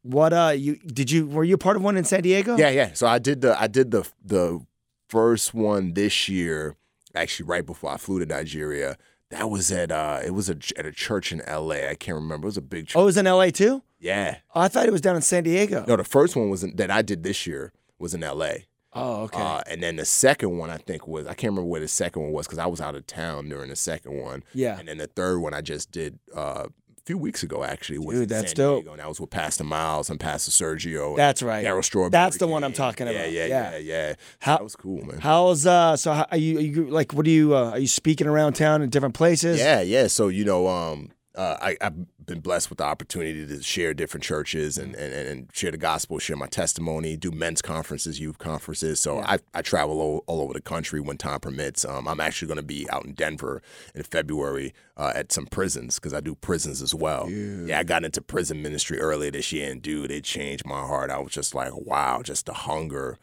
what 0.02 0.32
uh 0.32 0.52
you 0.56 0.76
did 0.76 1.10
you 1.10 1.26
were 1.26 1.44
you 1.44 1.54
a 1.54 1.58
part 1.58 1.76
of 1.76 1.82
one 1.82 1.96
in 1.96 2.04
San 2.04 2.22
Diego? 2.22 2.56
Yeah, 2.56 2.70
yeah. 2.70 2.90
So 2.94 3.06
I 3.06 3.18
did 3.18 3.40
the 3.40 3.60
I 3.60 3.66
did 3.66 3.90
the 3.90 4.08
the 4.24 4.64
first 5.08 5.54
one 5.54 5.94
this 5.94 6.28
year, 6.28 6.76
actually 7.14 7.46
right 7.46 7.64
before 7.64 7.90
I 7.90 7.96
flew 7.96 8.18
to 8.18 8.26
Nigeria. 8.26 8.96
That 9.30 9.48
was 9.50 9.70
at 9.72 9.90
uh 9.90 10.20
it 10.24 10.32
was 10.32 10.50
a, 10.50 10.56
at 10.76 10.84
a 10.86 10.92
church 10.92 11.32
in 11.32 11.40
LA. 11.48 11.88
I 11.88 11.94
can't 11.98 12.16
remember. 12.16 12.46
It 12.46 12.50
was 12.50 12.56
a 12.58 12.62
big 12.62 12.86
church. 12.88 12.96
Oh, 12.96 13.02
it 13.02 13.06
was 13.06 13.16
in 13.16 13.26
L.A. 13.26 13.50
too. 13.50 13.82
yeah. 13.98 14.38
Oh, 14.54 14.60
I 14.60 14.68
thought 14.68 14.86
it 14.86 14.92
was 14.92 15.00
down 15.00 15.16
in 15.16 15.22
San 15.22 15.44
Diego. 15.44 15.84
No, 15.88 15.96
the 15.96 16.04
first 16.04 16.36
one 16.36 16.50
was 16.50 16.62
in, 16.62 16.76
that 16.76 16.90
I 16.90 17.02
did 17.02 17.22
this 17.22 17.46
year 17.46 17.72
was 17.98 18.12
in 18.14 18.20
LA. 18.20 18.52
Oh, 18.94 19.22
okay. 19.22 19.40
Uh, 19.40 19.62
and 19.68 19.82
then 19.82 19.96
the 19.96 20.04
second 20.04 20.58
one 20.58 20.70
I 20.70 20.76
think 20.76 21.06
was 21.08 21.26
I 21.26 21.34
can't 21.34 21.52
remember 21.52 21.68
where 21.68 21.80
the 21.80 21.88
second 21.88 22.22
one 22.22 22.32
was 22.32 22.46
because 22.46 22.58
I 22.58 22.66
was 22.66 22.80
out 22.80 22.94
of 22.94 23.06
town 23.06 23.48
during 23.48 23.70
the 23.70 23.76
second 23.76 24.20
one. 24.20 24.44
yeah. 24.54 24.78
And 24.78 24.88
then 24.88 24.98
the 24.98 25.06
third 25.06 25.38
one 25.38 25.54
I 25.54 25.60
just 25.62 25.90
did 25.90 26.18
uh, 26.36 26.66
a 26.68 27.00
few 27.06 27.16
weeks 27.18 27.42
ago 27.42 27.64
actually. 27.64 27.98
Was 27.98 28.18
Dude, 28.18 28.28
that's 28.28 28.50
San 28.50 28.56
dope. 28.56 28.80
Diego, 28.82 28.92
and 28.92 29.00
that 29.00 29.08
was 29.08 29.20
with 29.20 29.30
Pastor 29.30 29.64
Miles 29.64 30.10
and 30.10 30.20
Pastor 30.20 30.50
Sergio. 30.50 31.10
and 31.10 31.18
That's 31.18 31.42
right. 31.42 31.64
Darryl 31.64 31.82
Strawberry. 31.82 32.10
That's 32.10 32.36
the 32.36 32.46
one 32.46 32.62
I'm 32.64 32.72
talking 32.74 33.06
Yeah, 33.06 33.12
about. 33.14 33.32
Yeah, 33.32 33.46
Yeah. 33.46 33.70
yeah, 33.72 33.78
yeah. 33.78 34.14
How- 34.40 34.56
that 34.58 34.62
was 34.64 34.76
cool, 34.76 35.02
man. 35.04 35.18
How's 35.20 35.66
uh? 35.66 35.96
So 35.96 36.12
how, 36.12 36.26
are 36.30 36.36
you? 36.36 36.58
Are 36.58 36.60
you 36.60 36.90
like? 36.90 37.12
What 37.12 37.24
do 37.24 37.30
you? 37.30 37.56
Uh, 37.56 37.70
are 37.70 37.78
you 37.78 37.88
speaking 37.88 38.26
around 38.26 38.52
town 38.52 38.82
in 38.82 38.90
different 38.90 39.14
places? 39.14 39.58
Yeah, 39.58 39.80
yeah. 39.80 40.06
So 40.08 40.28
you 40.28 40.44
know, 40.44 40.68
um, 40.68 41.10
uh, 41.34 41.56
I, 41.60 41.76
I've 41.80 42.26
been 42.26 42.40
blessed 42.40 42.68
with 42.68 42.78
the 42.78 42.84
opportunity 42.84 43.46
to 43.46 43.62
share 43.62 43.94
different 43.94 44.22
churches 44.22 44.76
and, 44.76 44.94
and, 44.94 45.12
and 45.14 45.48
share 45.52 45.70
the 45.70 45.78
gospel, 45.78 46.18
share 46.18 46.36
my 46.36 46.46
testimony, 46.46 47.16
do 47.16 47.30
men's 47.30 47.62
conferences, 47.62 48.20
youth 48.20 48.38
conferences. 48.38 49.00
So 49.00 49.20
I, 49.20 49.38
I 49.54 49.62
travel 49.62 50.00
all, 50.00 50.24
all 50.26 50.42
over 50.42 50.52
the 50.52 50.60
country 50.60 51.00
when 51.00 51.16
time 51.16 51.40
permits. 51.40 51.84
Um, 51.84 52.06
I'm 52.06 52.20
actually 52.20 52.48
going 52.48 52.56
to 52.56 52.62
be 52.62 52.88
out 52.90 53.04
in 53.04 53.14
Denver 53.14 53.62
in 53.94 54.02
February 54.02 54.74
uh, 54.96 55.12
at 55.14 55.32
some 55.32 55.46
prisons 55.46 55.98
because 55.98 56.12
I 56.12 56.20
do 56.20 56.34
prisons 56.34 56.82
as 56.82 56.94
well. 56.94 57.30
Yeah, 57.30 57.78
I 57.78 57.84
got 57.84 58.04
into 58.04 58.20
prison 58.20 58.62
ministry 58.62 59.00
earlier 59.00 59.30
this 59.30 59.52
year, 59.52 59.70
and 59.70 59.80
dude, 59.80 60.10
it 60.10 60.24
changed 60.24 60.66
my 60.66 60.80
heart. 60.80 61.10
I 61.10 61.18
was 61.18 61.32
just 61.32 61.54
like, 61.54 61.74
wow, 61.74 62.20
just 62.22 62.46
the 62.46 62.52
hunger 62.52 63.18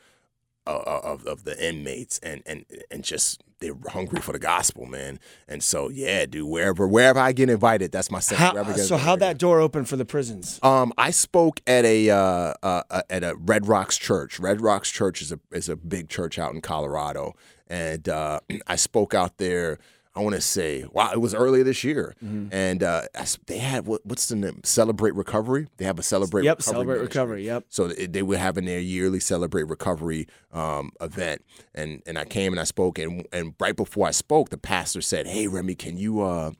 of, 0.65 0.83
of, 0.83 1.27
of 1.27 1.43
the 1.43 1.67
inmates 1.67 2.19
and, 2.19 2.41
and 2.45 2.65
and 2.91 3.03
just 3.03 3.43
they're 3.59 3.75
hungry 3.89 4.21
for 4.21 4.31
the 4.31 4.39
gospel, 4.39 4.85
man. 4.85 5.19
And 5.47 5.61
so 5.63 5.89
yeah, 5.89 6.25
dude, 6.25 6.47
wherever 6.47 6.87
wherever 6.87 7.19
I 7.19 7.31
get 7.31 7.49
invited, 7.49 7.91
that's 7.91 8.09
my 8.09 8.19
second. 8.19 8.43
How, 8.43 8.53
wherever 8.53 8.71
I 8.71 8.75
get 8.75 8.85
so 8.85 8.97
how 8.97 9.15
that 9.17 9.37
door 9.37 9.59
open 9.59 9.85
for 9.85 9.95
the 9.95 10.05
prisons? 10.05 10.59
Um, 10.63 10.93
I 10.97 11.11
spoke 11.11 11.61
at 11.67 11.85
a 11.85 12.09
uh, 12.09 12.17
uh, 12.63 12.83
uh, 12.89 13.01
at 13.09 13.23
a 13.23 13.35
Red 13.35 13.67
Rocks 13.67 13.97
church. 13.97 14.39
Red 14.39 14.61
Rocks 14.61 14.91
Church 14.91 15.21
is 15.21 15.31
a 15.31 15.39
is 15.51 15.69
a 15.69 15.75
big 15.75 16.09
church 16.09 16.39
out 16.39 16.53
in 16.53 16.61
Colorado, 16.61 17.35
and 17.67 18.07
uh, 18.07 18.39
I 18.67 18.75
spoke 18.75 19.13
out 19.13 19.37
there. 19.37 19.79
I 20.15 20.21
want 20.21 20.35
to 20.35 20.41
say, 20.41 20.85
wow, 20.91 21.11
it 21.13 21.21
was 21.21 21.33
earlier 21.35 21.63
this 21.63 21.83
year, 21.83 22.15
Mm-hmm. 22.23 22.47
and 22.51 22.83
uh, 22.83 23.03
they 23.45 23.59
had 23.59 23.85
what, 23.85 24.05
what's 24.05 24.27
the 24.27 24.35
name? 24.35 24.61
Celebrate 24.63 25.13
Recovery. 25.15 25.67
They 25.77 25.85
have 25.85 25.99
a 25.99 26.03
Celebrate. 26.03 26.43
Yep, 26.45 26.57
Recovery 26.57 26.73
celebrate 26.73 26.95
ministry. 26.97 27.19
recovery. 27.21 27.45
Yep. 27.45 27.65
So 27.69 27.87
they, 27.89 28.05
they 28.07 28.21
were 28.23 28.37
having 28.37 28.65
their 28.65 28.79
yearly 28.79 29.19
celebrate 29.19 29.63
recovery 29.63 30.27
um, 30.51 30.91
event, 30.99 31.45
and 31.75 32.01
and 32.07 32.17
I 32.17 32.25
came 32.25 32.51
and 32.53 32.59
I 32.59 32.63
spoke, 32.65 32.97
and 32.99 33.25
and 33.31 33.53
right 33.59 33.75
before 33.75 34.07
I 34.07 34.11
spoke, 34.11 34.49
the 34.49 34.57
pastor 34.57 35.01
said, 35.01 35.27
"Hey 35.27 35.47
Remi, 35.47 35.75
can 35.75 35.97
you 35.97 36.21
uh, 36.21 36.51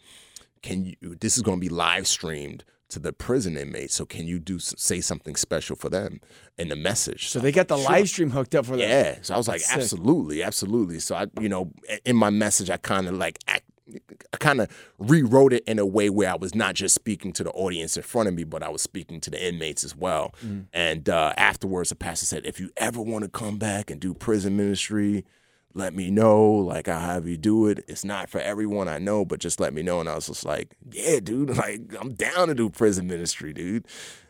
can 0.61 0.85
you? 0.85 0.95
This 1.19 1.35
is 1.35 1.43
going 1.43 1.57
to 1.57 1.61
be 1.61 1.69
live 1.69 2.07
streamed 2.07 2.63
to 2.89 2.99
the 2.99 3.13
prison 3.13 3.57
inmates, 3.57 3.95
so 3.95 4.05
can 4.05 4.27
you 4.27 4.39
do 4.39 4.59
say 4.59 5.01
something 5.01 5.35
special 5.35 5.75
for 5.75 5.89
them 5.89 6.19
in 6.57 6.69
the 6.69 6.75
message?" 6.75 7.29
So 7.29 7.39
they 7.39 7.51
got 7.51 7.67
the 7.67 7.77
live 7.77 8.09
stream 8.09 8.31
hooked 8.31 8.55
up 8.55 8.65
for 8.65 8.77
them. 8.77 8.89
Yeah. 8.89 9.17
So 9.21 9.33
I 9.33 9.37
was 9.37 9.47
like, 9.47 9.61
sick. 9.61 9.77
absolutely, 9.77 10.43
absolutely. 10.43 10.99
So 10.99 11.15
I, 11.15 11.27
you 11.39 11.49
know, 11.49 11.71
in 12.05 12.15
my 12.15 12.29
message, 12.29 12.69
I 12.69 12.77
kind 12.77 13.07
of 13.07 13.15
like, 13.15 13.39
I, 13.47 13.61
I 14.33 14.37
kind 14.37 14.61
of 14.61 14.69
rewrote 14.97 15.53
it 15.53 15.63
in 15.65 15.79
a 15.79 15.85
way 15.85 16.09
where 16.09 16.29
I 16.29 16.35
was 16.35 16.53
not 16.53 16.75
just 16.75 16.93
speaking 16.95 17.33
to 17.33 17.43
the 17.43 17.51
audience 17.51 17.97
in 17.97 18.03
front 18.03 18.27
of 18.27 18.35
me, 18.35 18.43
but 18.43 18.61
I 18.61 18.69
was 18.69 18.81
speaking 18.81 19.19
to 19.21 19.29
the 19.29 19.43
inmates 19.43 19.83
as 19.83 19.95
well. 19.95 20.33
Mm. 20.45 20.65
And 20.73 21.09
uh, 21.09 21.33
afterwards, 21.37 21.89
the 21.89 21.95
pastor 21.95 22.25
said, 22.25 22.45
if 22.45 22.59
you 22.59 22.71
ever 22.77 23.01
want 23.01 23.23
to 23.23 23.29
come 23.29 23.57
back 23.57 23.89
and 23.89 23.99
do 23.99 24.13
prison 24.13 24.57
ministry, 24.57 25.25
let 25.73 25.93
me 25.93 26.09
know. 26.11 26.41
Like, 26.43 26.87
I'll 26.87 26.99
have 26.99 27.27
you 27.27 27.37
do 27.37 27.67
it. 27.67 27.83
It's 27.87 28.03
not 28.03 28.29
for 28.29 28.39
everyone 28.39 28.87
I 28.87 28.97
know, 28.97 29.23
but 29.25 29.39
just 29.39 29.59
let 29.59 29.73
me 29.73 29.81
know. 29.83 29.99
And 29.99 30.09
I 30.09 30.15
was 30.15 30.27
just 30.27 30.45
like, 30.45 30.75
yeah, 30.91 31.19
dude, 31.19 31.49
like, 31.57 31.81
I'm 31.99 32.13
down 32.13 32.47
to 32.47 32.55
do 32.55 32.69
prison 32.69 33.07
ministry, 33.07 33.53
dude. 33.53 33.85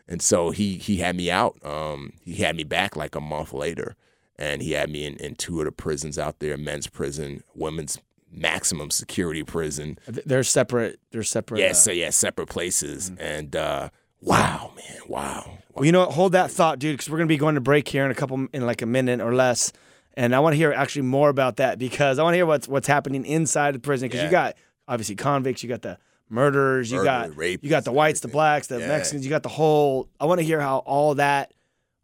And 0.08 0.20
so 0.20 0.50
he 0.50 0.76
he 0.76 0.96
had 0.96 1.16
me 1.16 1.30
out. 1.30 1.56
Um, 1.64 2.12
he 2.24 2.34
had 2.42 2.56
me 2.56 2.64
back 2.64 2.96
like 2.96 3.14
a 3.14 3.20
month 3.20 3.52
later 3.52 3.94
and 4.36 4.62
he 4.62 4.72
had 4.72 4.90
me 4.90 5.04
in, 5.04 5.16
in 5.16 5.34
two 5.34 5.60
of 5.60 5.66
the 5.66 5.72
prisons 5.72 6.18
out 6.18 6.38
there 6.38 6.56
men's 6.56 6.86
prison 6.86 7.42
women's 7.54 7.98
maximum 8.32 8.90
security 8.90 9.42
prison 9.44 9.98
They're 10.06 10.42
separate. 10.42 10.98
They're 11.10 11.22
separate. 11.22 11.60
yeah 11.60 11.70
uh, 11.70 11.74
so 11.74 11.92
yeah 11.92 12.10
separate 12.10 12.48
places 12.48 13.12
and 13.20 13.54
uh 13.54 13.90
wow 14.20 14.72
man 14.76 14.98
wow 15.08 15.58
Well, 15.74 15.84
you 15.84 15.92
know, 15.92 16.00
what? 16.06 16.12
hold 16.14 16.32
that 16.32 16.50
thought, 16.50 16.78
dude, 16.78 16.94
because 16.94 17.10
we're 17.10 17.18
gonna 17.18 17.26
be 17.28 17.36
going 17.36 17.54
to 17.56 17.60
break 17.60 17.86
here 17.88 18.04
in 18.04 18.10
a 18.10 18.14
couple, 18.14 18.46
in 18.52 18.64
like 18.66 18.82
a 18.82 18.86
minute 18.86 19.20
or 19.20 19.34
less, 19.34 19.72
and 20.14 20.34
I 20.34 20.40
want 20.40 20.52
to 20.54 20.56
hear 20.56 20.72
actually 20.72 21.02
more 21.02 21.28
about 21.28 21.56
that 21.56 21.78
because 21.78 22.18
I 22.18 22.22
want 22.22 22.34
to 22.34 22.38
hear 22.38 22.46
what's 22.46 22.66
what's 22.68 22.86
happening 22.88 23.24
inside 23.24 23.74
the 23.74 23.78
prison 23.78 24.08
because 24.08 24.22
you 24.24 24.30
got 24.30 24.56
obviously 24.88 25.14
convicts, 25.16 25.62
you 25.62 25.68
got 25.68 25.82
the 25.82 25.98
murderers, 26.28 26.90
you 26.92 27.02
got 27.04 27.36
you 27.62 27.70
got 27.70 27.84
the 27.84 27.92
whites, 27.92 28.20
the 28.20 28.28
blacks, 28.28 28.66
the 28.68 28.78
Yeah. 28.80 28.88
Mexicans, 28.88 29.24
you 29.24 29.30
got 29.30 29.42
the 29.42 29.48
whole. 29.48 30.08
I 30.20 30.26
want 30.26 30.40
to 30.40 30.44
hear 30.44 30.60
how 30.60 30.78
all 30.78 31.14
that 31.16 31.52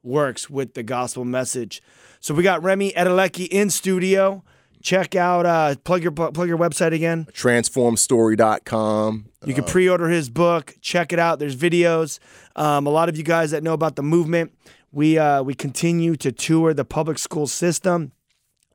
works 0.02 0.48
with 0.48 0.74
the 0.74 0.82
gospel 0.82 1.24
message. 1.24 1.82
So 2.20 2.34
we 2.34 2.42
got 2.42 2.62
Remi 2.62 2.92
Adeleke 2.92 3.48
in 3.48 3.70
studio. 3.70 4.42
Check 4.82 5.16
out 5.16 5.46
uh, 5.46 5.74
plug 5.82 6.02
your 6.02 6.12
plug 6.12 6.46
your 6.46 6.58
website 6.58 6.92
again. 6.92 7.26
transformstory.com 7.32 9.26
You 9.44 9.54
can 9.54 9.64
pre-order 9.64 10.08
his 10.08 10.30
book. 10.30 10.76
Check 10.80 11.12
it 11.12 11.18
out. 11.18 11.38
There's 11.38 11.56
videos. 11.56 12.18
Um, 12.54 12.86
a 12.86 12.90
lot 12.90 13.08
of 13.08 13.16
you 13.16 13.22
guys 13.24 13.50
that 13.50 13.62
know 13.62 13.72
about 13.72 13.96
the 13.96 14.02
movement, 14.02 14.52
we 14.92 15.18
uh, 15.18 15.42
we 15.42 15.54
continue 15.54 16.16
to 16.16 16.32
tour 16.32 16.74
the 16.74 16.84
public 16.84 17.18
school 17.18 17.46
system. 17.46 18.12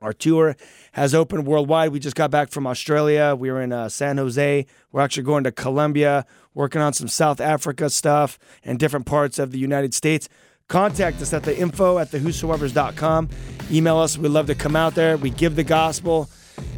Our 0.01 0.13
tour 0.13 0.55
has 0.93 1.13
opened 1.13 1.45
worldwide. 1.45 1.91
We 1.91 1.99
just 1.99 2.15
got 2.15 2.31
back 2.31 2.49
from 2.49 2.65
Australia. 2.65 3.35
We 3.37 3.51
were 3.51 3.61
in 3.61 3.71
uh, 3.71 3.87
San 3.87 4.17
Jose. 4.17 4.65
We're 4.91 5.01
actually 5.01 5.23
going 5.23 5.43
to 5.43 5.51
Colombia, 5.51 6.25
working 6.55 6.81
on 6.81 6.93
some 6.93 7.07
South 7.07 7.39
Africa 7.39 7.89
stuff 7.89 8.39
and 8.63 8.79
different 8.79 9.05
parts 9.05 9.37
of 9.37 9.51
the 9.51 9.59
United 9.59 9.93
States. 9.93 10.27
Contact 10.67 11.21
us 11.21 11.33
at 11.33 11.43
the 11.43 11.55
info 11.55 11.99
at 11.99 12.11
the 12.11 12.17
whosoevers.com. 12.17 13.29
Email 13.71 13.97
us. 13.97 14.17
We'd 14.17 14.29
love 14.29 14.47
to 14.47 14.55
come 14.55 14.75
out 14.75 14.95
there. 14.95 15.17
We 15.17 15.29
give 15.29 15.55
the 15.55 15.63
gospel. 15.63 16.29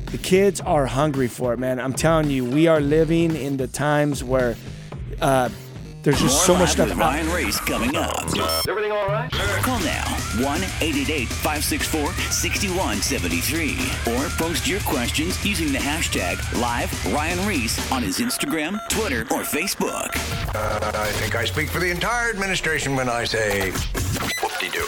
The 0.08 0.18
kids 0.18 0.60
are 0.62 0.86
hungry 0.86 1.28
for 1.28 1.54
it, 1.54 1.60
man. 1.60 1.80
I'm 1.80 1.94
telling 1.94 2.30
you, 2.30 2.44
we 2.44 2.68
are 2.68 2.82
living 2.82 3.36
in 3.36 3.58
the 3.58 3.68
times 3.68 4.24
where 4.24 4.58
uh, 5.22 5.50
there's 6.04 6.20
just 6.20 6.36
More 6.36 6.46
so 6.46 6.54
live 6.54 6.62
much 6.62 6.72
stuff 6.72 6.90
with 6.90 6.98
out 6.98 7.02
Ryan 7.02 7.30
Ries 7.30 7.60
coming 7.62 7.96
up. 7.96 8.26
Is 8.28 8.68
everything 8.68 8.92
all 8.92 9.08
right? 9.08 9.32
Call 9.32 9.80
now 9.80 10.04
1 10.44 10.44
888 10.44 11.30
564 11.30 12.12
6173 12.14 14.14
or 14.14 14.28
post 14.38 14.68
your 14.68 14.82
questions 14.82 15.44
using 15.46 15.72
the 15.72 15.80
hashtag 15.80 16.38
live 16.60 16.92
Ryan 17.14 17.48
Ries 17.48 17.80
on 17.92 18.04
his 18.04 18.20
Instagram, 18.20 18.78
Twitter, 18.90 19.22
or 19.32 19.44
Facebook. 19.44 20.10
Uh, 20.54 20.92
I 20.94 21.12
think 21.14 21.36
I 21.36 21.46
speak 21.46 21.70
for 21.70 21.80
the 21.80 21.90
entire 21.90 22.30
administration 22.30 22.96
when 22.96 23.08
I 23.08 23.24
say 23.24 23.72
whoop-de-doo. 24.42 24.88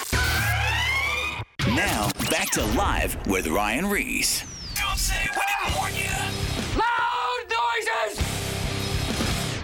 Now, 1.74 2.10
back 2.30 2.50
to 2.52 2.66
live 2.76 3.16
with 3.28 3.48
Ryan 3.48 3.86
Ries. 3.86 4.44
Don't 4.76 4.98
say 4.98 5.16
we 5.32 5.42
didn't 5.64 5.78
warn 5.78 5.96
you. 5.96 6.35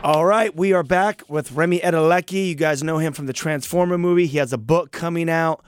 All 0.03 0.25
right, 0.25 0.55
we 0.55 0.73
are 0.73 0.81
back 0.81 1.21
with 1.29 1.51
Remi 1.51 1.79
Adeleke. 1.79 2.47
You 2.47 2.55
guys 2.55 2.81
know 2.81 2.97
him 2.97 3.13
from 3.13 3.27
the 3.27 3.33
Transformer 3.33 3.99
movie. 3.99 4.25
He 4.25 4.39
has 4.39 4.51
a 4.51 4.57
book 4.57 4.91
coming 4.91 5.29
out. 5.29 5.63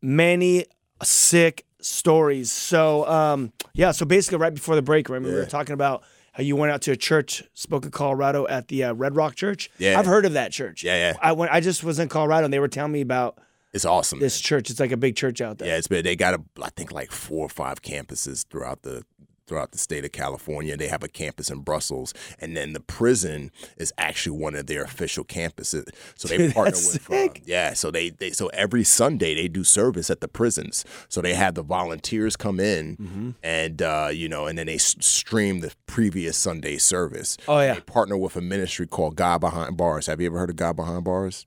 Many 0.00 0.66
sick 1.02 1.66
stories. 1.80 2.52
So, 2.52 3.04
um, 3.08 3.52
yeah, 3.74 3.90
so 3.90 4.06
basically, 4.06 4.38
right 4.38 4.54
before 4.54 4.76
the 4.76 4.82
break, 4.82 5.08
Remi, 5.08 5.26
we 5.28 5.34
were 5.34 5.40
Yeah. 5.42 5.46
talking 5.48 5.72
about 5.72 6.04
how 6.32 6.44
you 6.44 6.54
went 6.54 6.70
out 6.70 6.80
to 6.82 6.92
a 6.92 6.96
church, 6.96 7.42
spoke 7.54 7.84
in 7.84 7.90
Colorado 7.90 8.46
at 8.46 8.68
the 8.68 8.84
uh, 8.84 8.92
Red 8.94 9.16
Rock 9.16 9.34
Church. 9.34 9.68
Yeah. 9.78 9.98
I've 9.98 10.06
heard 10.06 10.26
of 10.26 10.34
that 10.34 10.52
church. 10.52 10.84
Yeah, 10.84 10.94
yeah. 10.94 11.16
I 11.20 11.32
went. 11.32 11.52
I 11.52 11.58
just 11.60 11.82
was 11.82 11.98
in 11.98 12.08
Colorado, 12.08 12.44
and 12.44 12.52
they 12.54 12.60
were 12.60 12.68
telling 12.68 12.92
me 12.92 13.00
about 13.00 13.36
It's 13.72 13.84
awesome. 13.84 14.20
this 14.20 14.40
church. 14.40 14.70
It's 14.70 14.78
like 14.78 14.92
a 14.92 14.96
big 14.96 15.16
church 15.16 15.40
out 15.40 15.58
there. 15.58 15.66
Yeah, 15.66 15.76
it's 15.76 15.88
been 15.88 16.04
they 16.04 16.14
got 16.14 16.34
a, 16.34 16.42
I 16.62 16.70
think 16.70 16.92
like 16.92 17.10
four 17.10 17.46
or 17.46 17.48
five 17.48 17.82
campuses 17.82 18.46
throughout 18.46 18.82
the 18.82 19.02
throughout 19.46 19.72
the 19.72 19.78
state 19.78 20.04
of 20.04 20.12
California. 20.12 20.76
They 20.76 20.88
have 20.88 21.02
a 21.02 21.08
campus 21.08 21.50
in 21.50 21.60
Brussels, 21.60 22.12
and 22.40 22.56
then 22.56 22.72
the 22.72 22.80
prison 22.80 23.50
is 23.76 23.92
actually 23.98 24.38
one 24.38 24.54
of 24.54 24.66
their 24.66 24.82
official 24.82 25.24
campuses. 25.24 25.86
So 26.16 26.28
they 26.28 26.36
Dude, 26.46 26.54
partner 26.54 26.76
with, 26.76 27.10
uh, 27.10 27.28
yeah. 27.44 27.72
So 27.74 27.90
they 27.90 28.10
they 28.10 28.30
so 28.30 28.48
every 28.48 28.84
Sunday 28.84 29.34
they 29.34 29.48
do 29.48 29.64
service 29.64 30.10
at 30.10 30.20
the 30.20 30.28
prisons. 30.28 30.84
So 31.08 31.20
they 31.20 31.34
have 31.34 31.54
the 31.54 31.62
volunteers 31.62 32.36
come 32.36 32.60
in, 32.60 32.96
Mm-hmm. 32.96 33.30
and 33.42 33.82
uh, 33.82 34.08
you 34.12 34.28
know, 34.28 34.46
and 34.46 34.58
then 34.58 34.66
they 34.66 34.74
s- 34.76 34.96
stream 35.00 35.60
the 35.60 35.72
previous 35.86 36.36
Sunday 36.36 36.78
service. 36.78 37.36
Oh, 37.48 37.60
yeah. 37.60 37.74
They 37.74 37.80
partner 37.80 38.16
with 38.16 38.36
a 38.36 38.40
ministry 38.40 38.86
called 38.86 39.16
God 39.16 39.40
Behind 39.40 39.76
Bars. 39.76 40.06
Have 40.06 40.20
you 40.20 40.26
ever 40.26 40.38
heard 40.38 40.50
of 40.50 40.56
God 40.56 40.76
Behind 40.76 41.04
Bars? 41.04 41.46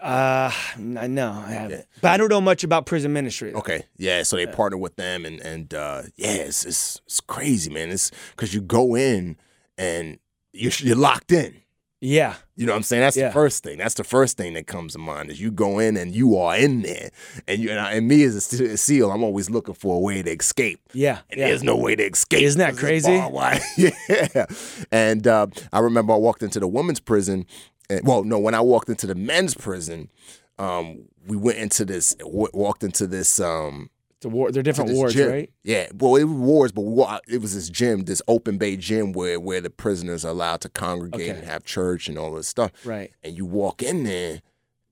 Uh, 0.00 0.52
no, 0.78 1.32
I 1.32 1.50
haven't. 1.52 1.86
But 2.00 2.12
I 2.12 2.16
don't 2.16 2.28
know 2.28 2.40
much 2.40 2.64
about 2.64 2.86
prison 2.86 3.12
ministry. 3.12 3.54
Okay, 3.54 3.84
yeah. 3.96 4.22
So 4.22 4.36
they 4.36 4.46
partner 4.46 4.78
with 4.78 4.96
them, 4.96 5.24
and 5.24 5.40
and 5.40 5.72
uh, 5.74 6.02
yeah, 6.16 6.32
it's, 6.34 6.64
it's 6.64 7.00
it's 7.06 7.20
crazy, 7.20 7.70
man. 7.70 7.90
It's 7.90 8.10
because 8.30 8.54
you 8.54 8.60
go 8.60 8.94
in 8.94 9.36
and 9.76 10.18
you're 10.52 10.72
you're 10.78 10.96
locked 10.96 11.32
in. 11.32 11.62
Yeah. 12.00 12.34
You 12.54 12.66
know 12.66 12.72
what 12.72 12.76
I'm 12.76 12.82
saying? 12.84 13.02
That's 13.02 13.16
Yeah. 13.16 13.28
the 13.28 13.32
first 13.32 13.64
thing. 13.64 13.78
That's 13.78 13.94
the 13.94 14.04
first 14.04 14.36
thing 14.36 14.54
that 14.54 14.68
comes 14.68 14.92
to 14.92 15.00
mind 15.00 15.30
is 15.30 15.40
you 15.40 15.50
go 15.50 15.80
in 15.80 15.96
and 15.96 16.14
you 16.14 16.36
are 16.36 16.56
in 16.56 16.82
there, 16.82 17.10
and 17.48 17.60
you 17.60 17.70
and, 17.70 17.80
I, 17.80 17.92
and 17.94 18.06
me 18.06 18.22
as 18.22 18.36
a 18.36 18.76
seal, 18.76 19.10
I'm 19.10 19.24
always 19.24 19.50
looking 19.50 19.74
for 19.74 19.96
a 19.96 19.98
way 19.98 20.22
to 20.22 20.30
escape. 20.30 20.80
Yeah. 20.92 21.20
And 21.30 21.40
yeah. 21.40 21.48
there's 21.48 21.64
no 21.64 21.76
way 21.76 21.96
to 21.96 22.04
escape. 22.04 22.42
Isn't 22.42 22.60
that 22.60 22.76
crazy? 22.76 23.10
yeah. 23.76 24.46
And 24.92 25.26
uh, 25.26 25.48
I 25.72 25.80
remember 25.80 26.12
I 26.12 26.16
walked 26.16 26.42
into 26.44 26.60
the 26.60 26.68
women's 26.68 27.00
prison. 27.00 27.46
And, 27.90 28.06
well, 28.06 28.24
no, 28.24 28.38
when 28.38 28.54
I 28.54 28.60
walked 28.60 28.88
into 28.88 29.06
the 29.06 29.14
men's 29.14 29.54
prison, 29.54 30.10
um, 30.58 31.04
we 31.26 31.36
went 31.36 31.58
into 31.58 31.84
this, 31.84 32.14
w- 32.16 32.48
walked 32.52 32.82
into 32.84 33.06
this. 33.06 33.38
Um, 33.40 33.90
It's 34.16 34.26
a 34.26 34.28
war. 34.28 34.50
They're 34.50 34.62
different 34.62 34.90
wards, 34.92 35.14
gym. 35.14 35.30
right? 35.30 35.50
Yeah, 35.62 35.86
well, 35.94 36.16
it 36.16 36.24
was 36.24 36.32
wars, 36.36 36.72
but 36.72 36.82
we 36.82 37.04
it 37.34 37.40
was 37.40 37.54
this 37.54 37.68
gym, 37.70 38.04
this 38.04 38.20
open 38.28 38.58
bay 38.58 38.76
gym 38.76 39.12
where 39.12 39.38
where 39.40 39.60
the 39.60 39.70
prisoners 39.70 40.24
are 40.24 40.30
allowed 40.32 40.60
to 40.62 40.68
congregate 40.68 41.20
Okay. 41.30 41.30
and 41.38 41.44
have 41.48 41.64
church 41.64 42.08
and 42.08 42.18
all 42.18 42.34
this 42.34 42.48
stuff. 42.48 42.72
Right. 42.84 43.12
And 43.22 43.36
you 43.36 43.46
walk 43.46 43.82
in 43.82 44.04
there, 44.04 44.42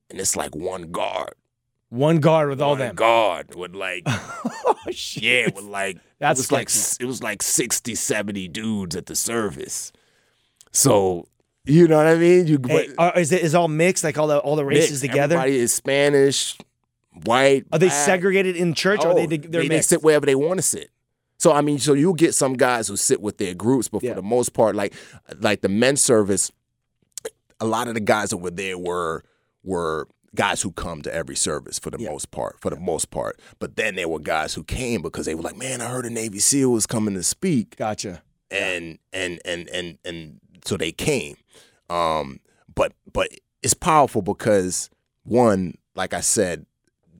and 0.09 0.19
it's 0.19 0.35
like 0.37 0.55
one 0.55 0.91
guard, 0.91 1.33
One 1.89 2.19
guard 2.19 2.49
with 2.49 2.61
all 2.61 2.71
one 2.71 2.79
them. 2.79 2.95
guard 2.95 3.53
with 3.55 3.75
like 3.75 4.03
oh, 4.07 4.75
shit. 4.91 5.23
yeah, 5.23 5.45
with 5.53 5.65
like 5.65 5.97
That's 6.19 6.39
it 6.39 6.43
was 6.43 6.51
like 6.51 6.69
sketchy. 6.69 7.03
it 7.03 7.07
was 7.07 7.21
like 7.21 7.43
60, 7.43 7.93
70 7.95 8.47
dudes 8.47 8.95
at 8.95 9.05
the 9.07 9.15
service. 9.15 9.91
So 10.71 11.27
you 11.67 11.87
know 11.87 11.97
what 11.97 12.07
I 12.07 12.15
mean? 12.15 12.47
You 12.47 12.59
Hey, 12.67 12.89
but- 12.97 13.17
is 13.17 13.31
it 13.31 13.41
is 13.43 13.53
all 13.55 13.67
mixed 13.67 14.03
like 14.03 14.17
all 14.17 14.27
the 14.27 14.39
all 14.39 14.55
the 14.55 14.65
races 14.65 15.01
mixed. 15.01 15.01
together? 15.01 15.35
Everybody 15.35 15.57
is 15.59 15.73
Spanish, 15.73 16.57
white. 17.25 17.65
Are 17.71 17.79
they 17.79 17.87
black. 17.87 18.05
segregated 18.05 18.55
in 18.55 18.73
church 18.73 19.01
or 19.03 19.07
Oh, 19.09 19.11
are 19.11 19.27
they 19.27 19.37
oh, 19.37 19.41
they're 19.49 19.61
they, 19.63 19.67
mixed? 19.69 19.89
sit 19.89 20.03
wherever 20.03 20.25
they 20.25 20.35
want 20.35 20.57
to 20.57 20.61
sit. 20.63 20.89
So 21.39 21.51
I 21.53 21.61
mean, 21.61 21.79
so 21.79 21.93
you'll 21.93 22.13
get 22.13 22.33
some 22.33 22.53
guys 22.53 22.87
who 22.87 22.95
sit 22.97 23.21
with 23.21 23.37
their 23.37 23.53
groups, 23.53 23.87
but 23.89 24.01
Yeah. 24.03 24.11
for 24.11 24.15
the 24.15 24.21
most 24.27 24.53
part, 24.53 24.75
like 24.75 24.93
like 25.39 25.61
the 25.61 25.69
men's 25.69 26.01
service, 26.01 26.51
a 27.59 27.65
lot 27.65 27.87
of 27.87 27.93
the 27.93 27.99
guys 27.99 28.29
that 28.31 28.37
were 28.37 28.51
there 28.51 28.77
were 28.77 29.23
were 29.63 30.07
guys 30.35 30.61
who 30.61 30.71
come 30.71 31.01
to 31.01 31.13
every 31.13 31.35
service 31.35 31.79
for 31.79 31.89
the 31.89 31.99
Yeah. 31.99 32.09
most 32.11 32.31
part, 32.31 32.59
for 32.61 32.69
the 32.69 32.79
most 32.79 33.09
part. 33.09 33.39
But 33.59 33.75
then 33.75 33.95
there 33.95 34.07
were 34.07 34.19
guys 34.19 34.53
who 34.53 34.63
came 34.63 35.01
because 35.01 35.25
they 35.25 35.33
were 35.35 35.41
like, 35.41 35.57
"Man, 35.57 35.81
I 35.81 35.89
heard 35.89 36.05
a 36.05 36.09
Navy 36.09 36.39
SEAL 36.39 36.71
was 36.71 36.85
coming 36.85 37.13
to 37.15 37.23
speak," 37.23 37.75
Gotcha. 37.75 38.21
and 38.51 38.99
and 39.13 39.39
and 39.45 39.67
and 39.69 39.97
and 40.05 40.39
so 40.65 40.75
they 40.77 40.91
came. 40.91 41.37
Um, 41.89 42.39
but 42.73 42.93
but 43.11 43.29
it's 43.63 43.73
powerful 43.73 44.21
because 44.21 44.89
one, 45.23 45.75
like 45.95 46.13
I 46.13 46.21
said, 46.21 46.65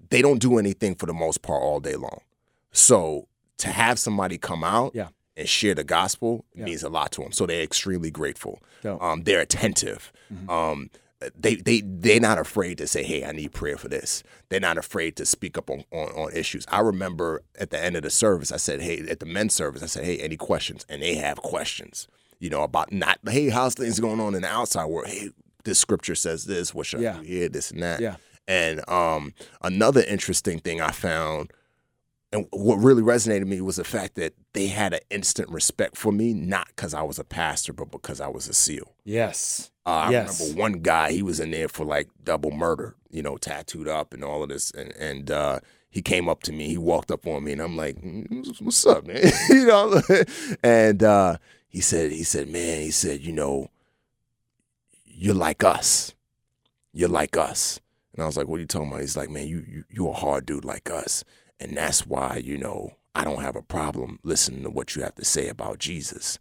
they 0.09 0.21
don't 0.21 0.39
do 0.39 0.57
anything 0.57 0.95
for 0.95 1.05
the 1.05 1.13
most 1.13 1.41
part 1.41 1.61
all 1.61 1.79
day 1.79 1.95
long. 1.95 2.19
So 2.71 3.27
to 3.57 3.69
have 3.69 3.97
somebody 3.99 4.37
come 4.37 4.63
out 4.63 4.91
Yeah. 4.93 5.09
and 5.35 5.49
share 5.49 5.73
the 5.75 5.83
gospel 5.83 6.45
Yeah. 6.53 6.65
means 6.65 6.83
a 6.83 6.89
lot 6.89 7.11
to 7.13 7.21
them. 7.21 7.31
So 7.31 7.45
they're 7.45 7.63
extremely 7.63 8.11
grateful. 8.11 8.61
Dope. 8.83 9.01
Um, 9.01 9.23
they're 9.23 9.41
attentive. 9.41 10.11
Mm-hmm. 10.33 10.49
Um, 10.49 10.89
they 11.35 11.55
they 11.55 11.81
they're 11.83 12.19
not 12.19 12.37
afraid 12.37 12.77
to 12.77 12.85
say, 12.85 13.01
"Hey, 13.01 13.25
I 13.25 13.31
need 13.31 13.51
prayer 13.51 13.75
for 13.77 13.87
this." 13.87 14.21
They're 14.49 14.59
not 14.59 14.77
afraid 14.77 15.15
to 15.15 15.25
speak 15.25 15.57
up 15.57 15.67
on, 15.71 15.83
on 15.91 16.09
on 16.09 16.31
issues. 16.31 16.63
I 16.67 16.79
remember 16.81 17.41
at 17.57 17.71
the 17.71 17.83
end 17.83 17.95
of 17.95 18.03
the 18.03 18.11
service, 18.11 18.51
I 18.51 18.57
said, 18.57 18.81
"Hey," 18.81 18.99
at 19.09 19.19
the 19.19 19.25
men's 19.25 19.55
service, 19.55 19.81
I 19.81 19.87
said, 19.87 20.03
"Hey, 20.05 20.19
any 20.19 20.37
questions?" 20.37 20.85
And 20.87 21.01
they 21.01 21.15
have 21.15 21.37
questions, 21.37 22.07
you 22.39 22.49
know, 22.49 22.63
about 22.63 22.91
not, 22.91 23.19
"Hey, 23.27 23.49
how's 23.49 23.73
things 23.75 23.99
going 23.99 24.19
on 24.19 24.35
in 24.35 24.41
the 24.43 24.47
outside 24.47 24.85
world?" 24.85 25.07
Hey, 25.07 25.29
this 25.63 25.79
scripture 25.79 26.15
says 26.15 26.45
this. 26.45 26.73
What 26.73 26.85
should 26.85 27.01
Yeah. 27.01 27.15
I 27.17 27.19
do 27.19 27.25
here? 27.25 27.49
This 27.49 27.71
and 27.71 27.83
that. 27.83 27.99
Yeah. 27.99 28.15
And 28.47 28.87
um, 28.89 29.33
another 29.61 30.01
interesting 30.03 30.59
thing 30.59 30.79
I 30.79 30.91
found, 30.91 31.51
and 32.31 32.45
what 32.51 32.75
really 32.77 33.01
resonated 33.01 33.39
with 33.41 33.47
me 33.49 33.61
was 33.61 33.75
the 33.75 33.83
fact 33.83 34.15
that 34.15 34.33
they 34.53 34.67
had 34.67 34.93
an 34.93 35.01
instant 35.09 35.49
respect 35.49 35.97
for 35.97 36.11
me, 36.13 36.33
not 36.33 36.67
because 36.67 36.93
I 36.93 37.01
was 37.01 37.19
a 37.19 37.23
pastor, 37.25 37.73
but 37.73 37.91
because 37.91 38.21
I 38.21 38.27
was 38.27 38.47
a 38.47 38.53
SEAL. 38.53 38.95
Yes. 39.03 39.71
Uh, 39.85 39.89
I 39.89 40.11
Yes. 40.11 40.39
remember 40.39 40.59
one 40.61 40.73
guy, 40.81 41.11
he 41.11 41.21
was 41.21 41.39
in 41.41 41.51
there 41.51 41.67
for 41.67 41.85
like 41.85 42.07
double 42.23 42.51
murder, 42.51 42.95
you 43.09 43.21
know, 43.21 43.35
tattooed 43.37 43.87
up 43.87 44.13
and 44.13 44.23
all 44.23 44.43
of 44.43 44.49
this. 44.49 44.71
And, 44.71 44.93
and 44.97 45.29
uh, 45.31 45.59
he 45.89 46.01
came 46.01 46.27
up 46.29 46.43
to 46.43 46.53
me, 46.53 46.69
he 46.69 46.77
walked 46.77 47.11
up 47.11 47.25
on 47.27 47.43
me, 47.43 47.51
and 47.53 47.61
I'm 47.61 47.75
like, 47.75 47.95
"Mm, 47.97 48.61
what's 48.61 48.85
up, 48.85 49.05
man? 49.07 49.29
you 49.49 49.65
know? 49.65 50.01
and 50.63 51.03
uh, 51.03 51.37
he 51.77 51.81
said, 51.81 52.11
he 52.11 52.23
said, 52.23 52.49
man, 52.49 52.81
he 52.81 52.89
said, 52.89 53.21
you 53.21 53.31
know, 53.31 53.69
you're 55.05 55.35
like 55.35 55.63
us. 55.63 56.15
You're 56.91 57.07
like 57.07 57.37
us. 57.37 57.79
And 58.15 58.23
I 58.23 58.25
was 58.25 58.35
like, 58.35 58.47
what 58.47 58.57
are 58.57 58.61
you 58.61 58.65
talking 58.65 58.87
about? 58.87 59.01
He's 59.01 59.15
like, 59.15 59.29
man, 59.29 59.47
you, 59.47 59.63
you, 59.67 59.83
you're 59.87 60.09
a 60.09 60.13
hard 60.13 60.47
dude 60.47 60.65
like 60.65 60.89
us. 60.89 61.23
And 61.59 61.77
that's 61.77 62.07
why, 62.07 62.41
you 62.43 62.57
know, 62.57 62.93
I 63.13 63.23
don't 63.23 63.43
have 63.43 63.55
a 63.55 63.61
problem 63.61 64.17
listening 64.23 64.63
to 64.63 64.71
what 64.71 64.95
you 64.95 65.03
have 65.03 65.13
to 65.15 65.23
say 65.23 65.49
about 65.49 65.77
Jesus 65.77 66.39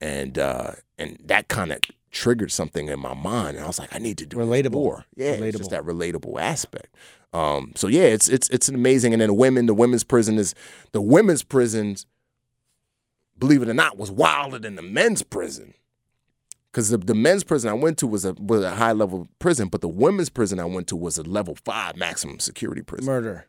and 0.00 0.38
uh, 0.38 0.72
and 0.98 1.18
that 1.26 1.48
kind 1.48 1.72
of 1.72 1.80
triggered 2.10 2.50
something 2.50 2.88
in 2.88 2.98
my 3.00 3.12
mind, 3.12 3.56
and 3.56 3.64
I 3.64 3.66
was 3.66 3.78
like, 3.78 3.94
I 3.94 3.98
need 3.98 4.16
to 4.16 4.24
do 4.26 4.38
Relatable. 4.38 4.72
more. 4.72 5.04
Yeah, 5.14 5.32
it's 5.32 5.42
Relatable. 5.42 5.58
just 5.58 5.70
that 5.72 5.82
relatable 5.84 6.40
aspect. 6.40 6.96
Um, 7.34 7.72
so 7.76 7.86
yeah, 7.86 8.04
it's 8.04 8.30
it's 8.30 8.48
it's 8.48 8.70
amazing. 8.70 9.12
And 9.12 9.20
then 9.20 9.28
the 9.28 9.34
women, 9.34 9.66
the 9.66 9.74
women's 9.74 10.04
prison 10.04 10.38
is 10.38 10.54
the 10.92 11.02
women's 11.02 11.42
prisons. 11.42 12.06
Believe 13.40 13.62
it 13.62 13.68
or 13.68 13.74
not, 13.74 13.96
was 13.96 14.10
wilder 14.10 14.58
than 14.58 14.76
the 14.76 14.82
men's 14.82 15.22
prison. 15.22 15.74
Because 16.70 16.90
the, 16.90 16.98
the 16.98 17.14
men's 17.14 17.42
prison 17.42 17.68
I 17.68 17.72
went 17.74 17.98
to 17.98 18.06
was 18.06 18.24
a 18.24 18.34
was 18.34 18.62
a 18.62 18.76
high 18.76 18.92
level 18.92 19.28
prison, 19.40 19.66
but 19.68 19.80
the 19.80 19.88
women's 19.88 20.28
prison 20.28 20.60
I 20.60 20.66
went 20.66 20.86
to 20.88 20.96
was 20.96 21.18
a 21.18 21.24
level 21.24 21.56
five 21.64 21.96
maximum 21.96 22.38
security 22.38 22.82
prison 22.82 23.06
Murder. 23.06 23.46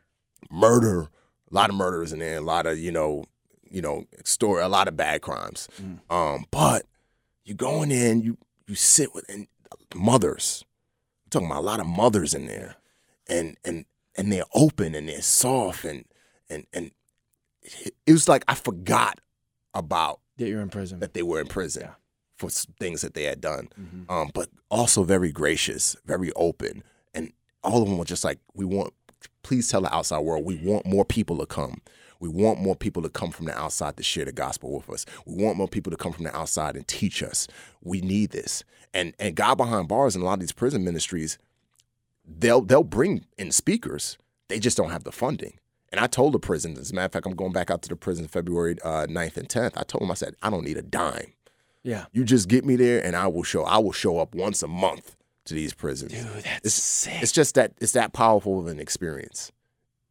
murder, 0.50 1.02
a 1.02 1.54
lot 1.54 1.70
of 1.70 1.76
murders 1.76 2.12
in 2.12 2.18
there, 2.18 2.38
a 2.38 2.40
lot 2.40 2.66
of 2.66 2.78
you 2.78 2.90
know, 2.90 3.24
you 3.70 3.80
know, 3.80 4.06
story, 4.24 4.62
a 4.62 4.68
lot 4.68 4.88
of 4.88 4.96
bad 4.96 5.22
crimes. 5.22 5.68
Um, 6.10 6.46
but 6.50 6.84
you 7.44 7.54
go 7.54 7.82
in 7.84 7.90
there 7.90 8.10
and 8.10 8.24
you 8.24 8.38
you 8.66 8.74
sit 8.74 9.14
with 9.14 9.24
and 9.28 9.46
mothers. 9.94 10.64
I'm 11.26 11.30
talking 11.30 11.46
about 11.46 11.60
a 11.60 11.66
lot 11.66 11.80
of 11.80 11.86
mothers 11.86 12.34
in 12.34 12.46
there, 12.46 12.74
and 13.28 13.56
and 13.64 13.84
and 14.16 14.32
they're 14.32 14.44
open 14.52 14.96
and 14.96 15.08
they're 15.08 15.22
soft 15.22 15.84
and 15.84 16.06
and 16.50 16.66
and 16.72 16.90
it 18.04 18.12
was 18.12 18.28
like 18.28 18.44
I 18.48 18.56
forgot 18.56 19.20
about 19.74 20.20
That 20.36 20.48
you're 20.48 20.60
in 20.60 20.68
prison. 20.70 21.00
that 21.00 21.14
they 21.14 21.22
were 21.22 21.40
in 21.40 21.46
prison 21.46 21.82
Yeah. 21.86 21.94
for 22.36 22.50
things 22.50 23.00
that 23.02 23.14
they 23.14 23.24
had 23.24 23.40
done, 23.40 23.68
Mhm. 23.78 24.10
um, 24.10 24.30
but 24.34 24.48
also 24.70 25.04
very 25.04 25.32
gracious, 25.32 25.96
very 26.04 26.32
open, 26.32 26.82
and 27.14 27.32
all 27.62 27.82
of 27.82 27.88
them 27.88 27.98
were 27.98 28.04
just 28.04 28.24
like, 28.24 28.38
"We 28.54 28.64
want, 28.64 28.92
please 29.42 29.68
tell 29.68 29.82
the 29.82 29.94
outside 29.94 30.20
world, 30.20 30.44
we 30.44 30.56
want 30.56 30.86
more 30.86 31.04
people 31.04 31.38
to 31.38 31.46
come. 31.46 31.80
We 32.20 32.28
want 32.28 32.60
more 32.60 32.76
people 32.76 33.02
to 33.02 33.08
come 33.08 33.30
from 33.32 33.46
the 33.46 33.58
outside 33.58 33.96
to 33.96 34.02
share 34.02 34.24
the 34.24 34.32
gospel 34.32 34.72
with 34.72 34.88
us. 34.90 35.04
We 35.26 35.42
want 35.42 35.56
more 35.58 35.66
people 35.68 35.90
to 35.90 35.96
come 35.96 36.12
from 36.12 36.24
the 36.24 36.36
outside 36.36 36.76
and 36.76 36.86
teach 36.86 37.22
us. 37.22 37.48
We 37.80 38.00
need 38.00 38.30
this." 38.30 38.62
And 38.94 39.14
and 39.18 39.34
God 39.34 39.56
behind 39.56 39.88
bars 39.88 40.14
in 40.14 40.22
a 40.22 40.24
lot 40.24 40.34
of 40.34 40.40
these 40.40 40.52
prison 40.52 40.84
ministries, 40.84 41.38
they'll 42.24 42.60
they'll 42.60 42.84
bring 42.84 43.26
in 43.38 43.50
speakers. 43.52 44.18
They 44.48 44.58
just 44.58 44.76
don't 44.76 44.90
have 44.90 45.04
the 45.04 45.12
funding. 45.12 45.58
And 45.92 46.00
I 46.00 46.06
told 46.08 46.32
the 46.32 46.38
prisons, 46.40 46.78
as 46.78 46.90
a 46.90 46.94
matter 46.94 47.06
of 47.06 47.12
fact, 47.12 47.26
I'm 47.26 47.36
going 47.36 47.52
back 47.52 47.70
out 47.70 47.82
to 47.82 47.88
the 47.88 47.96
prison 47.96 48.26
February 48.26 48.76
uh, 48.82 49.06
9th 49.08 49.36
and 49.36 49.48
10th. 49.48 49.72
I 49.76 49.82
told 49.84 50.02
them, 50.02 50.10
I 50.10 50.14
said, 50.14 50.34
I 50.42 50.50
don't 50.50 50.64
need 50.64 50.78
a 50.78 50.82
dime. 50.82 51.34
yeah. 51.84 52.06
You 52.12 52.24
just 52.24 52.48
get 52.48 52.64
me 52.64 52.76
there, 52.76 53.04
and 53.04 53.14
I 53.14 53.26
will 53.26 53.42
show. 53.44 53.62
I 53.64 53.78
will 53.78 53.92
show 53.92 54.18
up 54.18 54.34
once 54.34 54.62
a 54.62 54.68
month 54.68 55.14
to 55.44 55.54
these 55.54 55.74
prisons. 55.74 56.12
Dude, 56.12 56.24
that's 56.24 56.46
It's- 56.46 56.74
sick. 56.74 57.22
It's 57.22 57.32
just 57.32 57.54
that 57.56 57.72
it's 57.80 57.92
that 57.92 58.12
powerful 58.12 58.58
of 58.58 58.66
an 58.68 58.80
experience. 58.80 59.52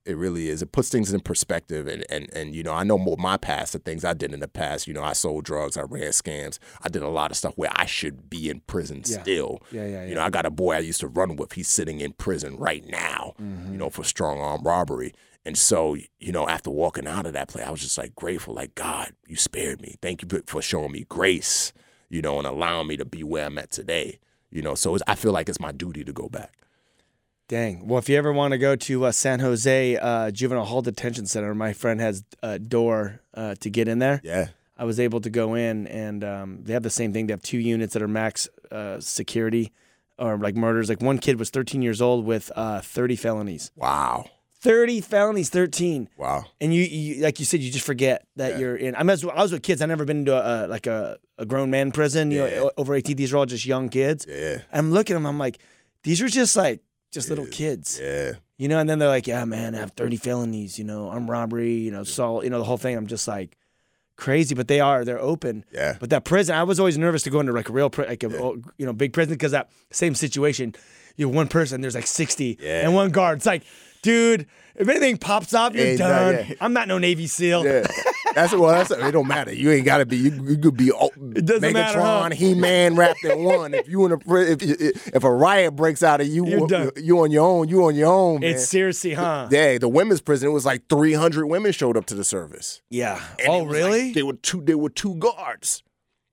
It 0.04 0.18
really 0.18 0.50
is. 0.50 0.64
It 0.64 0.72
puts 0.72 0.90
things 0.90 1.14
in 1.14 1.20
perspective, 1.20 1.88
and 1.88 2.04
and 2.10 2.28
and 2.34 2.56
you 2.56 2.64
know, 2.64 2.74
I 2.74 2.84
know 2.84 2.98
more 2.98 3.18
my 3.18 3.38
past, 3.38 3.74
the 3.74 3.80
things 3.80 4.04
I 4.04 4.14
did 4.14 4.34
in 4.34 4.40
the 4.40 4.48
past. 4.48 4.88
You 4.88 4.96
know, 4.96 5.04
I 5.04 5.14
sold 5.14 5.46
drugs, 5.46 5.78
I 5.78 5.82
ran 5.84 6.10
scams, 6.10 6.58
I 6.84 6.90
did 6.90 7.04
a 7.04 7.08
lot 7.08 7.30
of 7.30 7.38
stuff 7.38 7.54
where 7.56 7.70
I 7.76 7.86
should 7.86 8.28
be 8.28 8.50
in 8.50 8.62
prison 8.62 9.04
Yeah. 9.06 9.22
still. 9.22 9.60
Yeah, 9.72 9.86
yeah, 9.86 9.90
yeah. 10.02 10.06
You 10.08 10.16
know, 10.16 10.24
I 10.24 10.32
got 10.32 10.48
a 10.48 10.50
boy 10.50 10.74
I 10.74 10.80
used 10.80 11.02
to 11.02 11.08
run 11.08 11.36
with. 11.36 11.54
He's 11.54 11.68
sitting 11.68 12.00
in 12.00 12.14
prison 12.14 12.58
right 12.58 12.84
now. 12.90 13.34
Mm-hmm. 13.40 13.74
You 13.74 13.78
know, 13.78 13.90
for 13.92 14.04
strong 14.04 14.40
arm 14.40 14.64
robbery. 14.64 15.14
And 15.44 15.58
so, 15.58 15.96
you 16.20 16.32
know, 16.32 16.48
after 16.48 16.70
walking 16.70 17.08
out 17.08 17.26
of 17.26 17.34
that 17.34 17.48
place, 17.48 17.66
I 17.66 17.72
was 17.72 17.82
just 17.82 17.98
like 17.98 18.16
grateful, 18.16 18.54
like 18.54 18.76
God, 18.76 19.14
you 19.28 19.36
spared 19.36 19.82
me. 19.82 19.96
Thank 20.02 20.22
you 20.22 20.44
for 20.46 20.62
showing 20.62 20.92
me 20.92 21.06
grace. 21.10 21.74
You 22.10 22.22
know, 22.22 22.38
and 22.38 22.46
allowing 22.46 22.88
me 22.88 22.98
to 22.98 23.06
be 23.06 23.24
where 23.24 23.46
I'm 23.46 23.58
at 23.58 23.72
today. 23.72 24.20
You 24.50 24.62
know, 24.62 24.76
so 24.76 24.94
it's, 24.96 25.04
I 25.08 25.16
feel 25.16 25.32
like 25.32 25.48
it's 25.48 25.62
my 25.62 25.72
duty 25.72 26.04
to 26.04 26.12
go 26.12 26.28
back. 26.28 26.52
Dang. 27.48 27.88
Well, 27.88 28.00
if 28.00 28.10
you 28.10 28.18
ever 28.18 28.32
want 28.32 28.52
to 28.52 28.58
go 28.58 28.76
to 28.76 29.06
uh, 29.06 29.12
San 29.12 29.40
Jose 29.40 29.98
uh, 29.98 30.32
Juvenile 30.32 30.66
Hall 30.66 30.82
Detention 30.82 31.26
Center, 31.26 31.56
my 31.56 31.74
friend 31.74 32.00
has 32.02 32.24
a 32.44 32.60
door 32.60 33.22
uh, 33.34 33.56
to 33.62 33.70
get 33.70 33.88
in 33.88 34.00
there. 34.00 34.22
Yeah. 34.24 34.48
I 34.78 34.84
was 34.84 35.00
able 35.00 35.22
to 35.22 35.30
go 35.30 35.54
in, 35.54 35.86
and 35.88 36.24
um, 36.24 36.60
they 36.64 36.74
have 36.74 36.84
the 36.84 36.90
same 36.90 37.14
thing. 37.14 37.28
They 37.28 37.34
have 37.34 37.42
two 37.42 37.60
units 37.60 37.94
that 37.94 38.02
are 38.02 38.08
max 38.08 38.50
uh, 38.72 39.00
security 39.00 39.72
or 40.18 40.38
like 40.38 40.56
murders. 40.56 40.90
Like 40.90 41.02
one 41.02 41.18
kid 41.18 41.40
was 41.40 41.50
13 41.50 41.82
years 41.82 42.02
old 42.02 42.26
with 42.26 42.52
uh, 42.56 42.82
30 42.82 43.16
felonies. 43.16 43.72
Wow. 43.76 44.26
30 44.62 45.02
felonies, 45.02 45.50
13. 45.50 46.08
Wow. 46.18 46.46
And 46.60 46.74
you, 46.74 46.84
you, 46.84 47.24
like 47.24 47.40
you 47.40 47.46
said, 47.46 47.62
you 47.62 47.72
just 47.72 47.86
forget 47.86 48.26
that 48.36 48.54
Yeah. 48.54 48.58
you're 48.60 48.76
in. 48.76 48.96
I 48.96 49.00
mean, 49.04 49.18
I 49.34 49.42
was 49.42 49.52
with 49.52 49.64
kids. 49.64 49.82
I 49.82 49.88
never 49.88 50.06
been 50.06 50.18
into 50.20 50.36
a, 50.36 50.66
a 50.66 50.68
like 50.68 50.86
a, 50.88 51.18
a 51.40 51.46
grown 51.46 51.72
man 51.72 51.92
prison. 51.92 52.30
You 52.32 52.46
Yeah. 52.46 52.56
know, 52.60 52.72
over 52.78 52.94
18. 52.94 53.16
These 53.16 53.34
are 53.34 53.38
all 53.38 53.46
just 53.48 53.66
young 53.66 53.90
kids. 53.90 54.26
Yeah. 54.30 54.60
I'm 54.72 54.92
looking 54.92 55.16
at 55.16 55.18
them. 55.18 55.26
I'm 55.26 55.40
like, 55.40 55.60
these 56.04 56.22
are 56.22 56.28
just 56.28 56.56
like 56.56 56.82
just 57.12 57.30
little 57.30 57.48
kids. 57.48 58.00
Yeah. 58.02 58.34
You 58.58 58.68
know, 58.68 58.78
and 58.78 58.88
then 58.88 59.00
they're 59.00 59.10
like, 59.10 59.26
"Yeah, 59.26 59.44
man, 59.46 59.74
I 59.74 59.80
have 59.80 59.94
30 59.94 60.18
felonies. 60.18 60.78
You 60.78 60.86
know, 60.86 61.10
armed 61.10 61.28
robbery. 61.30 61.74
You 61.74 61.90
know, 61.90 62.02
assault. 62.02 62.44
You 62.44 62.52
know, 62.52 62.60
the 62.60 62.64
whole 62.64 62.78
thing." 62.78 62.96
I'm 62.96 63.08
just 63.08 63.28
like, 63.28 63.58
crazy, 64.18 64.54
but 64.54 64.68
they 64.68 64.80
are. 64.80 65.04
They're 65.04 65.20
open. 65.20 65.66
Yeah. 65.74 65.98
But 66.00 66.12
that 66.12 66.26
prison, 66.26 66.56
I 66.56 66.62
was 66.62 66.80
always 66.80 66.96
nervous 67.00 67.24
to 67.24 67.32
go 67.32 67.40
into 67.40 67.54
like 67.54 67.70
a 67.70 67.74
real, 67.74 67.90
pri- 67.90 68.06
like 68.06 68.24
a 68.24 68.30
you 68.78 68.86
know, 68.86 68.94
big 68.94 69.14
prison 69.14 69.34
because 69.34 69.52
that 69.54 69.72
same 69.92 70.14
situation. 70.14 70.76
You 71.18 71.26
know, 71.26 71.34
one 71.36 71.48
person, 71.48 71.82
there's 71.82 71.96
like 71.96 72.06
60, 72.08 72.60
Yeah. 72.62 72.86
and 72.86 72.94
one 72.94 73.10
guard. 73.10 73.38
It's 73.40 73.46
like, 73.48 73.64
dude, 74.02 74.46
if 74.76 74.88
anything 74.88 75.18
pops 75.18 75.54
up, 75.54 75.74
you're 75.76 75.86
Ain't 75.86 75.98
that- 76.00 76.32
done. 76.38 76.46
yeah. 76.50 76.56
I'm 76.62 76.74
not 76.74 76.88
no 76.88 76.98
Navy 76.98 77.28
SEAL. 77.28 77.66
Yeah. 77.66 77.86
That's 78.34 78.54
well. 78.54 78.70
That's 78.70 78.90
it. 78.92 79.12
Don't 79.12 79.28
matter. 79.28 79.54
You 79.54 79.72
ain't 79.72 79.86
got 79.86 79.98
to 79.98 80.06
be. 80.06 80.16
You, 80.16 80.32
you 80.52 80.58
could 80.58 80.78
be 80.78 80.90
oh, 80.92 81.10
It 81.36 81.46
doesn't 81.46 81.64
Megatron, 81.70 81.74
matter, 81.74 82.00
huh? 82.02 82.30
He 82.30 82.54
Man 82.56 82.96
wrapped 82.96 83.24
in 83.26 83.44
one. 83.44 83.74
If 83.74 83.90
you 83.90 84.06
in 84.06 84.14
a 84.14 84.18
pri- 84.18 84.44
if 84.52 84.62
if 84.64 85.08
if 85.16 85.24
a 85.26 85.32
riot 85.32 85.76
breaks 85.76 86.02
out 86.02 86.22
of 86.22 86.28
you, 86.28 86.48
You're 86.48 86.66
done. 86.66 86.92
you 86.96 87.20
on 87.20 87.32
your 87.32 87.46
own. 87.46 87.68
You 87.68 87.84
on 87.84 87.96
your 87.96 88.08
own, 88.08 88.40
man. 88.40 88.52
It's 88.52 88.70
seriously, 88.70 89.16
huh? 89.16 89.50
yeah, 89.52 89.78
the 89.78 89.90
women's 89.90 90.22
prison. 90.22 90.48
It 90.48 90.52
was 90.54 90.66
like 90.66 90.88
300 90.88 91.46
women 91.48 91.74
showed 91.74 91.98
up 91.98 92.06
to 92.06 92.16
the 92.16 92.24
service. 92.24 92.82
Yeah. 92.90 93.22
And 93.40 93.50
oh, 93.50 93.62
it 93.64 93.66
was 93.68 93.74
like- 93.82 93.84
really? 93.86 94.14
they 94.14 94.24
were 94.24 94.34
two. 94.34 94.62
They 94.62 94.76
were 94.76 94.90
two 94.90 95.16
guards. 95.16 95.84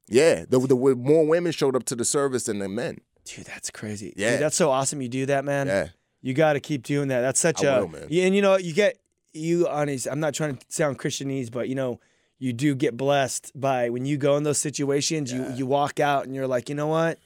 Yeah, 0.08 0.44
there, 0.48 0.60
there 0.60 0.76
were 0.76 0.94
more 0.94 1.26
women 1.26 1.50
showed 1.50 1.74
up 1.74 1.82
to 1.86 1.96
the 1.96 2.04
service 2.04 2.44
than 2.44 2.60
the 2.60 2.68
men. 2.68 2.98
Dude, 3.24 3.44
that's 3.46 3.70
crazy. 3.70 4.14
Yeah. 4.16 4.32
Dude, 4.32 4.40
that's 4.42 4.56
so 4.56 4.70
awesome. 4.70 5.02
You 5.02 5.08
do 5.08 5.26
that, 5.26 5.44
man. 5.44 5.66
Yeah, 5.66 5.88
You 6.20 6.34
got 6.34 6.54
to 6.54 6.60
keep 6.60 6.82
doing 6.82 7.08
that. 7.08 7.20
That's 7.20 7.40
such 7.40 7.64
I 7.64 7.76
a 7.76 7.80
will, 7.80 7.88
man. 7.88 8.08
And 8.10 8.34
you 8.34 8.42
know 8.42 8.56
you 8.56 8.72
get 8.74 8.98
you 9.32 9.68
honest. 9.68 10.08
I'm 10.10 10.20
not 10.20 10.34
trying 10.34 10.56
to 10.56 10.66
sound 10.68 10.98
Christianese, 10.98 11.50
but 11.50 11.68
you 11.68 11.74
know 11.74 12.00
you 12.38 12.52
do 12.52 12.74
get 12.74 12.96
blessed 12.96 13.52
by 13.54 13.90
when 13.90 14.04
you 14.04 14.16
go 14.16 14.36
in 14.36 14.42
those 14.42 14.58
situations. 14.58 15.32
You 15.32 15.46
you 15.54 15.66
walk 15.66 16.00
out 16.00 16.24
and 16.24 16.34
you're 16.34 16.46
like, 16.48 16.68
you 16.68 16.74
know 16.74 16.88
what, 16.88 17.18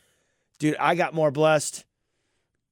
dude, 0.59 0.76
I 0.78 0.95
got 0.95 1.14
more 1.14 1.30
blessed 1.30 1.84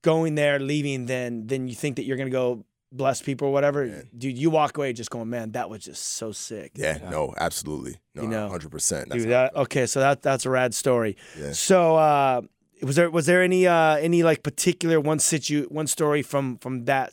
going 0.03 0.35
there, 0.35 0.59
leaving 0.59 1.07
than 1.07 1.47
than 1.47 1.69
you 1.69 1.75
think 1.75 1.97
that 1.97 2.05
you're 2.05 2.17
gonna 2.17 2.31
go 2.31 2.65
bless 2.93 3.23
people 3.23 3.49
or 3.49 3.53
whatever. 3.53 4.05
Dude, 4.17 4.37
you 4.37 4.51
walk 4.51 4.77
away 4.77 4.93
just 4.93 5.11
going, 5.11 5.31
man, 5.31 5.53
that 5.53 5.71
was 5.71 5.85
just 5.85 6.03
so 6.15 6.33
sick. 6.33 6.73
yeah, 6.75 6.99
no, 7.11 7.35
absolutely, 7.39 7.99
no, 8.15 8.23
You 8.23 8.29
know, 8.29 8.49
hundred 8.49 8.71
percent. 8.71 9.11
Dude, 9.11 9.29
that, 9.29 9.55
okay, 9.55 9.87
so 9.87 10.01
that 10.01 10.23
that's 10.23 10.47
a 10.47 10.51
rad 10.51 10.75
story. 10.75 11.17
Yeah. 11.39 11.53
So, 11.53 11.97
uh, 11.97 12.43
was 12.83 12.97
there 12.97 13.11
was 13.11 13.27
there 13.27 13.43
any 13.43 13.67
uh, 13.67 13.97
any 13.97 14.23
like 14.23 14.43
particular 14.43 15.01
one 15.01 15.19
situ 15.19 15.67
one 15.69 15.87
story 15.87 16.23
from 16.23 16.59
from 16.59 16.85
that 16.87 17.13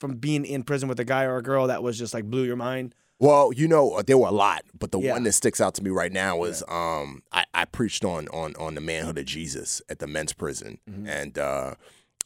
from 0.00 0.16
being 0.16 0.44
in 0.44 0.62
prison 0.62 0.88
with 0.88 0.98
a 1.00 1.04
guy 1.04 1.24
or 1.24 1.36
a 1.36 1.42
girl 1.42 1.66
that 1.68 1.82
was 1.82 1.98
just 1.98 2.14
like 2.14 2.24
blew 2.24 2.44
your 2.44 2.56
mind? 2.56 2.94
Well, 3.20 3.52
you 3.52 3.68
know, 3.68 4.02
there 4.02 4.18
were 4.18 4.26
a 4.28 4.32
lot, 4.32 4.64
but 4.78 4.90
the 4.90 4.98
Yeah. 4.98 5.12
one 5.12 5.22
that 5.22 5.32
sticks 5.32 5.60
out 5.60 5.74
to 5.74 5.84
me 5.84 5.90
right 5.90 6.12
now 6.12 6.42
is 6.42 6.64
um, 6.68 7.22
I, 7.32 7.44
I 7.54 7.64
preached 7.64 8.04
on 8.04 8.26
on 8.28 8.54
on 8.56 8.74
the 8.74 8.80
manhood 8.80 9.18
of 9.18 9.24
Jesus 9.24 9.80
at 9.88 9.98
the 10.00 10.06
men's 10.06 10.32
prison, 10.32 10.78
Mm-hmm. 10.90 11.06
and 11.06 11.38
uh, 11.38 11.74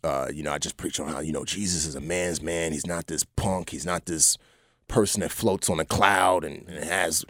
uh, 0.03 0.28
you 0.32 0.42
know, 0.42 0.53
I 0.53 0.59
just 0.59 0.76
preached 0.76 0.99
on 0.99 1.09
how 1.09 1.20
you 1.20 1.32
know 1.32 1.44
Jesus 1.44 1.84
is 1.84 1.94
a 1.94 2.01
man's 2.01 2.40
man. 2.40 2.72
He's 2.72 2.86
not 2.86 3.07
this 3.09 3.24
punk. 3.36 3.70
He's 3.70 3.84
not 3.86 4.07
this 4.07 4.38
person 4.88 5.20
that 5.20 5.30
floats 5.30 5.68
on 5.68 5.78
a 5.78 5.84
cloud 5.84 6.44
and, 6.44 6.66
and 6.68 6.82
has 6.84 7.24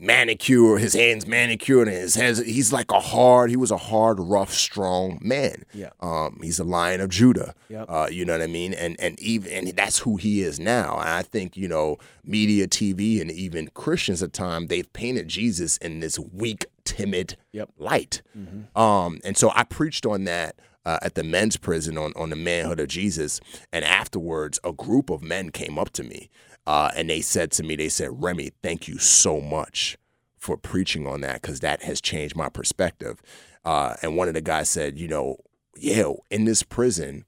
manicure, 0.00 0.78
his 0.78 0.94
hands 0.94 1.26
manicured, 1.26 1.86
and 1.86 1.96
his 1.96 2.14
hands. 2.14 2.38
He's 2.44 2.72
like 2.72 2.90
a 2.90 2.98
hard. 3.00 3.50
He 3.50 3.56
was 3.56 3.70
a 3.70 3.76
hard, 3.76 4.18
rough, 4.18 4.52
strong 4.52 5.18
man. 5.20 5.64
Yeah. 5.74 5.90
Um, 6.00 6.40
he's 6.42 6.58
a 6.58 6.64
lion 6.64 7.00
of 7.00 7.10
Judah. 7.10 7.54
Yep. 7.68 7.86
Uh, 7.88 8.08
you 8.10 8.24
know 8.24 8.32
what 8.32 8.42
I 8.42 8.46
mean? 8.46 8.72
And 8.74 8.96
and 8.98 9.20
even 9.20 9.52
and 9.52 9.68
that's 9.76 9.98
who 10.00 10.16
he 10.16 10.40
is 10.42 10.58
now. 10.58 10.98
And 10.98 11.08
I 11.08 11.22
think 11.22 11.56
you 11.56 11.68
know 11.68 11.98
media, 12.24 12.66
TV, 12.66 13.20
and 13.20 13.30
even 13.30 13.68
Christians 13.74 14.22
at 14.22 14.32
time 14.32 14.66
they've 14.66 14.90
painted 14.92 15.28
Jesus 15.28 15.76
in 15.76 16.00
this 16.00 16.18
weak, 16.18 16.66
timid 16.84 17.36
Yep. 17.52 17.70
light. 17.78 18.22
Um, 18.74 19.20
and 19.24 19.36
so 19.36 19.50
I 19.54 19.64
preached 19.64 20.06
on 20.06 20.24
that. 20.24 20.56
Uh, 20.86 20.98
at 21.02 21.14
the 21.14 21.22
men's 21.22 21.58
prison 21.58 21.98
on, 21.98 22.10
on 22.16 22.30
the 22.30 22.36
manhood 22.36 22.80
of 22.80 22.88
Jesus. 22.88 23.38
And 23.70 23.84
afterwards, 23.84 24.58
a 24.64 24.72
group 24.72 25.10
of 25.10 25.22
men 25.22 25.50
came 25.50 25.78
up 25.78 25.90
to 25.90 26.02
me 26.02 26.30
uh, 26.70 26.92
and 26.94 27.10
they 27.10 27.20
said 27.20 27.50
to 27.50 27.64
me, 27.64 27.74
they 27.74 27.88
said, 27.88 28.22
Remi, 28.22 28.52
thank 28.62 28.86
you 28.86 28.96
so 28.98 29.40
much 29.40 29.98
for 30.38 30.56
preaching 30.56 31.04
on 31.04 31.20
that 31.22 31.42
because 31.42 31.58
that 31.58 31.82
has 31.82 32.00
changed 32.00 32.36
my 32.36 32.48
perspective. 32.48 33.20
Uh, 33.64 33.96
and 34.02 34.16
one 34.16 34.28
of 34.28 34.34
the 34.34 34.40
guys 34.40 34.68
said, 34.68 34.96
you 34.96 35.08
know, 35.08 35.38
yeah, 35.76 36.12
in 36.30 36.44
this 36.44 36.62
prison, 36.62 37.24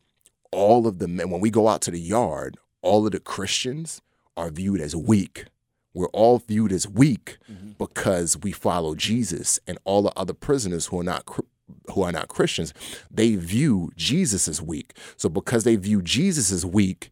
all 0.53 0.86
of 0.86 1.01
the 1.01 1.09
men, 1.09 1.28
when 1.28 1.40
we 1.40 1.51
go 1.51 1.66
out 1.66 1.80
to 1.82 1.90
the 1.90 1.99
yard, 1.99 2.57
all 2.82 3.05
of 3.05 3.11
the 3.11 3.18
Christians 3.18 4.01
are 4.36 4.49
viewed 4.49 4.80
as 4.80 4.95
weak. 4.95 5.47
We're 5.93 6.07
all 6.11 6.38
viewed 6.38 6.70
as 6.70 6.86
weak 6.88 7.38
because 7.78 8.38
we 8.38 8.53
follow 8.53 8.95
Jesus, 8.95 9.59
and 9.66 9.76
all 9.82 10.03
the 10.03 10.12
other 10.16 10.34
prisoners 10.34 10.86
who 10.86 11.01
are 11.01 11.05
not 11.05 11.28
who 11.93 12.03
are 12.03 12.12
not 12.12 12.28
Christians, 12.28 12.72
they 13.11 13.34
view 13.34 13.90
Jesus 13.97 14.47
as 14.47 14.62
weak. 14.62 14.97
So 15.16 15.28
because 15.28 15.64
they 15.64 15.74
view 15.74 16.01
Jesus 16.01 16.53
as 16.53 16.64
weak, 16.64 17.11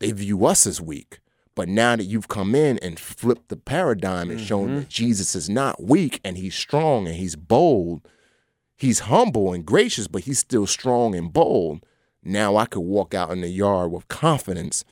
they 0.00 0.10
view 0.10 0.44
us 0.46 0.66
as 0.66 0.80
weak. 0.80 1.20
But 1.54 1.68
now 1.68 1.96
that 1.96 2.04
you've 2.04 2.28
come 2.28 2.54
in 2.54 2.78
and 2.78 2.98
flipped 2.98 3.48
the 3.48 3.56
paradigm 3.56 4.30
and 4.30 4.40
shown 4.40 4.68
mm-hmm. 4.68 4.76
that 4.80 4.88
Jesus 4.88 5.34
is 5.34 5.50
not 5.50 5.82
weak 5.82 6.20
and 6.24 6.36
he's 6.36 6.54
strong 6.54 7.06
and 7.06 7.16
he's 7.16 7.36
bold, 7.36 8.08
he's 8.76 9.00
humble 9.00 9.52
and 9.52 9.66
gracious, 9.66 10.06
but 10.06 10.22
he's 10.22 10.38
still 10.38 10.66
strong 10.66 11.14
and 11.14 11.32
bold. 11.32 11.84
Now 12.22 12.56
I 12.56 12.66
could 12.66 12.80
walk 12.80 13.14
out 13.14 13.30
in 13.30 13.40
the 13.40 13.48
yard 13.48 13.90
with 13.90 14.08
confidence, 14.08 14.84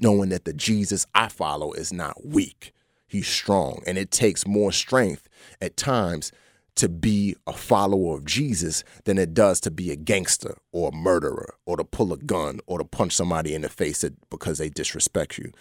knowing 0.00 0.28
that 0.28 0.44
the 0.44 0.52
Jesus 0.52 1.06
I 1.14 1.28
follow 1.28 1.72
is 1.72 1.92
not 1.92 2.24
weak. 2.24 2.72
He's 3.06 3.26
strong. 3.26 3.82
And 3.86 3.98
it 3.98 4.10
takes 4.10 4.46
more 4.46 4.70
strength 4.70 5.28
at 5.60 5.76
times 5.76 6.30
to 6.76 6.88
be 6.88 7.36
a 7.46 7.52
follower 7.52 8.16
of 8.16 8.24
Jesus 8.24 8.84
than 9.04 9.18
it 9.18 9.34
does 9.34 9.60
to 9.60 9.70
be 9.70 9.90
a 9.90 9.96
gangster 9.96 10.56
or 10.72 10.90
a 10.90 10.94
murderer 10.94 11.54
or 11.66 11.76
to 11.76 11.84
pull 11.84 12.12
a 12.12 12.16
gun 12.16 12.60
or 12.66 12.78
to 12.78 12.84
punch 12.84 13.14
somebody 13.14 13.54
in 13.54 13.62
the 13.62 13.68
face 13.68 14.04
because 14.30 14.58
they 14.58 14.68
disrespect 14.68 15.38
you. 15.38 15.52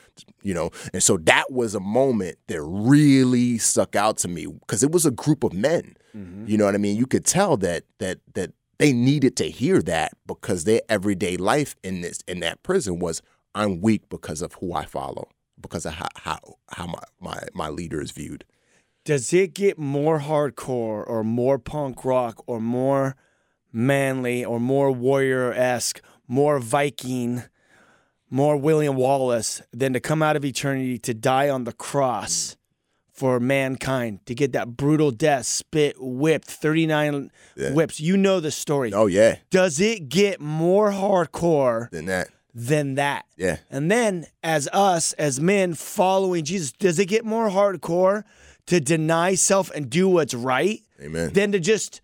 You 0.42 0.54
know? 0.54 0.72
And 0.94 1.04
so 1.04 1.18
that 1.18 1.52
was 1.52 1.76
a 1.76 1.80
moment 1.80 2.38
that 2.48 2.62
really 2.62 3.58
stuck 3.58 3.96
out 3.96 4.18
to 4.20 4.28
me 4.28 4.46
because 4.46 4.84
it 4.84 4.92
was 4.92 5.06
a 5.06 5.12
group 5.12 5.44
of 5.44 5.54
men. 5.54 5.96
Mm-hmm. 6.16 6.46
You 6.48 6.58
know 6.58 6.66
what 6.66 6.76
I 6.76 6.80
mean? 6.80 6.98
You 6.98 7.06
could 7.06 7.26
tell 7.26 7.58
that 7.58 7.84
that 8.00 8.20
that 8.34 8.54
they 8.78 8.94
needed 8.94 9.36
to 9.38 9.50
hear 9.50 9.82
that 9.84 10.14
because 10.26 10.64
their 10.64 10.82
everyday 10.90 11.38
life 11.38 11.76
in 11.84 12.02
this 12.02 12.22
in 12.28 12.40
that 12.40 12.64
prison 12.64 13.00
was 13.00 13.22
I'm 13.54 13.82
weak 13.82 14.10
because 14.10 14.42
of 14.42 14.54
who 14.54 14.74
I 14.74 14.86
follow, 14.86 15.30
because 15.60 15.86
of 15.86 15.94
how 15.94 16.08
how, 16.16 16.40
how 16.70 16.88
my, 16.88 17.04
my 17.20 17.40
my 17.54 17.70
leader 17.70 18.02
is 18.02 18.12
viewed. 18.12 18.46
Does 19.06 19.34
it 19.34 19.54
get 19.54 19.80
more 19.80 20.20
hardcore 20.20 21.08
or 21.08 21.24
more 21.24 21.58
punk 21.58 22.04
rock 22.06 22.44
or 22.48 22.60
more 22.60 23.16
manly 23.72 24.44
or 24.44 24.60
more 24.60 24.92
warrior 24.92 25.54
esque, 25.54 26.02
more 26.28 26.60
Viking, 26.60 27.44
more 28.30 28.58
William 28.58 28.96
Wallace 28.96 29.62
than 29.72 29.94
to 29.94 30.00
come 30.00 30.22
out 30.22 30.36
of 30.36 30.46
eternity 30.46 30.98
to 31.00 31.14
die 31.14 31.50
on 31.50 31.64
the 31.64 31.74
cross 31.74 32.32
mm. 32.32 32.56
for 33.12 33.40
mankind, 33.40 34.26
to 34.26 34.36
get 34.36 34.52
that 34.54 34.78
brutal 34.78 35.12
death, 35.12 35.46
spit, 35.46 35.96
whipped, 36.00 36.48
39 36.48 37.32
whips? 37.72 38.00
You 38.00 38.18
know 38.18 38.40
the 38.40 38.52
story. 38.52 38.94
Oh 38.94 39.08
yeah, 39.08 39.38
Does 39.50 39.80
it 39.80 40.10
get 40.10 40.40
more 40.40 40.92
hardcore 40.92 41.90
than 41.90 42.06
that. 42.06 42.30
than 42.54 42.96
that? 42.96 43.26
Yeah. 43.38 43.58
And 43.70 43.90
then, 43.90 44.28
as 44.44 44.68
us, 44.72 45.14
as 45.14 45.40
men 45.40 45.74
following 45.74 46.46
Jesus, 46.46 46.72
does 46.72 47.00
it 47.00 47.06
get 47.06 47.26
more 47.26 47.50
hardcore 47.50 48.24
to 48.70 48.80
deny 48.80 49.36
self 49.36 49.70
and 49.76 49.90
do 49.90 50.08
what's 50.08 50.34
right 50.34 50.82
Amen. 51.02 51.34
than 51.34 51.52
to 51.52 51.60
just 51.60 52.02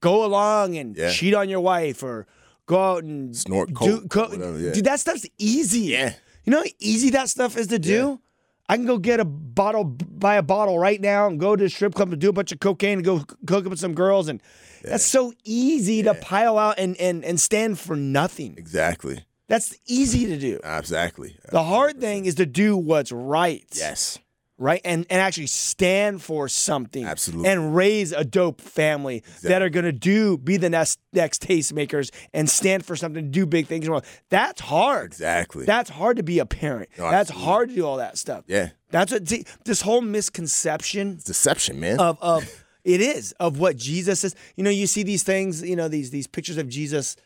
go 0.00 0.24
along 0.24 0.76
and 0.76 0.96
Yeah. 0.96 1.10
cheat 1.10 1.34
on 1.34 1.48
your 1.48 1.60
wife 1.60 2.02
or 2.02 2.26
go 2.66 2.78
out 2.78 3.04
and 3.04 3.36
Snort 3.36 3.68
do- 3.68 3.74
coke, 3.74 4.08
co- 4.08 4.28
whatever, 4.28 4.58
yeah. 4.58 4.72
Dude, 4.72 4.84
that 4.84 5.00
stuff's 5.00 5.26
easy. 5.38 5.80
Yeah. 5.80 6.14
You 6.44 6.50
know 6.52 6.58
how 6.58 6.70
easy 6.78 7.10
that 7.10 7.28
stuff 7.28 7.56
is 7.56 7.66
to 7.68 7.78
do? 7.78 8.20
I 8.68 8.76
can 8.76 8.86
go 8.86 8.96
get 8.98 9.20
a 9.20 9.24
bottle, 9.24 9.84
buy 9.84 10.36
a 10.36 10.42
bottle 10.42 10.78
right 10.78 11.00
now 11.00 11.26
and 11.26 11.38
go 11.38 11.56
to 11.56 11.64
a 11.64 11.68
strip 11.68 11.94
club 11.94 12.10
and 12.12 12.20
do 12.20 12.28
a 12.30 12.32
bunch 12.32 12.52
of 12.52 12.60
cocaine 12.60 12.94
and 12.98 13.04
go 13.04 13.18
hook 13.18 13.66
up 13.66 13.66
with 13.66 13.78
some 13.80 13.94
girls. 13.94 14.28
And 14.28 14.40
that's 14.82 15.04
so 15.04 15.32
easy 15.44 16.02
to 16.04 16.14
pile 16.14 16.56
out 16.58 16.78
and, 16.78 16.96
and, 16.98 17.24
and 17.24 17.40
stand 17.40 17.78
for 17.78 17.96
nothing. 17.96 18.54
Exactly. 18.56 19.24
That's 19.48 19.76
easy 19.86 20.26
to 20.26 20.38
do. 20.38 20.60
Exactly. 20.64 21.36
The 21.50 21.62
hard 21.64 22.00
thing 22.00 22.24
is 22.24 22.36
to 22.36 22.46
do 22.46 22.76
what's 22.76 23.12
right. 23.12 23.64
Yes. 23.74 24.18
Right. 24.62 24.80
And 24.84 25.04
and 25.10 25.20
actually 25.20 25.48
stand 25.48 26.22
for 26.22 26.48
something. 26.48 27.04
Absolutely. 27.04 27.48
And 27.48 27.74
raise 27.74 28.12
a 28.12 28.24
dope 28.24 28.60
family 28.60 29.24
that 29.42 29.60
are 29.60 29.68
gonna 29.68 29.90
do 29.90 30.38
be 30.38 30.56
the 30.56 30.70
next 30.70 31.00
next 31.12 31.42
tastemakers 31.42 32.10
and 32.32 32.48
stand 32.48 32.86
for 32.86 32.94
something, 32.94 33.30
do 33.32 33.44
big 33.44 33.66
things. 33.66 33.88
That's 34.28 34.60
hard. 34.60 35.06
Exactly. 35.06 35.64
That's 35.64 35.90
hard 35.90 36.18
to 36.18 36.22
be 36.22 36.38
a 36.38 36.46
parent. 36.46 36.90
No, 36.96 37.10
That's 37.10 37.30
absolutely. 37.30 37.44
hard 37.44 37.68
to 37.70 37.74
do 37.74 37.86
all 37.86 37.96
that 37.96 38.16
stuff. 38.18 38.44
yeah. 38.46 38.70
That's 38.90 39.10
what 39.10 39.26
see, 39.28 39.44
this 39.64 39.80
whole 39.80 40.00
misconception 40.02 41.18
Deception, 41.24 41.80
man. 41.80 41.98
of 41.98 42.18
of 42.20 42.44
it 42.84 43.00
is 43.00 43.32
of 43.40 43.58
what 43.58 43.76
Jesus 43.76 44.22
is. 44.22 44.34
You 44.56 44.64
know, 44.64 44.70
you 44.70 44.86
see 44.86 45.02
these 45.02 45.22
things, 45.22 45.62
you 45.62 45.76
know, 45.76 45.88
these 45.88 46.10
these 46.10 46.26
pictures 46.26 46.58
of 46.58 46.68
Jesus 46.68 47.16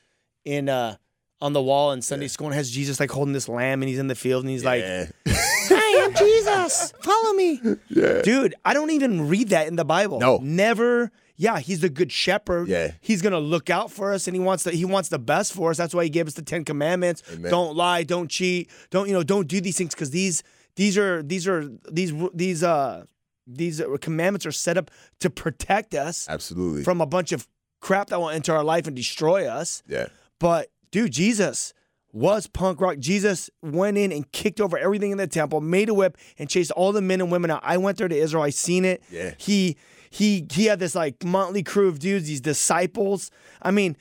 in 0.45 0.69
uh 0.69 0.97
on 1.41 1.53
the 1.53 1.63
wall 1.63 1.93
in 1.93 2.01
Sunday 2.01 2.29
school 2.29 2.47
and 2.47 2.57
has 2.57 2.71
Jesus 2.71 2.99
like 2.99 3.11
holding 3.11 3.35
this 3.35 3.49
lamb 3.49 3.83
and 3.83 3.89
he's 3.91 3.99
in 3.99 4.07
the 4.07 4.15
field 4.15 4.43
and 4.45 4.51
he's 4.51 4.65
like, 4.65 4.81
yeah. 4.83 5.05
Hey, 5.05 5.11
I'm 6.71 7.03
Follow 7.03 7.33
me. 7.35 7.61
Dude, 8.23 8.55
I 8.65 8.75
don't 8.75 8.91
even 8.91 9.29
read 9.29 9.51
that 9.51 9.67
in 9.67 9.77
the 9.77 9.85
Bible. 9.85 10.21
No. 10.21 10.39
Never. 10.43 11.11
Yeah, 11.37 11.59
he's 11.59 11.81
the 11.81 11.89
good 11.89 12.11
shepherd. 12.11 12.69
Yeah. 12.69 12.93
He's 13.01 13.21
gonna 13.23 13.39
look 13.41 13.69
out 13.69 13.91
for 13.91 14.13
us 14.13 14.27
and 14.27 14.35
he 14.35 14.41
wants 14.41 14.65
the 14.65 14.73
he 14.73 14.85
wants 14.85 15.09
the 15.11 15.19
best 15.19 15.53
for 15.53 15.71
us. 15.71 15.77
That's 15.77 15.95
why 15.95 16.05
he 16.05 16.11
gave 16.11 16.27
us 16.27 16.35
the 16.35 16.43
Ten 16.43 16.65
Commandments. 16.65 17.23
Amen. 17.33 17.51
Don't 17.51 17.77
lie, 17.77 18.03
don't 18.05 18.29
cheat, 18.31 18.71
don't, 18.91 19.07
you 19.07 19.13
know, 19.15 19.23
don't 19.23 19.47
do 19.47 19.61
these 19.61 19.77
things 19.77 19.95
because 19.95 20.11
these 20.11 20.43
these 20.77 20.97
are 20.97 21.23
these 21.23 21.47
are 21.47 21.69
these 21.91 22.13
these 22.33 22.63
uh 22.63 23.05
these 23.47 23.81
uh, 23.81 23.97
commandments 24.01 24.45
are 24.47 24.53
set 24.53 24.77
up 24.77 24.91
to 25.21 25.31
protect 25.31 25.95
us 25.95 26.27
Absolutely. 26.29 26.83
from 26.83 27.01
a 27.01 27.07
bunch 27.07 27.33
of 27.33 27.47
crap 27.81 28.09
that 28.09 28.19
will 28.19 28.31
enter 28.31 28.55
our 28.55 28.65
life 28.65 28.87
and 28.87 28.97
destroy 28.97 29.47
us. 29.47 29.83
yeah. 29.87 30.07
But 30.41 30.71
dude, 30.91 31.13
Jesus 31.13 31.73
was 32.17 32.47
punk 32.47 32.81
rock. 32.81 32.99
Jesus 32.99 33.51
went 33.63 33.99
in 33.99 34.11
and 34.11 34.31
kicked 34.33 34.59
over 34.59 34.79
everything 34.79 35.11
in 35.11 35.19
the 35.19 35.27
temple, 35.27 35.61
made 35.61 35.91
a 35.91 35.95
whip, 35.95 36.17
and 36.39 36.49
chased 36.49 36.71
all 36.71 36.91
the 36.91 37.03
men 37.03 37.21
and 37.21 37.31
women 37.31 37.51
out. 37.51 37.61
I 37.63 37.77
went 37.77 37.99
there 37.99 38.09
to 38.09 38.17
Israel. 38.17 38.43
I 38.43 38.51
seen 38.51 38.87
it. 38.87 39.03
Yeah. 39.11 39.35
He 39.37 39.77
he 40.09 40.47
he 40.51 40.65
had 40.65 40.79
this 40.79 40.95
like 40.95 41.23
motley 41.23 41.63
crew 41.63 41.89
of 41.89 41.99
dudes, 41.99 42.27
these 42.27 42.41
disciples. 42.41 43.31
I 43.61 43.71
mean, 43.71 43.99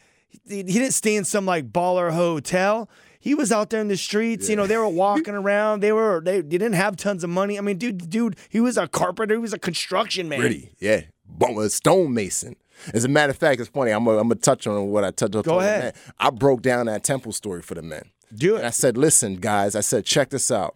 he, 0.48 0.58
he 0.58 0.64
didn't 0.64 0.94
stay 0.94 1.16
in 1.18 1.26
some 1.26 1.46
like 1.46 1.74
baller 1.74 2.14
hotel. 2.14 2.90
He 3.20 3.36
was 3.36 3.52
out 3.52 3.70
there 3.70 3.82
in 3.82 3.90
the 3.90 3.98
streets. 3.98 4.48
You 4.48 4.56
know, 4.56 4.66
they 4.66 4.78
were 4.78 4.88
walking 5.06 5.34
around. 5.36 5.82
They 5.82 5.92
were 5.92 6.22
they, 6.24 6.40
they 6.40 6.58
didn't 6.58 6.74
have 6.74 6.96
tons 6.96 7.24
of 7.26 7.30
money. 7.30 7.58
I 7.58 7.62
mean, 7.62 7.78
dude, 7.78 8.10
dude, 8.10 8.38
he 8.48 8.62
was 8.62 8.78
a 8.78 8.88
carpenter. 8.88 9.36
He 9.36 9.42
was 9.42 9.54
a 9.54 9.60
construction 9.60 10.30
man. 10.30 10.40
Pretty. 10.40 10.72
Yeah. 10.80 11.02
Bo- 11.28 11.60
a 11.60 11.70
stonemason. 11.70 12.56
As 12.94 13.04
a 13.06 13.08
matter 13.08 13.32
of 13.32 13.38
fact, 13.38 13.60
it's 13.60 13.70
funny. 13.70 13.92
I'm 13.92 14.06
gonna 14.06 14.18
I'm 14.20 14.28
gonna 14.28 14.36
touch 14.40 14.68
on 14.68 14.90
what 14.90 15.04
I 15.04 15.12
touched 15.12 15.36
on. 15.36 15.44
Go 15.44 15.60
ahead. 15.60 15.96
I 16.20 16.30
broke 16.30 16.62
down 16.62 16.86
that 16.88 17.04
temple 17.04 17.32
story 17.32 17.62
for 17.62 17.76
the 17.76 17.82
men. 17.82 18.04
Do 18.34 18.56
And 18.58 18.66
I 18.66 18.70
said, 18.72 18.98
listen, 18.98 19.36
guys, 19.36 19.76
I 19.76 19.82
said, 19.82 20.04
check 20.06 20.30
this 20.30 20.52
out. 20.52 20.76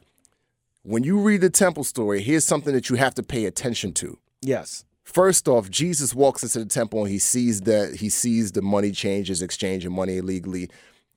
When 0.84 1.04
you 1.04 1.20
read 1.20 1.41
the 1.41 1.50
temple 1.50 1.84
story, 1.84 2.22
here's 2.22 2.45
something 2.45 2.74
that 2.74 2.89
you 2.89 2.95
have 2.95 3.14
to 3.16 3.24
pay 3.24 3.45
attention 3.45 3.91
to. 3.93 4.18
Yes. 4.41 4.86
First 5.04 5.47
off, 5.47 5.70
Jesus 5.70 6.14
walks 6.14 6.43
into 6.43 6.60
the 6.60 6.66
temple 6.66 7.02
and 7.02 7.10
he 7.10 7.20
sees 7.20 7.62
that 7.62 7.95
he 7.95 8.10
sees 8.10 8.52
the 8.54 8.62
money 8.62 8.91
changers 8.91 9.41
exchanging 9.41 9.91
money 9.91 10.18
illegally 10.18 10.70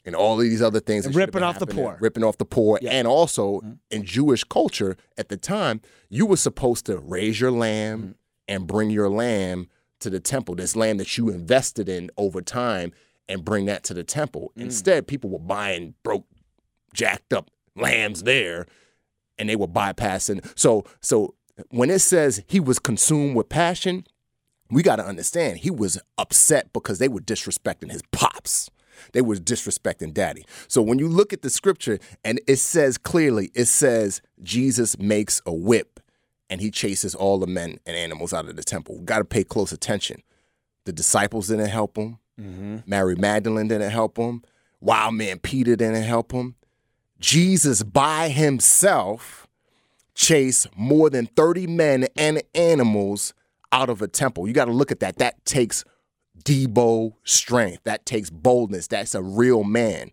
and 0.05 0.17
all 0.17 0.35
of 0.35 0.41
these 0.41 0.63
other 0.63 0.81
things. 0.81 1.05
And 1.07 1.15
that 1.15 1.19
should 1.19 1.21
have 1.21 1.35
ripping 1.35 1.43
off 1.45 1.59
the 1.59 1.67
poor. 1.67 1.97
Ripping 2.01 2.25
off 2.25 2.39
the 2.39 2.45
poor. 2.45 2.81
And 2.89 3.07
also 3.07 3.61
Mm-hmm. 3.61 3.73
in 3.91 4.05
Jewish 4.05 4.43
culture 4.45 4.97
at 5.17 5.29
the 5.29 5.37
time, 5.37 5.81
you 6.09 6.27
were 6.27 6.39
supposed 6.39 6.87
to 6.87 6.99
raise 6.99 7.41
your 7.41 7.53
lamb 7.53 7.99
Mm-hmm. 8.01 8.11
and 8.49 8.67
bring 8.67 8.91
your 8.91 9.09
lamb 9.11 9.69
to 10.03 10.11
the 10.11 10.21
temple, 10.21 10.55
this 10.55 10.77
land 10.77 11.01
that 11.01 11.17
you 11.19 11.31
invested 11.31 11.89
in 11.89 12.11
over 12.17 12.41
time, 12.43 12.93
and 13.29 13.45
bring 13.45 13.67
that 13.67 13.85
to 13.85 13.95
the 13.95 14.05
temple. 14.05 14.53
Mm. 14.57 14.63
Instead, 14.63 15.07
people 15.07 15.31
were 15.31 15.39
buying 15.39 15.95
broke, 16.03 16.27
jacked 16.95 17.33
up 17.33 17.51
lambs 17.75 18.25
there 18.25 18.67
and 19.39 19.49
they 19.49 19.57
were 19.57 19.69
bypassing. 19.69 20.47
So 20.59 20.85
so 21.01 21.35
when 21.71 21.91
it 21.91 22.01
says 22.01 22.43
he 22.47 22.61
was 22.61 22.79
consumed 22.79 23.37
with 23.37 23.49
passion, 23.49 24.07
we 24.71 24.83
got 24.83 24.97
to 24.97 25.05
understand 25.05 25.59
he 25.59 25.71
was 25.71 26.01
upset 26.19 26.73
because 26.73 26.99
they 26.99 27.09
were 27.09 27.21
disrespecting 27.21 27.91
his 27.91 28.03
pops. 28.13 28.71
They 29.13 29.21
were 29.21 29.37
disrespecting 29.37 30.15
daddy. 30.15 30.45
So 30.69 30.81
when 30.81 30.99
you 30.99 31.09
look 31.09 31.33
at 31.33 31.43
the 31.43 31.51
scripture 31.51 31.99
and 32.25 32.41
it 32.47 32.57
says 32.57 32.99
clearly, 32.99 33.51
it 33.55 33.67
says 33.67 34.23
Jesus 34.43 34.99
makes 34.99 35.43
a 35.45 35.53
whip 35.53 35.92
and 36.53 36.61
he 36.61 36.71
chases 36.71 37.15
all 37.15 37.39
the 37.39 37.47
men 37.47 37.79
and 37.87 37.97
animals 37.97 38.35
out 38.35 38.47
of 38.47 38.57
the 38.57 38.63
temple. 38.63 39.01
Got 39.07 39.21
to 39.21 39.25
pay 39.25 39.43
close 39.43 39.73
attention. 39.73 40.23
The 40.85 40.93
disciples 40.93 41.49
didn't 41.49 41.71
help 41.71 41.97
him. 41.97 42.19
Mm-hmm. 42.39 42.79
Mary 42.85 43.17
Magdalene 43.17 43.69
didn't 43.69 43.91
help 43.91 44.19
him. 44.19 44.43
Wild 44.79 45.15
man 45.15 45.39
Peter 45.39 45.77
didn't 45.77 46.03
help 46.03 46.31
him. 46.31 46.57
Jesus 47.19 47.83
by 47.83 48.29
himself 48.29 49.47
chased 50.15 50.67
more 50.77 51.09
than 51.09 51.25
30 51.25 51.69
men 51.69 52.07
and 52.17 52.43
animals 52.55 53.33
out 53.73 53.89
of 53.89 54.03
a 54.03 54.09
temple. 54.09 54.47
You 54.47 54.53
got 54.53 54.67
to 54.67 54.73
look 54.73 54.93
at 54.93 55.01
that. 55.01 55.17
That 55.17 55.43
takes 55.47 55.87
Debo 56.45 57.15
strength. 57.25 57.85
That 57.85 58.05
takes 58.05 58.29
boldness. 58.29 58.89
That's 58.89 59.15
a 59.15 59.23
real 59.23 59.65
man. 59.65 60.11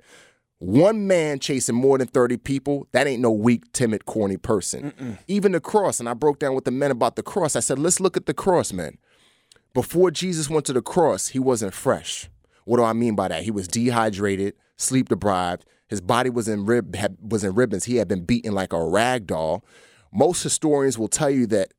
One 0.59 1.07
man 1.07 1.39
chasing 1.39 1.75
more 1.75 1.97
than 1.97 2.07
30 2.07 2.35
people, 2.37 2.87
that 2.91 3.07
ain't 3.07 3.21
no 3.21 3.31
weak, 3.31 3.71
timid, 3.71 4.05
corny 4.05 4.35
person. 4.35 5.17
Even 5.27 5.53
the 5.53 5.61
cross, 5.61 5.99
and 6.01 6.09
I 6.09 6.13
broke 6.13 6.39
down 6.39 6.53
with 6.53 6.65
the 6.65 6.71
men 6.71 6.91
about 6.91 7.15
the 7.15 7.23
cross. 7.23 7.55
I 7.55 7.61
said, 7.61 7.79
let's 7.79 8.01
look 8.01 8.17
at 8.17 8.25
the 8.25 8.33
cross, 8.33 8.73
man. 8.73 8.97
Before 9.73 10.11
Jesus 10.11 10.49
went 10.49 10.65
to 10.65 10.73
the 10.73 10.81
cross, 10.81 11.29
he 11.29 11.39
wasn't 11.39 11.73
fresh. 11.73 12.29
What 12.65 12.77
do 12.77 12.83
I 12.83 12.93
mean 12.93 13.15
by 13.15 13.29
that? 13.29 13.43
He 13.43 13.51
was 13.51 13.67
dehydrated, 13.67 14.53
sleep 14.75 15.09
deprived. 15.09 15.65
His 15.87 16.01
body 16.01 16.29
was 16.29 16.47
in 16.47 16.65
rib 16.65 16.93
had, 16.95 17.17
was 17.21 17.43
in 17.43 17.55
ribbons. 17.55 17.85
He 17.85 17.95
had 17.95 18.07
been 18.07 18.25
beaten 18.25 18.53
like 18.53 18.73
a 18.73 18.83
rag 18.83 19.27
doll. 19.27 19.63
Most 20.11 20.43
historians 20.43 20.97
will 20.97 21.07
tell 21.07 21.29
you 21.29 21.47
that 21.47 21.73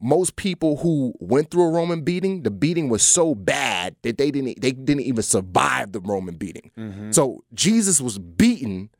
most 0.00 0.36
people 0.36 0.76
who 0.78 1.14
went 1.20 1.50
through 1.50 1.64
a 1.64 1.70
Roman 1.70 2.02
beating, 2.02 2.42
the 2.42 2.50
beating 2.50 2.88
was 2.88 3.02
so 3.02 3.34
bad 3.34 3.96
that 4.02 4.18
they 4.18 4.30
didn't 4.30 4.60
they 4.60 4.72
didn't 4.72 5.02
even 5.02 5.22
survive 5.22 5.92
the 5.92 6.00
Roman 6.00 6.36
beating. 6.36 6.70
Mm-hmm. 6.76 7.12
So 7.12 7.44
Jesus 7.54 8.00
was 8.00 8.18
beaten, 8.18 8.90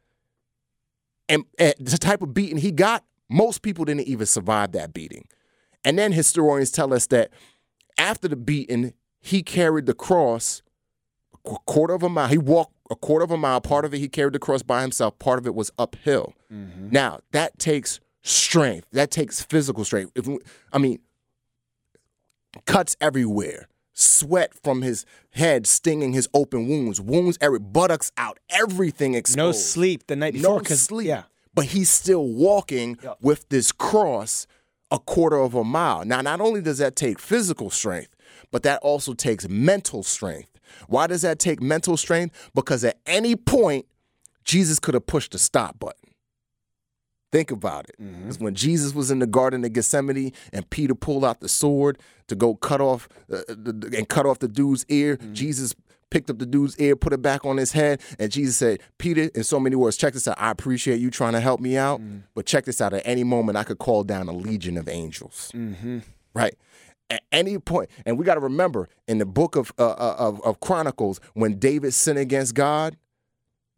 and, 1.29 1.45
and 1.59 1.75
the 1.79 1.99
type 1.99 2.23
of 2.23 2.33
beating 2.33 2.59
he 2.59 2.73
got, 2.73 3.05
most 3.29 3.63
people 3.63 3.85
didn't 3.85 4.07
even 4.07 4.27
survive 4.27 4.73
that 4.73 4.95
beating. 4.95 5.27
And 5.85 5.99
then 5.99 6.13
historians 6.13 6.71
tell 6.71 6.93
us 6.95 7.07
that 7.09 7.31
after 7.99 8.27
the 8.29 8.37
beating, 8.37 8.95
he 9.21 9.43
carried 9.43 9.87
the 9.87 9.95
cross 9.95 10.63
a 11.45 11.57
quarter 11.67 11.95
of 11.95 12.03
a 12.03 12.09
mile. 12.09 12.29
He 12.29 12.39
walked 12.39 12.75
a 12.91 12.97
quarter 12.97 13.25
of 13.25 13.31
a 13.31 13.37
mile. 13.37 13.61
Part 13.61 13.85
of 13.85 13.95
it 13.95 13.99
he 13.99 14.09
carried 14.09 14.33
the 14.33 14.39
cross 14.39 14.63
by 14.63 14.83
himself. 14.83 15.19
Part 15.19 15.39
of 15.39 15.47
it 15.47 15.55
was 15.55 15.71
uphill. 15.79 16.35
Mm-hmm. 16.53 16.89
Now 16.91 17.21
that 17.33 17.59
takes 17.59 18.01
strength. 18.27 18.87
That 18.93 19.11
takes 19.11 19.43
physical 19.43 19.85
strength. 19.85 20.13
If 20.15 20.29
I 20.73 20.79
mean, 20.79 20.99
cuts 22.67 22.97
everywhere, 23.01 23.69
sweat 23.93 24.53
from 24.63 24.83
his 24.83 25.05
head 25.31 25.67
stinging 25.67 26.13
his 26.13 26.29
open 26.35 26.69
wounds, 26.69 27.01
wounds 27.01 27.39
every 27.41 27.59
buttocks 27.59 28.11
out, 28.17 28.39
everything 28.51 29.15
exposed. 29.15 29.39
No 29.39 29.53
sleep 29.53 30.07
the 30.07 30.17
night 30.17 30.35
before. 30.35 30.59
No 30.59 30.65
sleep. 30.65 31.09
Yeah. 31.09 31.23
But 31.55 31.67
he's 31.67 31.89
still 31.89 32.27
walking 32.27 32.99
Yep. 33.03 33.19
with 33.21 33.49
this 33.49 33.73
cross 33.73 34.47
a 34.91 34.99
quarter 34.99 35.39
of 35.39 35.55
a 35.55 35.65
mile. 35.65 36.05
Now, 36.05 36.21
not 36.21 36.41
only 36.41 36.61
does 36.61 36.79
that 36.79 36.95
take 36.95 37.19
physical 37.19 37.71
strength, 37.71 38.15
but 38.53 38.63
that 38.63 38.81
also 38.83 39.15
takes 39.15 39.49
mental 39.49 40.03
strength. 40.03 40.61
Why 40.89 41.07
does 41.07 41.23
that 41.23 41.39
take 41.39 41.61
mental 41.61 41.97
strength? 41.97 42.51
Because 42.55 42.85
at 42.85 42.99
any 43.07 43.35
point, 43.35 43.87
Jesus 44.45 44.79
could 44.79 44.95
have 44.95 45.07
pushed 45.07 45.33
the 45.33 45.39
stop 45.39 45.79
button. 45.79 46.06
Think 47.33 47.51
about 47.51 47.89
it. 47.89 47.97
Because 47.99 48.39
when 48.39 48.55
Jesus 48.55 48.95
was 48.95 49.11
in 49.11 49.19
the 49.19 49.27
Garden 49.27 49.65
of 49.65 49.73
Gethsemane 49.73 50.33
and 50.53 50.69
Peter 50.71 50.95
pulled 50.95 51.25
out 51.25 51.41
the 51.41 51.49
sword 51.49 51.99
to 52.29 52.35
go 52.37 52.55
cut 52.55 52.81
off 52.81 53.09
uh, 53.33 53.39
the, 53.49 53.93
and 53.97 54.09
cut 54.09 54.27
off 54.27 54.39
the 54.39 54.49
dude's 54.49 54.87
ear, 54.89 55.17
Jesus 55.33 55.75
picked 56.09 56.31
up 56.31 56.39
the 56.39 56.47
dude's 56.47 56.79
ear, 56.79 56.95
put 56.95 57.13
it 57.13 57.21
back 57.21 57.45
on 57.45 57.57
his 57.57 57.73
head, 57.73 58.01
and 58.19 58.31
Jesus 58.31 58.57
said, 58.57 58.81
Peter, 58.97 59.29
in 59.35 59.43
so 59.43 59.59
many 59.59 59.75
words, 59.75 59.97
check 59.97 60.13
this 60.13 60.29
out. 60.29 60.37
I 60.39 60.51
appreciate 60.53 61.01
you 61.01 61.11
trying 61.11 61.33
to 61.33 61.41
help 61.41 61.61
me 61.61 61.77
out, 61.77 62.01
but 62.35 62.47
check 62.47 62.65
this 62.65 62.81
out. 62.81 62.95
At 62.95 63.03
any 63.05 63.25
moment, 63.25 63.59
I 63.59 63.65
could 63.65 63.79
call 63.79 64.05
down 64.05 64.29
a 64.29 64.33
legion 64.33 64.77
of 64.79 64.89
angels. 64.89 65.51
Right? 66.33 66.55
At 67.11 67.23
any 67.33 67.59
point, 67.59 67.91
and 68.05 68.19
we 68.19 68.25
got 68.25 68.35
to 68.35 68.41
remember 68.41 68.89
in 69.09 69.19
the 69.19 69.27
book 69.27 69.57
of, 69.57 69.73
uh, 69.79 69.91
uh, 69.91 70.15
of 70.19 70.41
of 70.43 70.61
Chronicles, 70.61 71.21
when 71.35 71.59
David 71.59 71.93
sinned 71.93 72.19
against 72.19 72.55
God, 72.55 72.97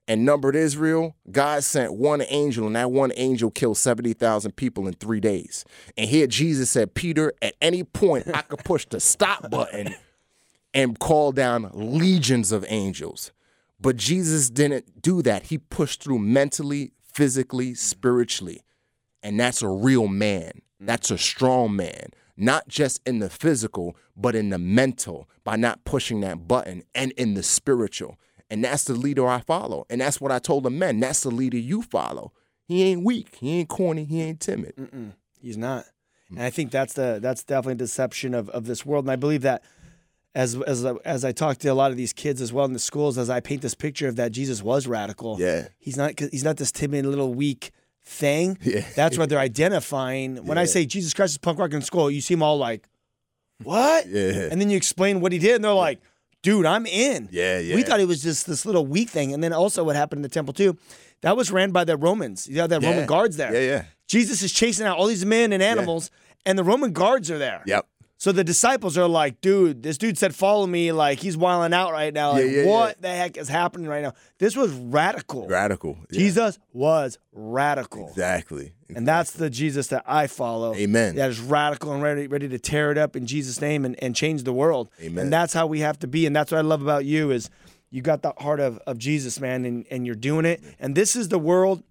and 0.09 0.25
numbered 0.25 0.57
Israel, 0.57 1.15
God 1.31 1.63
sent 1.63 1.93
one 1.93 2.23
angel, 2.29 2.67
and 2.67 2.75
that 2.77 2.91
one 2.91 3.13
angel 3.15 3.51
killed 3.51 3.77
70,000 3.77 4.57
people 4.57 4.89
in 4.89 4.95
three 4.95 5.21
days. 5.21 5.67
And 5.99 6.09
here 6.09 6.27
Jesus 6.27 6.71
said, 6.71 6.95
Peter, 6.95 7.35
at 7.43 7.55
any 7.61 7.85
point, 7.85 8.27
I 8.35 8.41
could 8.41 8.65
push 8.65 8.87
the 8.87 9.01
stop 9.01 9.51
button 9.51 9.95
and 10.73 10.99
call 10.99 11.33
down 11.33 11.71
legions 11.75 12.53
of 12.53 12.65
angels. 12.69 13.33
But 13.79 13.97
Jesus 13.97 14.49
didn't 14.49 15.03
do 15.03 15.21
that. 15.23 15.45
He 15.45 15.59
pushed 15.59 16.03
through 16.03 16.21
mentally, 16.21 16.93
physically, 17.03 17.75
spiritually. 17.75 18.63
And 19.23 19.39
that's 19.39 19.61
a 19.63 19.69
real 19.69 20.09
man. 20.09 20.63
That's 20.81 21.11
a 21.11 21.19
strong 21.19 21.77
man, 21.77 22.11
not 22.37 22.67
just 22.69 23.01
in 23.07 23.19
the 23.19 23.29
physical, 23.29 23.95
but 24.17 24.35
in 24.35 24.49
the 24.49 24.59
mental 24.59 25.29
by 25.45 25.57
not 25.57 25.85
pushing 25.85 26.21
that 26.21 26.49
button 26.49 26.85
and 26.95 27.13
in 27.13 27.35
the 27.35 27.43
spiritual. 27.43 28.17
And 28.51 28.65
that's 28.65 28.85
the 28.85 28.95
leader 28.95 29.27
I 29.29 29.41
follow. 29.41 29.85
And 29.91 30.01
that's 30.01 30.21
what 30.21 30.33
I 30.33 30.39
told 30.39 30.65
the 30.65 30.71
men. 30.71 31.01
That's 31.01 31.21
the 31.21 31.31
leader 31.31 31.59
you 31.59 31.83
follow. 31.83 32.33
He 32.65 32.83
ain't 32.83 33.05
weak. 33.05 33.37
He 33.41 33.61
ain't 33.61 33.69
corny. 33.69 34.05
He 34.05 34.23
ain't 34.23 34.41
timid. 34.41 34.75
He's 35.41 35.57
not. 35.57 35.85
Mm. 36.31 36.37
And 36.37 36.43
I 36.43 36.51
think 36.51 36.71
that's 36.71 36.95
the 36.95 37.19
that's 37.21 37.43
definitely 37.45 37.73
a 37.73 37.77
deception 37.77 38.35
of, 38.35 38.49
of 38.51 38.67
this 38.67 38.85
world. 38.85 39.05
And 39.05 39.13
I 39.13 39.17
believe 39.17 39.43
that 39.43 39.63
as 40.35 40.55
as 40.63 40.85
as 41.05 41.25
I 41.25 41.33
talk 41.33 41.59
to 41.59 41.69
a 41.69 41.75
lot 41.75 41.91
of 41.91 41.97
these 41.97 42.13
kids 42.13 42.41
as 42.41 42.53
well 42.53 42.65
in 42.67 42.73
the 42.73 42.79
schools, 42.79 43.17
as 43.19 43.31
I 43.31 43.41
paint 43.41 43.63
this 43.63 43.75
picture 43.75 44.09
of 44.09 44.17
that 44.17 44.33
Jesus 44.33 44.63
was 44.63 44.87
radical. 44.87 45.37
Yeah. 45.39 45.69
He's 45.79 45.97
not 45.97 46.19
he's 46.19 46.45
not 46.45 46.57
this 46.59 46.71
timid 46.71 47.07
little 47.07 47.33
weak 47.35 47.71
thing. 48.05 48.59
Yeah. 48.63 48.85
That's 48.95 49.17
what 49.17 49.29
they're 49.29 49.39
identifying. 49.39 50.45
When 50.47 50.59
I 50.59 50.65
say 50.65 50.85
Jesus 50.85 51.15
Christ 51.15 51.33
is 51.33 51.39
punk 51.39 51.59
rock 51.59 51.73
in 51.73 51.83
school, 51.83 52.11
you 52.11 52.21
see 52.21 52.35
them 52.35 52.43
all 52.43 52.59
like, 52.59 52.89
What? 53.63 54.07
Yeah. 54.09 54.49
And 54.51 54.61
then 54.61 54.71
you 54.71 54.77
explain 54.77 55.21
what 55.21 55.33
he 55.33 55.39
did, 55.39 55.57
and 55.57 55.65
they're 55.65 55.73
like, 55.73 56.01
dude, 56.43 56.66
I'm 56.66 56.86
in. 56.86 57.28
Yeah, 57.30 57.59
yeah. 57.59 57.74
We 57.74 57.82
thought 57.82 58.01
it 58.01 58.09
was 58.09 58.22
just 58.22 58.47
this 58.47 58.64
little 58.64 58.86
weak 58.86 59.11
thing. 59.11 59.32
And 59.32 59.43
then 59.43 59.53
also 59.53 59.84
what 59.84 59.97
happened 59.97 60.18
in 60.18 60.22
the 60.22 60.28
temple 60.28 60.55
too, 60.55 60.76
that 61.22 61.36
was 61.36 61.51
ran 61.51 61.70
by 61.70 61.84
the 61.84 61.97
Romans. 61.97 62.49
You 62.49 62.61
have 62.61 62.70
that 62.70 62.82
Roman 62.82 63.07
guards 63.07 63.36
there. 63.36 63.53
Yeah, 63.53 63.61
yeah. 63.61 63.84
Jesus 64.07 64.43
is 64.43 64.53
chasing 64.53 64.86
out 64.86 64.97
all 64.97 65.07
these 65.07 65.24
men 65.24 65.53
and 65.53 65.62
animals, 65.62 66.11
and 66.47 66.59
the 66.59 66.64
Roman 66.64 66.93
guards 66.93 67.30
are 67.30 67.39
there. 67.39 67.62
Yep. 67.66 67.86
So 68.21 68.33
the 68.33 68.43
disciples 68.43 68.99
are 68.99 69.07
like, 69.07 69.41
dude, 69.41 69.85
this 69.85 69.97
dude 69.97 70.19
said, 70.19 70.35
follow 70.35 70.66
me. 70.66 70.91
Like, 70.91 71.21
he's 71.21 71.37
wilding 71.37 71.73
out 71.73 71.93
right 71.93 72.12
now. 72.12 72.33
Like, 72.33 72.47
Yeah, 72.47 72.62
yeah, 72.62 72.66
what 72.66 73.01
the 73.01 73.09
heck 73.09 73.37
is 73.37 73.49
happening 73.49 73.87
right 73.87 74.03
now? 74.03 74.12
This 74.39 74.57
was 74.57 74.73
radical. 74.73 75.47
Radical. 75.47 75.97
Yeah. 76.11 76.19
Jesus 76.19 76.59
was 76.73 77.19
radical. 77.33 78.09
Exactly. 78.09 78.73
And 78.93 79.07
that's 79.07 79.31
the 79.31 79.49
Jesus 79.49 79.87
that 79.89 80.03
I 80.05 80.27
follow. 80.27 80.75
Amen. 80.75 81.14
That 81.14 81.31
is 81.31 81.39
radical 81.39 81.93
and 81.93 82.03
ready, 82.03 82.27
ready 82.27 82.49
to 82.49 82.59
tear 82.59 82.91
it 82.91 82.99
up 82.99 83.14
in 83.14 83.25
Jesus' 83.25 83.61
name 83.61 83.85
and, 83.85 83.95
and 84.03 84.16
change 84.16 84.43
the 84.43 84.53
world. 84.53 84.89
Amen. 85.01 85.25
And 85.25 85.33
that's 85.33 85.53
how 85.53 85.69
we 85.69 85.79
have 85.81 86.01
to 86.01 86.09
be. 86.09 86.27
And 86.27 86.35
that's 86.35 86.51
what 86.51 86.59
I 86.59 86.62
love 86.62 86.83
about 86.83 87.05
you 87.05 87.31
is 87.31 87.51
you 87.91 88.03
got 88.03 88.23
the 88.23 88.33
heart 88.39 88.59
of, 88.59 88.79
of 88.79 88.99
Jesus, 88.99 89.39
man, 89.39 89.64
and, 89.64 89.87
and 89.93 90.05
you're 90.05 90.16
doing 90.16 90.45
it. 90.45 90.61
And 90.81 90.97
this 90.97 91.14
is 91.14 91.29
the 91.29 91.39
world, 91.39 91.85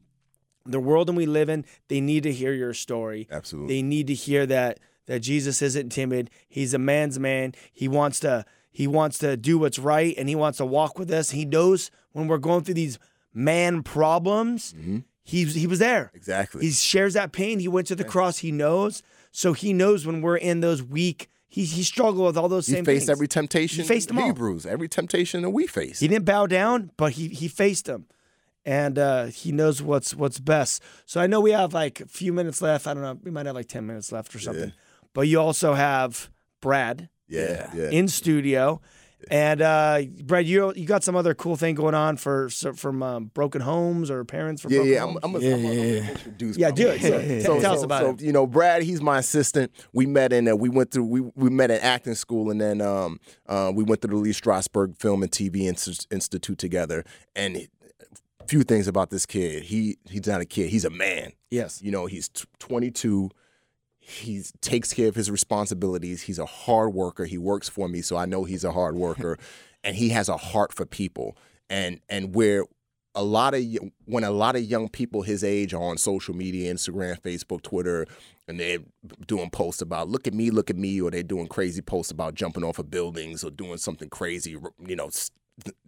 the 0.65 0.81
world 0.81 1.07
that 1.07 1.13
we 1.13 1.25
live 1.25 1.47
in. 1.47 1.63
They 1.87 2.01
need 2.01 2.23
to 2.23 2.33
hear 2.33 2.51
your 2.51 2.73
story. 2.73 3.29
Absolutely. 3.31 3.75
They 3.75 3.81
need 3.81 4.07
to 4.07 4.13
hear 4.13 4.45
that 4.47 4.79
that 5.07 5.19
Jesus 5.19 5.61
isn't 5.61 5.89
timid. 5.89 6.29
He's 6.47 6.73
a 6.73 6.79
man's 6.79 7.19
man. 7.19 7.53
He 7.73 7.87
wants 7.87 8.19
to 8.21 8.45
he 8.71 8.85
wants 8.85 9.17
to 9.19 9.35
do 9.35 9.57
what's 9.57 9.79
right 9.79 10.13
and 10.17 10.29
he 10.29 10.35
wants 10.35 10.59
to 10.59 10.65
walk 10.65 10.99
with 10.99 11.09
us. 11.09 11.31
He 11.31 11.45
knows 11.45 11.89
when 12.11 12.27
we're 12.27 12.37
going 12.37 12.63
through 12.63 12.75
these 12.75 12.99
man 13.33 13.81
problems. 13.83 14.75
He's 15.23 15.55
he 15.55 15.67
was 15.67 15.79
there. 15.79 16.05
Mm-hmm. 16.05 16.17
Exactly. 16.17 16.65
He 16.65 16.71
shares 16.71 17.13
that 17.15 17.31
pain. 17.31 17.59
He 17.59 17.67
went 17.67 17.87
to 17.87 17.95
the 17.95 18.03
cross. 18.03 18.37
He 18.37 18.51
knows. 18.51 19.03
So 19.31 19.53
he 19.53 19.73
knows 19.73 20.05
when 20.05 20.21
we're 20.21 20.37
in 20.37 20.61
those 20.61 20.81
weak. 20.81 21.29
He 21.49 21.65
he 21.65 21.83
struggled 21.83 22.25
with 22.25 22.37
all 22.37 22.49
those 22.49 22.65
things. 22.65 22.75
He 22.75 22.77
same 22.77 22.85
faced 22.85 23.07
things. 23.07 23.09
every 23.09 23.27
temptation. 23.27 23.81
He 23.81 23.87
faced 23.87 24.07
them 24.09 24.19
all. 24.19 24.25
Hebrews, 24.25 24.65
every 24.65 24.87
temptation 24.87 25.41
that 25.41 25.49
we 25.49 25.67
face. 25.67 25.99
He 25.99 26.07
didn't 26.07 26.25
bow 26.25 26.45
down, 26.45 26.91
but 26.97 27.13
he 27.13 27.29
he 27.29 27.47
faced 27.47 27.85
them, 27.85 28.07
and 28.65 28.99
uh, 28.99 29.25
he 29.25 29.51
knows 29.51 29.81
what's 29.81 30.13
what's 30.13 30.39
best. 30.39 30.83
So 31.05 31.19
I 31.19 31.27
know 31.27 31.41
we 31.41 31.51
have 31.51 31.73
like 31.73 32.01
a 32.01 32.05
few 32.05 32.31
minutes 32.31 32.61
left. 32.61 32.85
I 32.85 32.93
don't 32.93 33.03
know. 33.03 33.17
We 33.23 33.31
might 33.31 33.45
have 33.45 33.55
like 33.55 33.67
ten 33.67 33.85
minutes 33.85 34.11
left 34.11 34.35
or 34.35 34.39
something. 34.39 34.73
But 35.17 35.27
you 35.27 35.39
also 35.39 35.73
have 35.73 36.29
Brad 36.61 37.09
yeah, 37.27 37.71
yeah. 37.73 37.89
in 37.89 38.07
studio. 38.07 38.81
And 39.31 39.63
uh, 39.63 40.03
Brad, 40.25 40.45
you 40.45 40.71
you 40.75 40.85
got 40.85 41.03
some 41.03 41.15
other 41.15 41.33
cool 41.33 41.55
thing 41.55 41.73
going 41.73 41.95
on 41.95 42.17
for 42.17 42.51
so, 42.51 42.71
from 42.73 43.01
um, 43.01 43.31
broken 43.33 43.61
homes 43.61 44.11
or 44.11 44.23
parents 44.25 44.61
from 44.61 44.71
Yeah, 44.73 44.77
broken 44.77 44.93
yeah, 44.93 45.01
I'm, 45.03 45.09
homes? 45.09 45.19
I'm, 45.23 45.31
gonna- 45.33 45.45
I'm, 45.55 45.61
gonna- 45.63 45.69
I'm 45.71 45.75
gonna 45.97 46.11
introduce. 46.11 46.55
Yeah, 46.57 46.67
I'm 46.67 46.75
do 46.75 46.83
gonna- 46.83 46.95
it. 46.97 47.41
So, 47.41 47.53
Tell- 47.53 47.61
tell 47.61 47.73
us 47.73 47.79
so- 47.79 47.85
about 47.85 48.01
so, 48.03 48.09
it. 48.11 48.21
You 48.21 48.31
know, 48.31 48.45
Brad, 48.45 48.83
he's 48.83 49.01
my 49.01 49.17
assistant. 49.17 49.71
We 49.91 50.05
met 50.05 50.31
in, 50.33 50.47
uh, 50.47 50.55
we 50.55 50.69
went 50.69 50.91
through, 50.91 51.05
we, 51.05 51.21
we 51.35 51.49
met 51.49 51.71
at 51.71 51.81
acting 51.81 52.13
school, 52.13 52.51
and 52.51 52.61
then 52.61 52.79
um, 52.79 53.19
uh, 53.47 53.71
we 53.73 53.83
went 53.83 54.03
through 54.03 54.11
the 54.17 54.21
Lee 54.21 54.33
Strasberg 54.33 54.99
Film 54.99 55.23
and 55.23 55.31
TV 55.31 55.63
Inst- 55.67 56.05
Institute 56.11 56.59
together. 56.59 57.03
And 57.35 57.57
a 58.39 58.45
few 58.45 58.61
things 58.61 58.87
about 58.87 59.09
this 59.09 59.25
kid. 59.25 59.63
He 59.63 59.97
he's 60.07 60.27
not 60.27 60.41
a 60.41 60.45
kid. 60.45 60.69
He's 60.69 60.85
a 60.85 60.91
man. 60.91 61.31
yes. 61.49 61.81
You 61.81 61.89
know, 61.89 62.05
he's 62.05 62.29
t- 62.29 62.45
22. 62.59 63.31
He 64.07 64.41
takes 64.61 64.93
care 64.93 65.09
of 65.09 65.15
his 65.15 65.29
responsibilities. 65.29 66.21
He's 66.23 66.39
a 66.39 66.45
hard 66.45 66.93
worker. 66.93 67.25
He 67.25 67.37
works 67.37 67.67
for 67.67 67.89
me, 67.89 68.01
so 68.01 68.15
I 68.15 68.25
know 68.25 68.45
he's 68.45 68.63
a 68.63 68.71
hard 68.71 68.95
worker, 69.05 69.37
and 69.83 69.97
he 69.97 70.09
has 70.09 70.29
a 70.29 70.37
heart 70.37 70.71
for 70.73 70.85
people. 70.85 71.37
And 71.69 71.99
and 72.07 72.33
where 72.33 72.63
a 73.15 73.23
lot 73.23 73.53
of 73.53 73.61
when 74.05 74.23
a 74.23 74.31
lot 74.31 74.55
of 74.55 74.63
young 74.63 74.87
people 74.87 75.23
his 75.23 75.43
age 75.43 75.73
are 75.73 75.81
on 75.83 75.97
social 75.97 76.33
media, 76.33 76.73
Instagram, 76.73 77.19
Facebook, 77.19 77.63
Twitter, 77.63 78.05
and 78.47 78.57
they're 78.57 78.79
doing 79.25 79.49
posts 79.49 79.81
about 79.81 80.07
"look 80.07 80.25
at 80.25 80.33
me, 80.33 80.51
look 80.51 80.69
at 80.69 80.77
me," 80.77 81.01
or 81.01 81.11
they're 81.11 81.21
doing 81.23 81.47
crazy 81.47 81.81
posts 81.81 82.11
about 82.11 82.33
jumping 82.35 82.63
off 82.63 82.79
of 82.79 82.89
buildings 82.89 83.43
or 83.43 83.51
doing 83.51 83.77
something 83.77 84.07
crazy, 84.07 84.55
you 84.87 84.95
know, 84.95 85.07
s- 85.07 85.31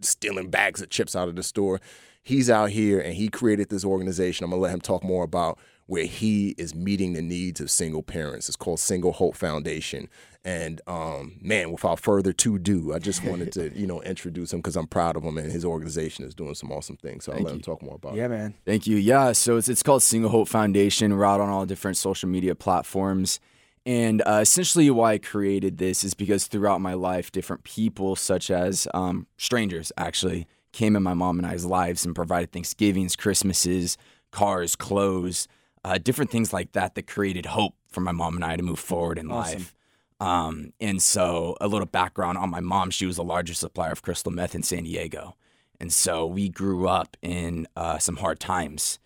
stealing 0.02 0.50
bags 0.50 0.82
of 0.82 0.90
chips 0.90 1.16
out 1.16 1.28
of 1.28 1.36
the 1.36 1.42
store. 1.42 1.80
He's 2.22 2.50
out 2.50 2.68
here 2.68 3.00
and 3.00 3.14
he 3.14 3.28
created 3.28 3.70
this 3.70 3.84
organization. 3.84 4.44
I'm 4.44 4.50
gonna 4.50 4.60
let 4.60 4.74
him 4.74 4.80
talk 4.80 5.02
more 5.02 5.24
about 5.24 5.58
where 5.90 6.04
he 6.04 6.50
is 6.50 6.72
meeting 6.72 7.14
the 7.14 7.20
needs 7.20 7.60
of 7.60 7.68
single 7.68 8.00
parents. 8.00 8.48
It's 8.48 8.54
called 8.54 8.78
Single 8.78 9.12
Hope 9.12 9.34
Foundation. 9.34 10.08
And 10.44 10.80
um, 10.86 11.34
man, 11.42 11.72
without 11.72 11.98
further 11.98 12.32
to 12.32 12.60
do, 12.60 12.94
I 12.94 13.00
just 13.00 13.24
wanted 13.30 13.50
to 13.54 13.76
you 13.76 13.88
know 13.88 14.00
introduce 14.02 14.52
him 14.52 14.60
because 14.60 14.76
I'm 14.76 14.86
proud 14.86 15.16
of 15.16 15.24
him 15.24 15.36
and 15.36 15.50
his 15.50 15.64
organization 15.64 16.24
is 16.24 16.32
doing 16.32 16.54
some 16.54 16.70
awesome 16.70 16.96
things. 16.96 17.24
So 17.24 17.32
I'll 17.32 17.42
let 17.42 17.54
him 17.54 17.60
talk 17.60 17.82
more 17.82 17.96
about 17.96 18.14
it. 18.14 18.18
Yeah, 18.18 18.28
man. 18.28 18.54
Thank 18.64 18.86
you. 18.86 18.98
Yeah, 18.98 19.32
so 19.32 19.56
it's, 19.56 19.68
it's 19.68 19.82
called 19.82 20.04
Single 20.04 20.30
Hope 20.30 20.46
Foundation. 20.46 21.16
We're 21.16 21.24
out 21.24 21.40
on 21.40 21.48
all 21.48 21.66
different 21.66 21.96
social 21.96 22.28
media 22.28 22.54
platforms. 22.54 23.40
And 23.84 24.22
uh, 24.22 24.38
essentially, 24.42 24.88
why 24.90 25.14
I 25.14 25.18
created 25.18 25.78
this 25.78 26.04
is 26.04 26.14
because 26.14 26.46
throughout 26.46 26.80
my 26.80 26.94
life, 26.94 27.32
different 27.32 27.64
people, 27.64 28.14
such 28.14 28.48
as 28.48 28.86
um, 28.94 29.26
strangers, 29.38 29.90
actually 29.96 30.46
came 30.70 30.94
in 30.94 31.02
my 31.02 31.14
mom 31.14 31.40
and 31.40 31.48
I's 31.48 31.64
lives 31.64 32.06
and 32.06 32.14
provided 32.14 32.52
Thanksgivings, 32.52 33.16
Christmases, 33.16 33.98
cars, 34.30 34.76
clothes, 34.76 35.48
uh, 35.84 35.98
different 35.98 36.30
things 36.30 36.52
like 36.52 36.72
that 36.72 36.94
that 36.94 37.06
created 37.06 37.46
hope 37.46 37.74
for 37.88 38.00
my 38.00 38.12
mom 38.12 38.36
and 38.36 38.44
I 38.44 38.56
to 38.56 38.62
move 38.62 38.78
forward 38.78 39.18
in 39.18 39.28
life. 39.28 39.74
Um, 40.20 40.72
and 40.80 41.00
so, 41.00 41.56
a 41.60 41.66
little 41.68 41.86
background 41.86 42.36
on 42.36 42.50
my 42.50 42.60
mom: 42.60 42.90
she 42.90 43.06
was 43.06 43.16
the 43.16 43.24
largest 43.24 43.60
supplier 43.60 43.92
of 43.92 44.02
crystal 44.02 44.30
meth 44.30 44.54
in 44.54 44.62
San 44.62 44.84
Diego, 44.84 45.34
and 45.80 45.90
so 45.92 46.26
we 46.26 46.50
grew 46.50 46.86
up 46.86 47.16
in 47.22 47.66
uh, 47.74 47.98
some 47.98 48.16
hard 48.16 48.38
times. 48.38 48.98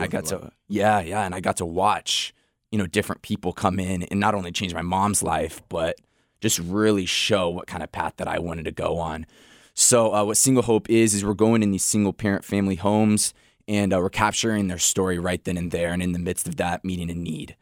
I 0.00 0.06
got 0.06 0.26
to, 0.26 0.52
yeah, 0.68 1.00
yeah, 1.00 1.24
and 1.24 1.34
I 1.34 1.40
got 1.40 1.56
to 1.56 1.66
watch, 1.66 2.32
you 2.70 2.78
know, 2.78 2.86
different 2.86 3.22
people 3.22 3.52
come 3.52 3.80
in 3.80 4.04
and 4.04 4.20
not 4.20 4.34
only 4.34 4.52
change 4.52 4.72
my 4.74 4.82
mom's 4.82 5.22
life, 5.22 5.60
but 5.68 5.96
just 6.40 6.58
really 6.60 7.06
show 7.06 7.48
what 7.48 7.66
kind 7.66 7.82
of 7.82 7.90
path 7.90 8.14
that 8.18 8.28
I 8.28 8.38
wanted 8.38 8.64
to 8.66 8.72
go 8.72 8.98
on. 8.98 9.26
So, 9.74 10.14
uh, 10.14 10.24
what 10.24 10.36
Single 10.36 10.62
Hope 10.62 10.88
is 10.88 11.14
is 11.14 11.24
we're 11.24 11.34
going 11.34 11.64
in 11.64 11.72
these 11.72 11.84
single 11.84 12.12
parent 12.12 12.44
family 12.44 12.76
homes 12.76 13.34
and 13.70 13.94
uh, 13.94 13.98
we're 13.98 14.10
capturing 14.10 14.66
their 14.66 14.78
story 14.78 15.20
right 15.20 15.42
then 15.44 15.56
and 15.56 15.70
there, 15.70 15.92
and 15.92 16.02
in 16.02 16.10
the 16.10 16.18
midst 16.18 16.48
of 16.48 16.56
that, 16.56 16.84
meeting 16.84 17.08
a 17.08 17.14
need. 17.14 17.54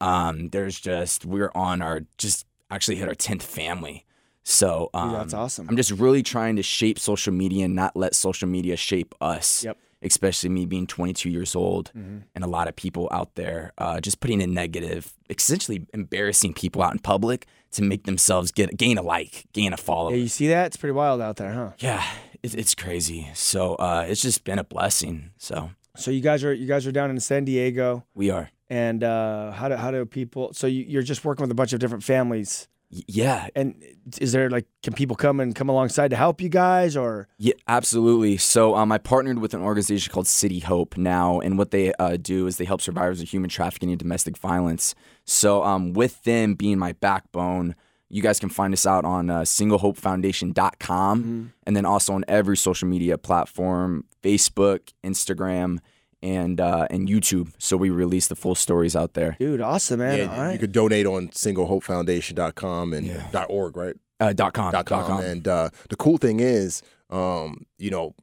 Um, 0.00 0.48
there's 0.48 0.80
just 0.80 1.26
we're 1.26 1.52
on 1.54 1.82
our 1.82 2.00
just 2.16 2.46
actually 2.70 2.96
hit 2.96 3.06
our 3.06 3.14
tenth 3.14 3.42
family. 3.42 4.06
So 4.42 4.88
um, 4.94 5.12
that's 5.12 5.34
awesome. 5.34 5.68
I'm 5.68 5.76
just 5.76 5.90
really 5.90 6.22
trying 6.22 6.56
to 6.56 6.62
shape 6.62 6.98
social 6.98 7.34
media 7.34 7.66
and 7.66 7.74
not 7.74 7.94
let 7.94 8.14
social 8.14 8.48
media 8.48 8.74
shape 8.76 9.14
us. 9.20 9.62
Yep. 9.62 9.76
Especially 10.02 10.48
me 10.48 10.64
being 10.64 10.86
22 10.86 11.28
years 11.28 11.54
old, 11.54 11.92
and 11.94 12.24
a 12.42 12.46
lot 12.46 12.68
of 12.68 12.74
people 12.74 13.06
out 13.12 13.34
there 13.34 13.74
uh, 13.76 14.00
just 14.00 14.20
putting 14.20 14.40
a 14.40 14.46
negative, 14.46 15.12
essentially 15.28 15.86
embarrassing 15.92 16.54
people 16.54 16.80
out 16.80 16.92
in 16.92 16.98
public 17.00 17.46
to 17.72 17.82
make 17.82 18.04
themselves 18.04 18.50
get 18.50 18.74
gain 18.78 18.96
a 18.96 19.02
like, 19.02 19.44
gain 19.52 19.74
a 19.74 19.76
follow. 19.76 20.08
Yeah, 20.08 20.16
you 20.16 20.28
see 20.28 20.48
that? 20.48 20.68
It's 20.68 20.78
pretty 20.78 20.94
wild 20.94 21.20
out 21.20 21.36
there, 21.36 21.52
huh? 21.52 21.72
Yeah, 21.80 22.02
it, 22.42 22.54
it's 22.54 22.74
crazy. 22.74 23.28
So 23.34 23.74
uh, 23.76 24.04
it's 24.08 24.22
just 24.22 24.44
been 24.44 24.58
a 24.58 24.64
blessing. 24.64 25.30
So 25.38 25.70
So 25.96 26.10
you 26.10 26.20
guys 26.20 26.44
are 26.44 26.52
you 26.54 26.66
guys 26.66 26.86
are 26.86 26.92
down 26.92 27.10
in 27.10 27.20
San 27.20 27.44
Diego, 27.44 28.04
we 28.14 28.30
are. 28.30 28.50
and 28.68 29.02
uh, 29.04 29.52
how 29.52 29.68
do 29.68 29.76
how 29.76 29.90
do 29.90 30.04
people? 30.06 30.52
So 30.52 30.66
you, 30.66 30.84
you're 30.84 31.02
just 31.02 31.24
working 31.24 31.42
with 31.44 31.50
a 31.50 31.54
bunch 31.54 31.72
of 31.72 31.80
different 31.80 32.04
families, 32.04 32.68
Yeah, 32.90 33.48
and 33.54 33.74
is 34.20 34.32
there 34.32 34.48
like 34.50 34.66
can 34.82 34.92
people 34.94 35.16
come 35.16 35.40
and 35.40 35.54
come 35.54 35.68
alongside 35.68 36.08
to 36.10 36.16
help 36.16 36.40
you 36.40 36.48
guys, 36.48 36.96
or 36.96 37.28
Yeah, 37.38 37.54
absolutely. 37.68 38.36
So 38.38 38.74
um, 38.76 38.90
I 38.92 38.98
partnered 38.98 39.38
with 39.38 39.54
an 39.54 39.62
organization 39.62 40.12
called 40.12 40.26
City 40.28 40.60
Hope 40.60 40.96
now, 40.96 41.40
and 41.40 41.58
what 41.58 41.70
they 41.70 41.92
uh, 41.98 42.16
do 42.16 42.46
is 42.46 42.56
they 42.56 42.64
help 42.64 42.80
survivors 42.80 43.20
of 43.20 43.28
human 43.28 43.50
trafficking 43.50 43.90
and 43.90 43.98
domestic 43.98 44.36
violence. 44.38 44.94
So 45.24 45.62
um, 45.64 45.92
with 45.92 46.22
them 46.24 46.54
being 46.54 46.78
my 46.78 46.92
backbone, 46.92 47.74
you 48.10 48.22
guys 48.22 48.40
can 48.40 48.48
find 48.48 48.72
us 48.74 48.86
out 48.86 49.04
on 49.04 49.30
uh, 49.30 49.40
singlehopefoundation.com 49.42 51.52
and 51.66 51.76
then 51.76 51.86
also 51.86 52.12
on 52.14 52.24
every 52.28 52.56
social 52.56 52.88
media 52.88 53.18
platform, 53.18 54.04
Facebook, 54.22 54.92
Instagram, 55.04 55.78
and 56.22 56.60
uh, 56.60 56.86
and 56.90 57.08
YouTube. 57.08 57.52
So 57.58 57.76
we 57.76 57.90
release 57.90 58.28
the 58.28 58.36
full 58.36 58.54
stories 58.54 58.94
out 58.94 59.14
there. 59.14 59.36
dude, 59.38 59.60
awesome, 59.60 60.00
man. 60.00 60.18
Yeah, 60.18 60.26
All 60.30 60.36
you 60.36 60.42
right. 60.42 60.60
could 60.60 60.72
donate 60.72 61.06
on 61.06 61.28
singlehopefoundation.com 61.28 62.92
and 62.92 63.22
.org, 63.48 63.76
right? 63.76 63.96
Uh, 64.18 64.32
dot 64.34 64.52
com. 64.52 64.72
dot 64.72 64.86
com. 64.86 65.22
And 65.22 65.48
uh, 65.48 65.70
the 65.88 65.96
cool 65.96 66.18
thing 66.18 66.40
is, 66.40 66.82
um, 67.08 67.64
you 67.78 67.90
know, 67.90 68.14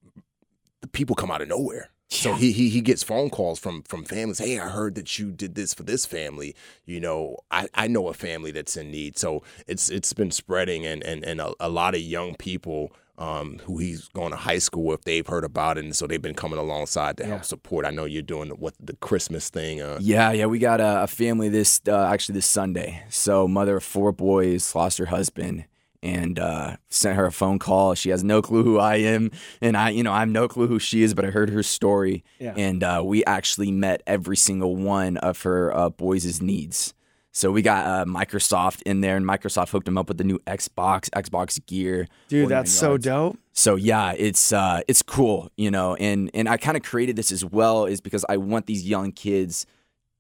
the 0.82 0.88
people 0.88 1.16
come 1.16 1.32
out 1.32 1.42
of 1.42 1.48
nowhere. 1.48 1.90
So 2.10 2.36
he, 2.36 2.52
he 2.54 2.70
he 2.70 2.82
gets 2.82 3.04
phone 3.04 3.30
calls 3.30 3.60
from 3.60 3.84
from 3.84 4.06
families. 4.06 4.40
Hey, 4.40 4.60
I 4.60 4.70
heard 4.70 4.96
that 4.96 5.20
you 5.20 5.32
did 5.32 5.56
this 5.56 5.74
for 5.74 5.84
this 5.84 6.06
family. 6.06 6.56
You 6.86 7.00
know, 7.02 7.38
I, 7.52 7.68
I 7.74 7.88
know 7.88 8.08
a 8.08 8.14
family 8.14 8.52
that's 8.52 8.78
in 8.78 8.92
need. 8.92 9.18
So 9.18 9.44
it's 9.68 9.90
it's 9.90 10.14
been 10.14 10.32
spreading, 10.32 10.86
and 10.86 11.04
and 11.04 11.24
and 11.26 11.42
a, 11.42 11.54
a 11.60 11.70
lot 11.70 11.96
of 11.96 12.02
young 12.02 12.36
people 12.36 12.94
um, 13.18 13.60
who 13.66 13.80
he's 13.80 14.08
going 14.10 14.32
to 14.32 14.38
high 14.38 14.60
school 14.60 14.84
with, 14.84 15.04
they've 15.04 15.26
heard 15.26 15.44
about 15.44 15.78
it, 15.78 15.84
and 15.84 15.96
so 15.96 16.06
they've 16.08 16.22
been 16.22 16.36
coming 16.36 16.60
alongside 16.60 17.18
to 17.18 17.26
help 17.26 17.44
support. 17.44 17.86
I 17.86 17.90
know 17.90 18.06
you're 18.06 18.22
doing 18.22 18.50
what 18.52 18.76
the 18.80 18.96
Christmas 18.98 19.50
thing. 19.50 19.82
Uh, 19.82 19.98
Yeah, 20.00 20.32
yeah, 20.32 20.46
we 20.46 20.60
got 20.60 20.80
a, 20.80 21.04
a 21.04 21.08
family 21.08 21.50
this 21.50 21.82
uh, 21.88 22.06
actually 22.06 22.34
this 22.34 22.46
Sunday. 22.46 23.04
So 23.10 23.48
mother 23.48 23.78
of 23.78 23.84
four 23.84 24.12
boys 24.12 24.74
lost 24.76 24.98
her 25.00 25.08
husband 25.08 25.66
and 26.04 26.40
uh, 26.40 26.78
sent 26.90 27.16
her 27.18 27.26
a 27.26 27.32
phone 27.32 27.60
call. 27.60 27.94
She 27.96 28.10
has 28.10 28.24
no 28.24 28.42
clue 28.42 28.64
who 28.64 28.80
I 28.80 28.96
am, 28.98 29.32
and 29.62 29.76
I, 29.78 29.90
you 29.90 30.04
know, 30.04 30.12
I 30.14 30.20
have 30.20 30.30
no 30.30 30.48
clue 30.48 30.68
who 30.68 30.80
she 30.80 31.04
is, 31.04 31.14
but 31.14 31.26
I 31.26 31.30
heard 31.30 31.50
her 31.50 31.64
story, 31.64 32.24
Yeah. 32.40 32.54
and 32.58 32.84
uh, 32.84 33.02
we 33.06 33.24
actually 33.26 33.72
met 33.72 34.04
every 34.08 34.38
single 34.38 34.76
one 34.76 35.18
of 35.18 35.42
her 35.44 35.76
uh, 35.76 35.90
boys' 35.90 36.42
needs. 36.42 36.94
So 37.32 37.52
we 37.52 37.62
got 37.62 37.86
uh, 37.86 38.06
Microsoft 38.06 38.82
in 38.84 39.02
there, 39.02 39.16
and 39.16 39.24
Microsoft 39.24 39.70
hooked 39.70 39.86
them 39.86 39.96
up 39.98 40.08
with 40.08 40.18
the 40.18 40.24
new 40.24 40.40
Xbox, 40.48 41.08
Xbox 41.12 41.64
gear. 41.68 42.08
Dude, 42.30 42.50
that's 42.50 42.72
so 42.72 42.98
dope. 42.98 43.38
So 43.54 43.76
yeah, 43.76 44.14
it's 44.18 44.52
uh, 44.52 44.82
it's 44.88 45.04
cool, 45.04 45.52
you 45.56 45.70
know, 45.70 45.94
and 45.96 46.32
and 46.34 46.50
I 46.50 46.58
kind 46.58 46.76
of 46.76 46.82
created 46.82 47.16
this 47.16 47.32
as 47.32 47.46
well 47.46 47.86
is 47.86 48.02
because 48.02 48.26
I 48.28 48.38
want 48.38 48.66
these 48.66 48.88
young 48.90 49.12
kids 49.12 49.68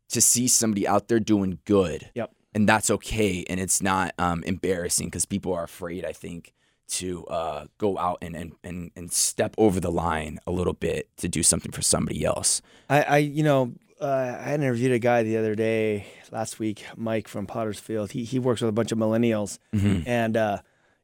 to 0.09 0.21
see 0.21 0.47
somebody 0.47 0.87
out 0.87 1.07
there 1.07 1.19
doing 1.19 1.57
good. 1.65 2.09
Yep. 2.13 2.31
And 2.57 2.67
that's 2.67 2.89
okay, 2.89 3.45
and 3.47 3.59
it's 3.59 3.83
not 3.83 4.15
um, 4.17 4.41
embarrassing 4.43 5.09
because 5.09 5.25
people 5.25 5.53
are 5.53 5.63
afraid. 5.63 6.03
I 6.03 6.11
think 6.11 6.55
to 6.87 7.23
uh, 7.27 7.65
go 7.77 7.99
out 7.99 8.17
and, 8.23 8.35
and 8.35 8.53
and 8.63 8.89
and 8.95 9.11
step 9.11 9.53
over 9.59 9.79
the 9.79 9.91
line 9.91 10.39
a 10.47 10.51
little 10.51 10.73
bit 10.73 11.07
to 11.17 11.29
do 11.29 11.43
something 11.43 11.71
for 11.71 11.83
somebody 11.83 12.25
else. 12.25 12.63
I, 12.89 13.01
I 13.03 13.17
you 13.17 13.43
know, 13.43 13.73
uh, 14.01 14.39
I 14.43 14.55
interviewed 14.55 14.91
a 14.91 14.97
guy 14.97 15.21
the 15.21 15.37
other 15.37 15.53
day, 15.53 16.07
last 16.31 16.57
week, 16.57 16.83
Mike 16.95 17.27
from 17.27 17.45
Pottersfield. 17.45 18.13
He 18.13 18.23
he 18.23 18.39
works 18.39 18.61
with 18.61 18.69
a 18.69 18.73
bunch 18.73 18.91
of 18.91 18.97
millennials, 18.97 19.59
and 20.07 20.35
uh, 20.35 20.57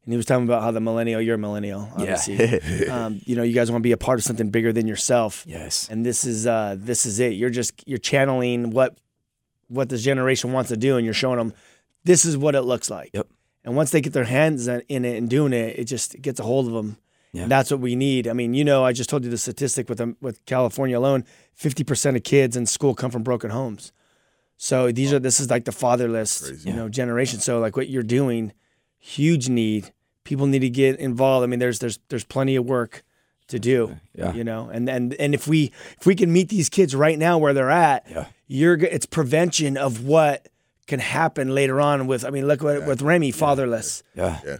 and 0.05 0.11
he 0.11 0.17
was 0.17 0.25
talking 0.25 0.45
about 0.45 0.63
how 0.63 0.71
the 0.71 0.81
millennial, 0.81 1.21
you're 1.21 1.35
a 1.35 1.37
millennial, 1.37 1.87
obviously. 1.93 2.35
Yeah. 2.35 3.05
um, 3.05 3.21
you 3.25 3.35
know, 3.35 3.43
you 3.43 3.53
guys 3.53 3.71
want 3.71 3.81
to 3.81 3.87
be 3.87 3.93
a 3.93 3.97
part 3.97 4.17
of 4.17 4.23
something 4.23 4.49
bigger 4.49 4.73
than 4.73 4.87
yourself. 4.87 5.45
yes. 5.47 5.87
And 5.89 6.03
this 6.03 6.25
is 6.25 6.47
uh, 6.47 6.75
this 6.79 7.05
is 7.05 7.19
it. 7.19 7.33
You're 7.33 7.51
just 7.51 7.83
you're 7.87 7.99
channeling 7.99 8.71
what 8.71 8.97
what 9.74 9.89
this 9.89 10.03
generation 10.03 10.51
wants 10.53 10.69
to 10.69 10.78
do, 10.78 10.97
and 10.97 11.05
you're 11.05 11.13
showing 11.13 11.38
them 11.38 11.53
this 12.03 12.26
is 12.26 12.38
what 12.38 12.55
it 12.55 12.61
looks 12.61 12.89
like. 12.89 13.11
Yep. 13.13 13.28
And 13.65 13.76
once 13.76 13.91
they 13.91 14.01
get 14.01 14.13
their 14.13 14.26
hands 14.26 14.67
in 14.67 15.05
it 15.05 15.17
and 15.17 15.30
doing 15.30 15.53
it, 15.53 15.80
it 15.80 15.86
just 15.86 16.21
gets 16.21 16.39
a 16.39 16.43
hold 16.43 16.67
of 16.67 16.74
them. 16.74 16.97
Yeah. 17.32 17.43
And 17.43 17.51
that's 17.51 17.71
what 17.71 17.80
we 17.80 17.95
need. 17.95 18.28
I 18.28 18.34
mean, 18.34 18.53
you 18.53 18.63
know, 18.63 18.84
I 18.86 18.91
just 18.93 19.09
told 19.09 19.24
you 19.24 19.32
the 19.32 19.38
statistic 19.38 19.89
with 19.89 19.97
them, 19.97 20.17
with 20.21 20.45
California 20.45 20.97
alone, 20.99 21.24
50% 21.59 22.15
of 22.15 22.24
kids 22.24 22.55
in 22.55 22.65
school 22.65 22.93
come 22.93 23.09
from 23.09 23.24
broken 23.24 23.49
homes. 23.51 23.91
So 24.57 24.91
these 24.91 25.11
are 25.11 25.19
this 25.19 25.39
is 25.39 25.49
like 25.49 25.65
the 25.65 25.71
fatherless, 25.71 26.63
you 26.65 26.74
know, 26.74 26.89
generation. 26.89 27.39
So 27.39 27.59
like 27.59 27.76
what 27.76 27.89
you're 27.89 28.03
doing, 28.03 28.53
huge 28.99 29.49
need. 29.49 29.91
People 30.26 30.45
need 30.45 30.59
to 30.59 30.69
get 30.69 30.99
involved. 30.99 31.43
I 31.43 31.47
mean, 31.47 31.59
there's 31.59 31.80
there's 31.80 31.99
there's 32.09 32.24
plenty 32.24 32.55
of 32.55 32.65
work 32.65 33.03
to 33.47 33.59
do. 33.59 33.97
Yeah. 34.15 34.34
You 34.34 34.43
know, 34.43 34.69
and 34.71 34.88
and 34.89 35.13
and 35.15 35.34
if 35.34 35.47
we 35.47 35.71
if 35.99 36.05
we 36.05 36.15
can 36.15 36.32
meet 36.32 36.49
these 36.49 36.69
kids 36.69 36.95
right 36.95 37.17
now 37.17 37.38
where 37.39 37.53
they're 37.53 37.71
at, 37.71 38.05
Yeah. 38.09 38.28
You're 38.53 38.75
it's 38.75 39.07
prevention 39.07 39.77
of 39.77 40.05
what 40.05 40.47
can 40.85 40.99
happen 40.99 41.55
later 41.55 41.81
on 41.81 42.05
with 42.05 42.23
I 42.23 42.29
mean, 42.29 42.47
look 42.47 42.61
what 42.61 42.85
with 42.85 43.01
Remi, 43.01 43.31
fatherless 43.31 44.03
Yeah. 44.15 44.39
yeah. 44.45 44.57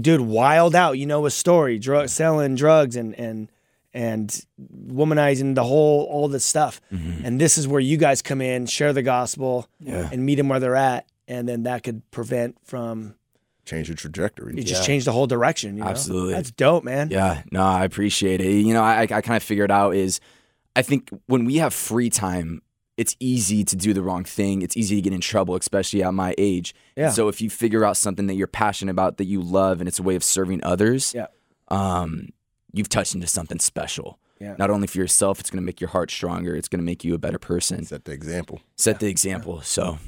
dude 0.00 0.20
wild 0.20 0.76
out 0.76 0.92
you 0.92 1.06
know 1.06 1.26
a 1.26 1.30
story 1.30 1.76
drug 1.78 2.08
selling 2.08 2.54
drugs 2.54 2.94
and 2.94 3.18
and 3.18 3.50
and 3.92 4.44
womanizing 4.86 5.56
the 5.56 5.64
whole 5.64 6.04
all 6.04 6.28
this 6.28 6.44
stuff 6.44 6.80
mm-hmm. 6.92 7.24
and 7.26 7.40
this 7.40 7.58
is 7.58 7.66
where 7.66 7.80
you 7.80 7.96
guys 7.96 8.22
come 8.22 8.40
in 8.40 8.66
share 8.66 8.92
the 8.92 9.02
gospel 9.02 9.66
Yeah. 9.80 10.08
and 10.12 10.24
meet 10.24 10.36
them 10.36 10.48
where 10.48 10.60
they're 10.60 10.76
at 10.76 11.06
and 11.26 11.48
then 11.48 11.64
that 11.64 11.82
could 11.82 12.08
prevent 12.12 12.58
from 12.64 13.16
change 13.64 13.88
the 13.88 13.94
trajectory. 13.94 14.54
You 14.56 14.62
just 14.62 14.84
change 14.86 15.04
the 15.04 15.12
whole 15.12 15.26
direction 15.26 15.76
you 15.76 15.82
know? 15.82 15.90
Absolutely. 15.90 16.34
that's 16.34 16.52
dope 16.52 16.84
man 16.84 17.10
Yeah, 17.10 17.42
no, 17.50 17.62
I 17.64 17.84
appreciate 17.84 18.40
it. 18.40 18.52
You 18.52 18.72
know, 18.72 18.82
I, 18.82 19.02
I 19.02 19.06
kind 19.20 19.36
of 19.36 19.42
figured 19.42 19.72
out 19.72 19.96
is 19.96 20.20
I 20.76 20.82
think 20.82 21.08
when 21.26 21.44
we 21.44 21.56
have 21.56 21.74
free 21.74 22.10
time, 22.10 22.62
it's 23.00 23.16
easy 23.18 23.64
to 23.64 23.74
do 23.76 23.90
the 23.94 24.02
wrong 24.02 24.24
thing. 24.24 24.62
It's 24.62 24.76
easy 24.76 24.94
to 24.96 25.02
get 25.02 25.12
in 25.12 25.20
trouble, 25.20 25.54
especially 25.56 26.02
at 26.02 26.12
my 26.14 26.34
age. 26.36 26.74
Yeah. 26.96 27.10
So 27.10 27.28
if 27.28 27.40
you 27.40 27.48
figure 27.48 27.82
out 27.84 27.96
something 27.96 28.26
that 28.28 28.34
you're 28.34 28.46
passionate 28.64 28.90
about, 28.92 29.16
that 29.18 29.24
you 29.32 29.40
love, 29.40 29.80
and 29.80 29.88
it's 29.88 29.98
a 29.98 30.02
way 30.02 30.16
of 30.16 30.22
serving 30.24 30.60
others, 30.62 31.14
Yeah. 31.14 31.26
um, 31.68 32.28
you've 32.72 32.88
touched 32.88 33.14
into 33.14 33.26
something 33.26 33.58
special. 33.58 34.18
Yeah. 34.40 34.54
Not 34.58 34.70
only 34.70 34.86
for 34.86 34.98
yourself, 34.98 35.40
it's 35.40 35.50
going 35.50 35.62
to 35.62 35.66
make 35.66 35.80
your 35.80 35.90
heart 35.90 36.10
stronger. 36.10 36.54
It's 36.56 36.68
going 36.68 36.80
to 36.80 36.84
make 36.84 37.04
you 37.04 37.14
a 37.14 37.18
better 37.18 37.38
person. 37.38 37.84
Set 37.84 38.04
the 38.04 38.12
example. 38.12 38.60
Set 38.76 39.00
the 39.00 39.08
example. 39.08 39.60
So 39.62 39.98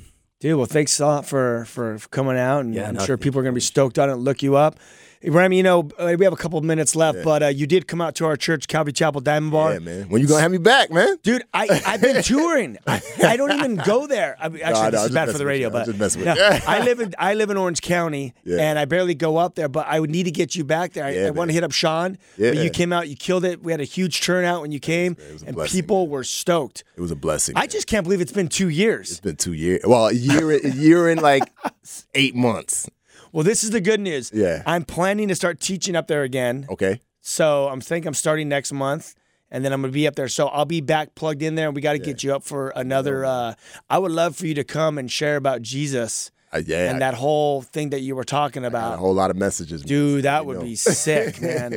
Dude, 0.41 0.57
well, 0.57 0.67
thanks 0.67 0.99
a 1.01 1.07
lot 1.07 1.25
for 1.27 1.65
for 1.67 1.99
for 1.99 2.09
coming 2.09 2.37
out, 2.37 2.61
and 2.65 2.75
Yeah, 2.75 2.89
I'm 2.89 2.95
no, 2.97 3.05
sure 3.05 3.17
people 3.17 3.39
are 3.41 3.45
going 3.45 3.55
to 3.55 3.61
be 3.63 3.69
stoked 3.75 3.99
on 3.99 4.11
it. 4.11 4.17
Look 4.17 4.43
you 4.43 4.57
up, 4.57 4.77
Remi. 5.25 5.57
You 5.57 5.63
know, 5.63 5.89
uh, 5.99 6.15
we 6.19 6.25
have 6.25 6.33
a 6.33 6.37
couple 6.37 6.59
of 6.59 6.65
minutes 6.65 6.97
left, 6.97 7.19
Yeah. 7.19 7.25
but 7.25 7.43
uh, 7.43 7.47
you 7.49 7.67
did 7.67 7.87
come 7.87 8.01
out 8.01 8.15
to 8.17 8.25
our 8.27 8.37
church, 8.37 8.69
Calvary 8.69 8.93
Chapel 8.93 9.21
Diamond 9.21 9.53
Bar. 9.53 9.73
Yeah, 9.75 9.79
man. 9.81 10.09
When 10.09 10.21
you 10.21 10.27
gonna 10.29 10.41
have 10.43 10.51
me 10.53 10.59
back, 10.59 10.91
man? 10.91 11.17
Dude, 11.23 11.43
I, 11.55 11.81
I've 11.87 12.01
been 12.03 12.23
touring. 12.23 12.79
I, 12.87 13.01
I 13.25 13.37
don't 13.37 13.53
even 13.53 13.77
go 13.77 14.07
there. 14.07 14.37
I, 14.41 14.47
actually, 14.47 14.63
no, 14.63 14.91
this 14.91 15.01
I'm 15.01 15.07
is 15.07 15.15
bad 15.15 15.31
for 15.31 15.39
the 15.39 15.47
radio, 15.47 15.71
but 15.71 15.87
no. 15.89 16.35
I 16.67 16.81
live 16.85 17.01
in 17.01 17.15
I 17.19 17.35
live 17.35 17.51
in 17.51 17.57
Orange 17.57 17.81
County, 17.83 18.35
Yeah. 18.45 18.59
and 18.59 18.79
I 18.79 18.85
barely 18.85 19.15
go 19.15 19.37
up 19.37 19.55
there. 19.55 19.69
But 19.69 19.87
I 19.89 20.01
would 20.01 20.11
need 20.11 20.25
to 20.25 20.31
get 20.31 20.55
you 20.55 20.65
back 20.65 20.93
there. 20.95 21.05
I, 21.05 21.11
Yeah, 21.11 21.27
I 21.27 21.31
want 21.31 21.49
to 21.51 21.55
hit 21.55 21.65
up 21.65 21.73
Sean, 21.73 22.19
but 22.39 22.55
Yeah. 22.55 22.63
you 22.63 22.71
came 22.71 22.93
out, 22.93 23.09
you 23.09 23.17
killed 23.17 23.45
it. 23.45 23.63
We 23.63 23.73
had 23.73 23.81
a 23.81 23.85
huge 23.85 24.21
turnout 24.23 24.63
when 24.63 24.73
you 24.73 24.81
came, 24.81 25.17
and 25.47 25.55
blessing, 25.55 25.81
people 25.81 26.09
were 26.09 26.25
stoked. 26.25 26.85
It 26.97 27.01
was 27.01 27.11
a 27.11 27.17
blessing. 27.17 27.57
I 27.57 27.61
man. 27.61 27.69
just 27.69 27.87
can't 27.87 28.05
believe 28.05 28.21
it's 28.21 28.33
been 28.33 28.49
two 28.49 28.69
years. 28.69 29.11
It's 29.13 29.21
been 29.21 29.37
two 29.37 29.53
years. 29.53 29.83
Well, 29.87 30.07
a 30.09 30.13
year, 30.13 30.51
a 30.51 30.69
year 30.71 31.09
in 31.09 31.19
like 31.19 31.45
eight 32.15 32.35
months. 32.35 32.89
Well, 33.33 33.45
this 33.45 33.65
is 33.65 33.71
the 33.71 33.81
good 33.81 34.01
news. 34.01 34.31
Yeah. 34.35 34.63
I'm 34.67 34.85
planning 34.85 35.29
to 35.29 35.35
start 35.35 35.59
teaching 35.61 35.97
up 35.97 36.07
there 36.07 36.23
again. 36.23 36.67
Okay. 36.71 37.01
So 37.21 37.69
I'm 37.69 37.81
think 37.81 38.05
I'm 38.05 38.15
starting 38.15 38.49
next 38.49 38.73
month, 38.73 39.15
and 39.51 39.65
then 39.65 39.73
I'm 39.73 39.81
gonna 39.81 39.93
be 39.93 40.07
up 40.07 40.17
there. 40.17 40.29
So 40.29 40.49
I'll 40.49 40.65
be 40.65 40.81
back 40.81 41.15
plugged 41.15 41.43
in 41.43 41.55
there, 41.55 41.67
and 41.69 41.75
we 41.75 41.81
got 41.81 41.93
to 41.93 41.99
get 41.99 42.23
you 42.23 42.35
up 42.35 42.43
for 42.43 42.73
another. 42.77 43.25
Uh, 43.25 43.55
I 43.89 43.99
would 43.99 44.13
love 44.13 44.37
for 44.37 44.47
you 44.47 44.55
to 44.55 44.65
come 44.65 44.99
and 44.99 45.11
share 45.11 45.37
about 45.37 45.63
Jesus 45.63 46.31
Uh, 46.53 46.61
yeah. 46.67 46.91
and 46.91 47.01
that 47.01 47.15
whole 47.15 47.63
thing 47.63 47.91
that 47.91 48.01
you 48.01 48.15
were 48.17 48.25
talking 48.25 48.65
about. 48.65 48.95
a 48.95 48.97
whole 48.99 49.15
lot 49.15 49.31
of 49.31 49.37
messages. 49.37 49.83
Dude, 49.83 50.25
that 50.25 50.45
would 50.47 50.59
know. 50.59 50.63
be 50.65 50.75
sick, 50.75 51.41
man. 51.41 51.73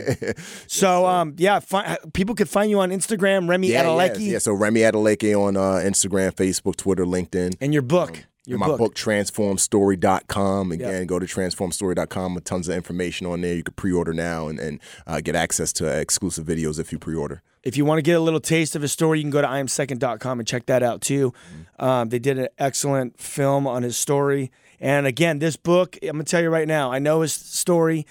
so, 0.68 1.06
um, 1.06 1.36
yeah, 1.38 1.60
fi- 1.60 1.98
people 2.14 2.36
could 2.36 2.50
find 2.50 2.70
you 2.70 2.80
on 2.80 2.90
Instagram, 2.90 3.48
Remi 3.48 3.68
Yeah, 3.70 3.84
yeah, 3.84 3.88
Adeleke, 3.88 4.32
yeah. 4.32 4.40
So 4.40 4.52
Remi 4.52 4.82
Adeleke 4.82 5.34
on 5.40 5.56
uh, 5.56 5.80
Instagram, 5.86 6.32
Facebook, 6.34 6.76
Twitter, 6.76 7.06
LinkedIn. 7.06 7.56
and 7.62 7.72
your 7.72 7.84
book. 7.84 8.26
Your 8.48 8.60
my 8.60 8.68
book. 8.68 8.78
book, 8.78 8.96
transformstory.com. 8.96 10.72
Again, 10.72 11.06
go 11.06 11.20
to 11.20 11.26
transformstory.com 11.26 12.36
with 12.36 12.44
tons 12.44 12.68
of 12.68 12.76
information 12.76 13.28
on 13.28 13.42
there. 13.42 13.56
You 13.56 13.64
can 13.64 13.74
pre 13.74 13.92
order 13.92 14.14
now 14.14 14.48
and, 14.48 14.60
and 14.60 14.80
uh, 15.08 15.22
get 15.22 15.36
access 15.36 15.74
to 15.74 15.86
exclusive 16.00 16.46
videos 16.46 16.80
if 16.80 16.92
you 16.92 17.00
pre 17.00 17.16
order. 17.16 17.42
If 17.64 17.78
you 17.78 17.86
want 17.86 17.98
to 17.98 18.04
get 18.04 18.14
a 18.14 18.20
little 18.20 18.40
taste 18.40 18.76
of 18.76 18.84
his 18.84 18.92
story, 18.92 19.20
you 19.20 19.24
can 19.24 19.32
go 19.32 19.42
to 19.42 19.48
imsecond.com 19.48 20.40
and 20.40 20.48
check 20.48 20.68
that 20.68 20.84
out 20.84 21.02
too. 21.02 21.34
Um, 21.80 22.10
they 22.10 22.20
did 22.20 22.38
an 22.38 22.50
excellent 22.60 23.20
film 23.20 23.66
on 23.66 23.82
his 23.82 23.98
story. 23.98 24.52
And 24.80 25.08
again, 25.08 25.40
this 25.40 25.58
book, 25.58 25.98
I'm 26.04 26.10
going 26.12 26.26
to 26.26 26.30
tell 26.30 26.44
you 26.44 26.50
right 26.50 26.68
now, 26.68 26.92
I 26.92 27.00
know 27.00 27.22
his 27.22 27.34
story. 27.34 28.06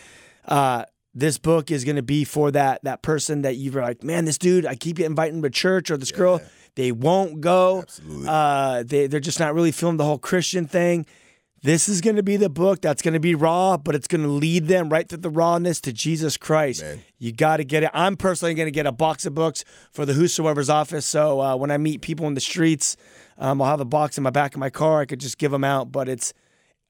Uh, 0.44 0.86
this 1.14 1.38
book 1.38 1.70
is 1.70 1.84
going 1.84 1.96
to 1.96 2.02
be 2.02 2.24
for 2.24 2.50
that 2.50 2.82
that 2.82 3.02
person 3.02 3.42
that 3.42 3.54
you're 3.54 3.80
like, 3.80 4.02
man, 4.02 4.24
this 4.24 4.38
dude, 4.38 4.66
I 4.66 4.74
keep 4.74 4.98
inviting 4.98 5.36
him 5.36 5.42
to 5.42 5.50
church 5.50 5.90
or 5.90 5.96
this 5.96 6.10
girl, 6.10 6.40
they 6.76 6.92
won't 6.92 7.40
go. 7.40 7.82
Absolutely. 7.82 8.26
Uh, 8.28 8.82
they, 8.84 9.06
they're 9.06 9.20
just 9.20 9.40
not 9.40 9.54
really 9.54 9.72
feeling 9.72 9.96
the 9.96 10.04
whole 10.04 10.18
Christian 10.18 10.66
thing. 10.66 11.06
This 11.62 11.88
is 11.88 12.02
going 12.02 12.16
to 12.16 12.22
be 12.22 12.36
the 12.36 12.50
book 12.50 12.82
that's 12.82 13.00
going 13.00 13.14
to 13.14 13.20
be 13.20 13.34
raw, 13.34 13.78
but 13.78 13.94
it's 13.94 14.06
going 14.06 14.20
to 14.20 14.28
lead 14.28 14.66
them 14.68 14.90
right 14.90 15.08
through 15.08 15.18
the 15.18 15.30
rawness 15.30 15.80
to 15.82 15.94
Jesus 15.94 16.36
Christ. 16.36 16.82
Man. 16.82 17.00
You 17.18 17.32
got 17.32 17.56
to 17.56 17.64
get 17.64 17.84
it. 17.84 17.90
I'm 17.94 18.18
personally 18.18 18.52
going 18.52 18.66
to 18.66 18.70
get 18.70 18.84
a 18.84 18.92
box 18.92 19.24
of 19.24 19.34
books 19.34 19.64
for 19.90 20.04
the 20.04 20.12
Whosoever's 20.12 20.68
office. 20.68 21.06
So 21.06 21.40
uh, 21.40 21.56
when 21.56 21.70
I 21.70 21.78
meet 21.78 22.02
people 22.02 22.26
in 22.26 22.34
the 22.34 22.40
streets, 22.42 22.98
um, 23.38 23.62
I'll 23.62 23.70
have 23.70 23.80
a 23.80 23.86
box 23.86 24.18
in 24.18 24.24
my 24.24 24.28
back 24.30 24.52
of 24.52 24.60
my 24.60 24.68
car. 24.68 25.00
I 25.00 25.06
could 25.06 25.20
just 25.20 25.38
give 25.38 25.52
them 25.52 25.64
out, 25.64 25.90
but 25.90 26.06
it's, 26.06 26.34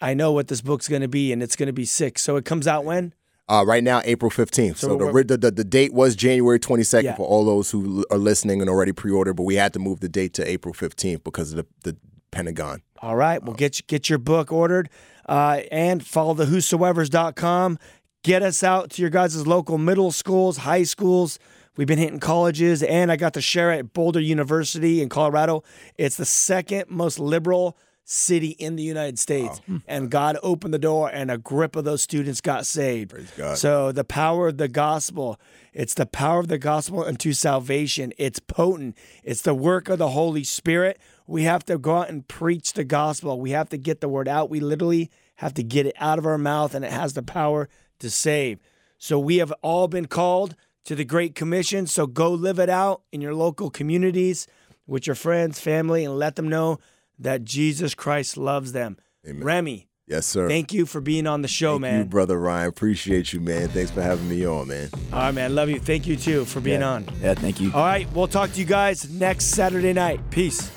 I 0.01 0.12
know 0.12 0.32
what 0.32 0.49
this 0.49 0.61
book's 0.61 0.89
going 0.89 1.03
to 1.03 1.09
be 1.09 1.32
and 1.32 1.41
it's 1.41 1.55
going 1.55 1.68
to 1.68 1.72
be 1.72 1.85
sick. 1.85 2.18
So 2.18 2.35
it 2.35 2.45
comes 2.45 2.66
out 2.66 2.85
when? 2.85 3.14
Uh, 3.49 3.62
right 3.66 3.84
now, 3.84 4.01
April 4.05 4.30
15th. 4.30 4.78
So, 4.78 4.97
the, 4.97 5.22
the, 5.24 5.36
the 5.36 5.51
the 5.51 5.64
date 5.64 5.92
was 5.92 6.16
January 6.16 6.59
22nd 6.59 7.03
Yeah. 7.03 7.14
for 7.16 7.26
all 7.26 7.45
those 7.45 7.70
who 7.70 7.99
l- 7.99 8.05
are 8.11 8.18
listening 8.18 8.61
and 8.62 8.70
already 8.70 8.92
pre 8.92 9.12
ordered, 9.12 9.34
but 9.34 9.42
we 9.42 9.57
had 9.57 9.72
to 9.74 9.78
move 9.78 10.01
the 10.01 10.09
date 10.09 10.32
to 10.34 10.49
April 10.49 10.72
15th 10.72 11.22
because 11.24 11.53
of 11.53 11.59
the, 11.59 11.66
the 11.92 11.97
Pentagon. 12.30 12.80
All 13.01 13.16
right. 13.16 13.42
Well, 13.42 13.55
get 13.55 13.86
get 13.86 14.09
your 14.09 14.18
book 14.18 14.51
ordered 14.51 14.88
uh, 15.28 15.61
and 15.70 16.05
follow 16.07 16.32
the 16.32 16.47
whosoevers.com. 16.47 17.78
Get 18.22 18.42
us 18.42 18.62
out 18.62 18.90
to 18.92 19.03
your 19.03 19.11
guys' 19.11 19.47
local 19.47 19.76
middle 19.76 20.11
schools, 20.11 20.59
high 20.59 20.84
schools. 20.84 21.38
We've 21.76 21.86
been 21.88 21.99
hitting 21.99 22.20
colleges, 22.20 22.82
and 22.82 23.12
I 23.12 23.16
got 23.16 23.34
to 23.34 23.40
share 23.42 23.70
at 23.72 23.92
Boulder 23.92 24.20
University 24.20 25.03
in 25.03 25.09
Colorado. 25.11 25.64
It's 25.99 26.16
the 26.16 26.24
second 26.24 26.84
most 26.88 27.18
liberal 27.18 27.76
city 28.05 28.50
in 28.50 28.76
the 28.76 28.82
United 28.82 29.18
States. 29.18 29.61
Hmm. 29.66 29.78
And 29.86 30.11
God 30.11 30.36
opened 30.42 30.74
the 30.74 30.78
door, 30.78 31.11
and 31.11 31.30
a 31.30 31.38
grip 31.38 31.74
of 31.74 31.84
those 31.84 32.02
students 32.02 32.40
got 32.40 32.66
saved. 32.66 33.14
So 33.57 33.92
the 33.92 34.05
power 34.05 34.48
of 34.48 34.59
the 34.59 34.68
gospel, 34.68 35.40
it's 35.72 35.94
the 35.94 36.07
power 36.07 36.40
of 36.40 36.48
the 36.48 36.59
gospel 36.59 37.02
unto 37.02 37.32
salvation. 37.32 38.12
It's 38.18 38.38
potent. 38.38 38.96
It's 39.22 39.42
the 39.42 39.55
work 39.55 39.88
of 39.88 39.98
the 39.98 40.11
Holy 40.11 40.44
Spirit. 40.44 40.98
We 41.26 41.44
have 41.44 41.64
to 41.64 41.78
go 41.78 41.96
out 41.96 42.11
and 42.11 42.28
preach 42.28 42.74
the 42.74 42.84
gospel. 42.84 43.40
We 43.40 43.52
have 43.52 43.70
to 43.70 43.78
get 43.78 44.00
the 44.02 44.09
word 44.09 44.28
out. 44.28 44.50
We 44.50 44.61
literally 44.61 45.11
have 45.36 45.55
to 45.55 45.62
get 45.62 45.86
it 45.86 45.94
out 45.98 46.18
of 46.18 46.26
our 46.26 46.38
mouth, 46.38 46.74
and 46.74 46.84
it 46.84 46.92
has 46.92 47.14
the 47.14 47.22
power 47.22 47.68
to 48.00 48.11
save. 48.11 48.61
So 48.98 49.18
we 49.18 49.38
have 49.38 49.52
all 49.62 49.88
been 49.88 50.07
called 50.07 50.55
to 50.84 50.94
the 50.94 51.05
Great 51.05 51.34
Commission. 51.34 51.86
So 51.86 52.07
go 52.07 52.30
live 52.30 52.59
it 52.59 52.68
out 52.68 53.02
in 53.11 53.22
your 53.22 53.34
local 53.34 53.70
communities 53.70 54.46
with 54.86 55.07
your 55.07 55.16
friends, 55.16 55.59
family, 55.59 56.05
and 56.05 56.18
let 56.18 56.36
them 56.36 56.48
know 56.48 56.78
that 57.18 57.44
Jesus 57.44 57.94
Christ 57.94 58.36
loves 58.36 58.72
them. 58.72 58.96
Amen. 59.26 59.42
Remi, 59.44 59.88
Yes, 60.06 60.26
sir. 60.26 60.48
thank 60.48 60.72
you 60.72 60.84
for 60.84 61.00
being 61.00 61.26
on 61.26 61.40
the 61.42 61.48
show, 61.48 61.72
Thank 61.74 61.82
man. 61.82 61.98
you, 62.00 62.04
brother 62.04 62.38
Ryan. 62.38 62.68
Appreciate 62.68 63.32
you, 63.32 63.40
man. 63.40 63.68
Thanks 63.68 63.90
for 63.90 64.02
having 64.02 64.28
me 64.28 64.46
on, 64.46 64.68
man. 64.68 64.90
All 65.12 65.20
right, 65.20 65.34
man. 65.34 65.54
Love 65.54 65.70
you. 65.70 65.80
Thank 65.80 66.06
you 66.06 66.16
too 66.16 66.44
for 66.44 66.60
being 66.60 66.80
yeah. 66.80 66.90
on. 66.90 67.08
Yeah, 67.22 67.34
thank 67.34 67.60
you. 67.60 67.72
All 67.72 67.84
right, 67.84 68.06
we'll 68.12 68.28
talk 68.28 68.52
to 68.52 68.58
you 68.58 68.66
guys 68.66 69.08
next 69.10 69.46
Saturday 69.46 69.92
night. 69.94 70.20
Peace. 70.30 70.70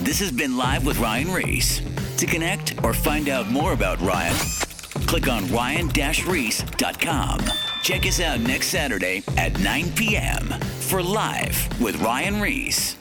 This 0.00 0.20
has 0.20 0.30
been 0.30 0.56
Live 0.56 0.86
with 0.86 0.98
Ryan 0.98 1.32
Ries. 1.32 1.82
To 2.18 2.26
connect 2.26 2.82
or 2.82 2.94
find 2.94 3.28
out 3.28 3.50
more 3.50 3.72
about 3.72 4.00
Ryan, 4.00 4.34
click 5.06 5.28
on 5.28 5.46
ryan-reese.com. 5.48 7.40
Check 7.82 8.06
us 8.06 8.20
out 8.20 8.40
next 8.40 8.66
Saturday 8.66 9.22
at 9.36 9.58
9 9.60 9.92
p.m. 9.92 10.48
for 10.80 11.02
Live 11.02 11.80
with 11.80 12.00
Ryan 12.02 12.40
Ries. 12.40 12.96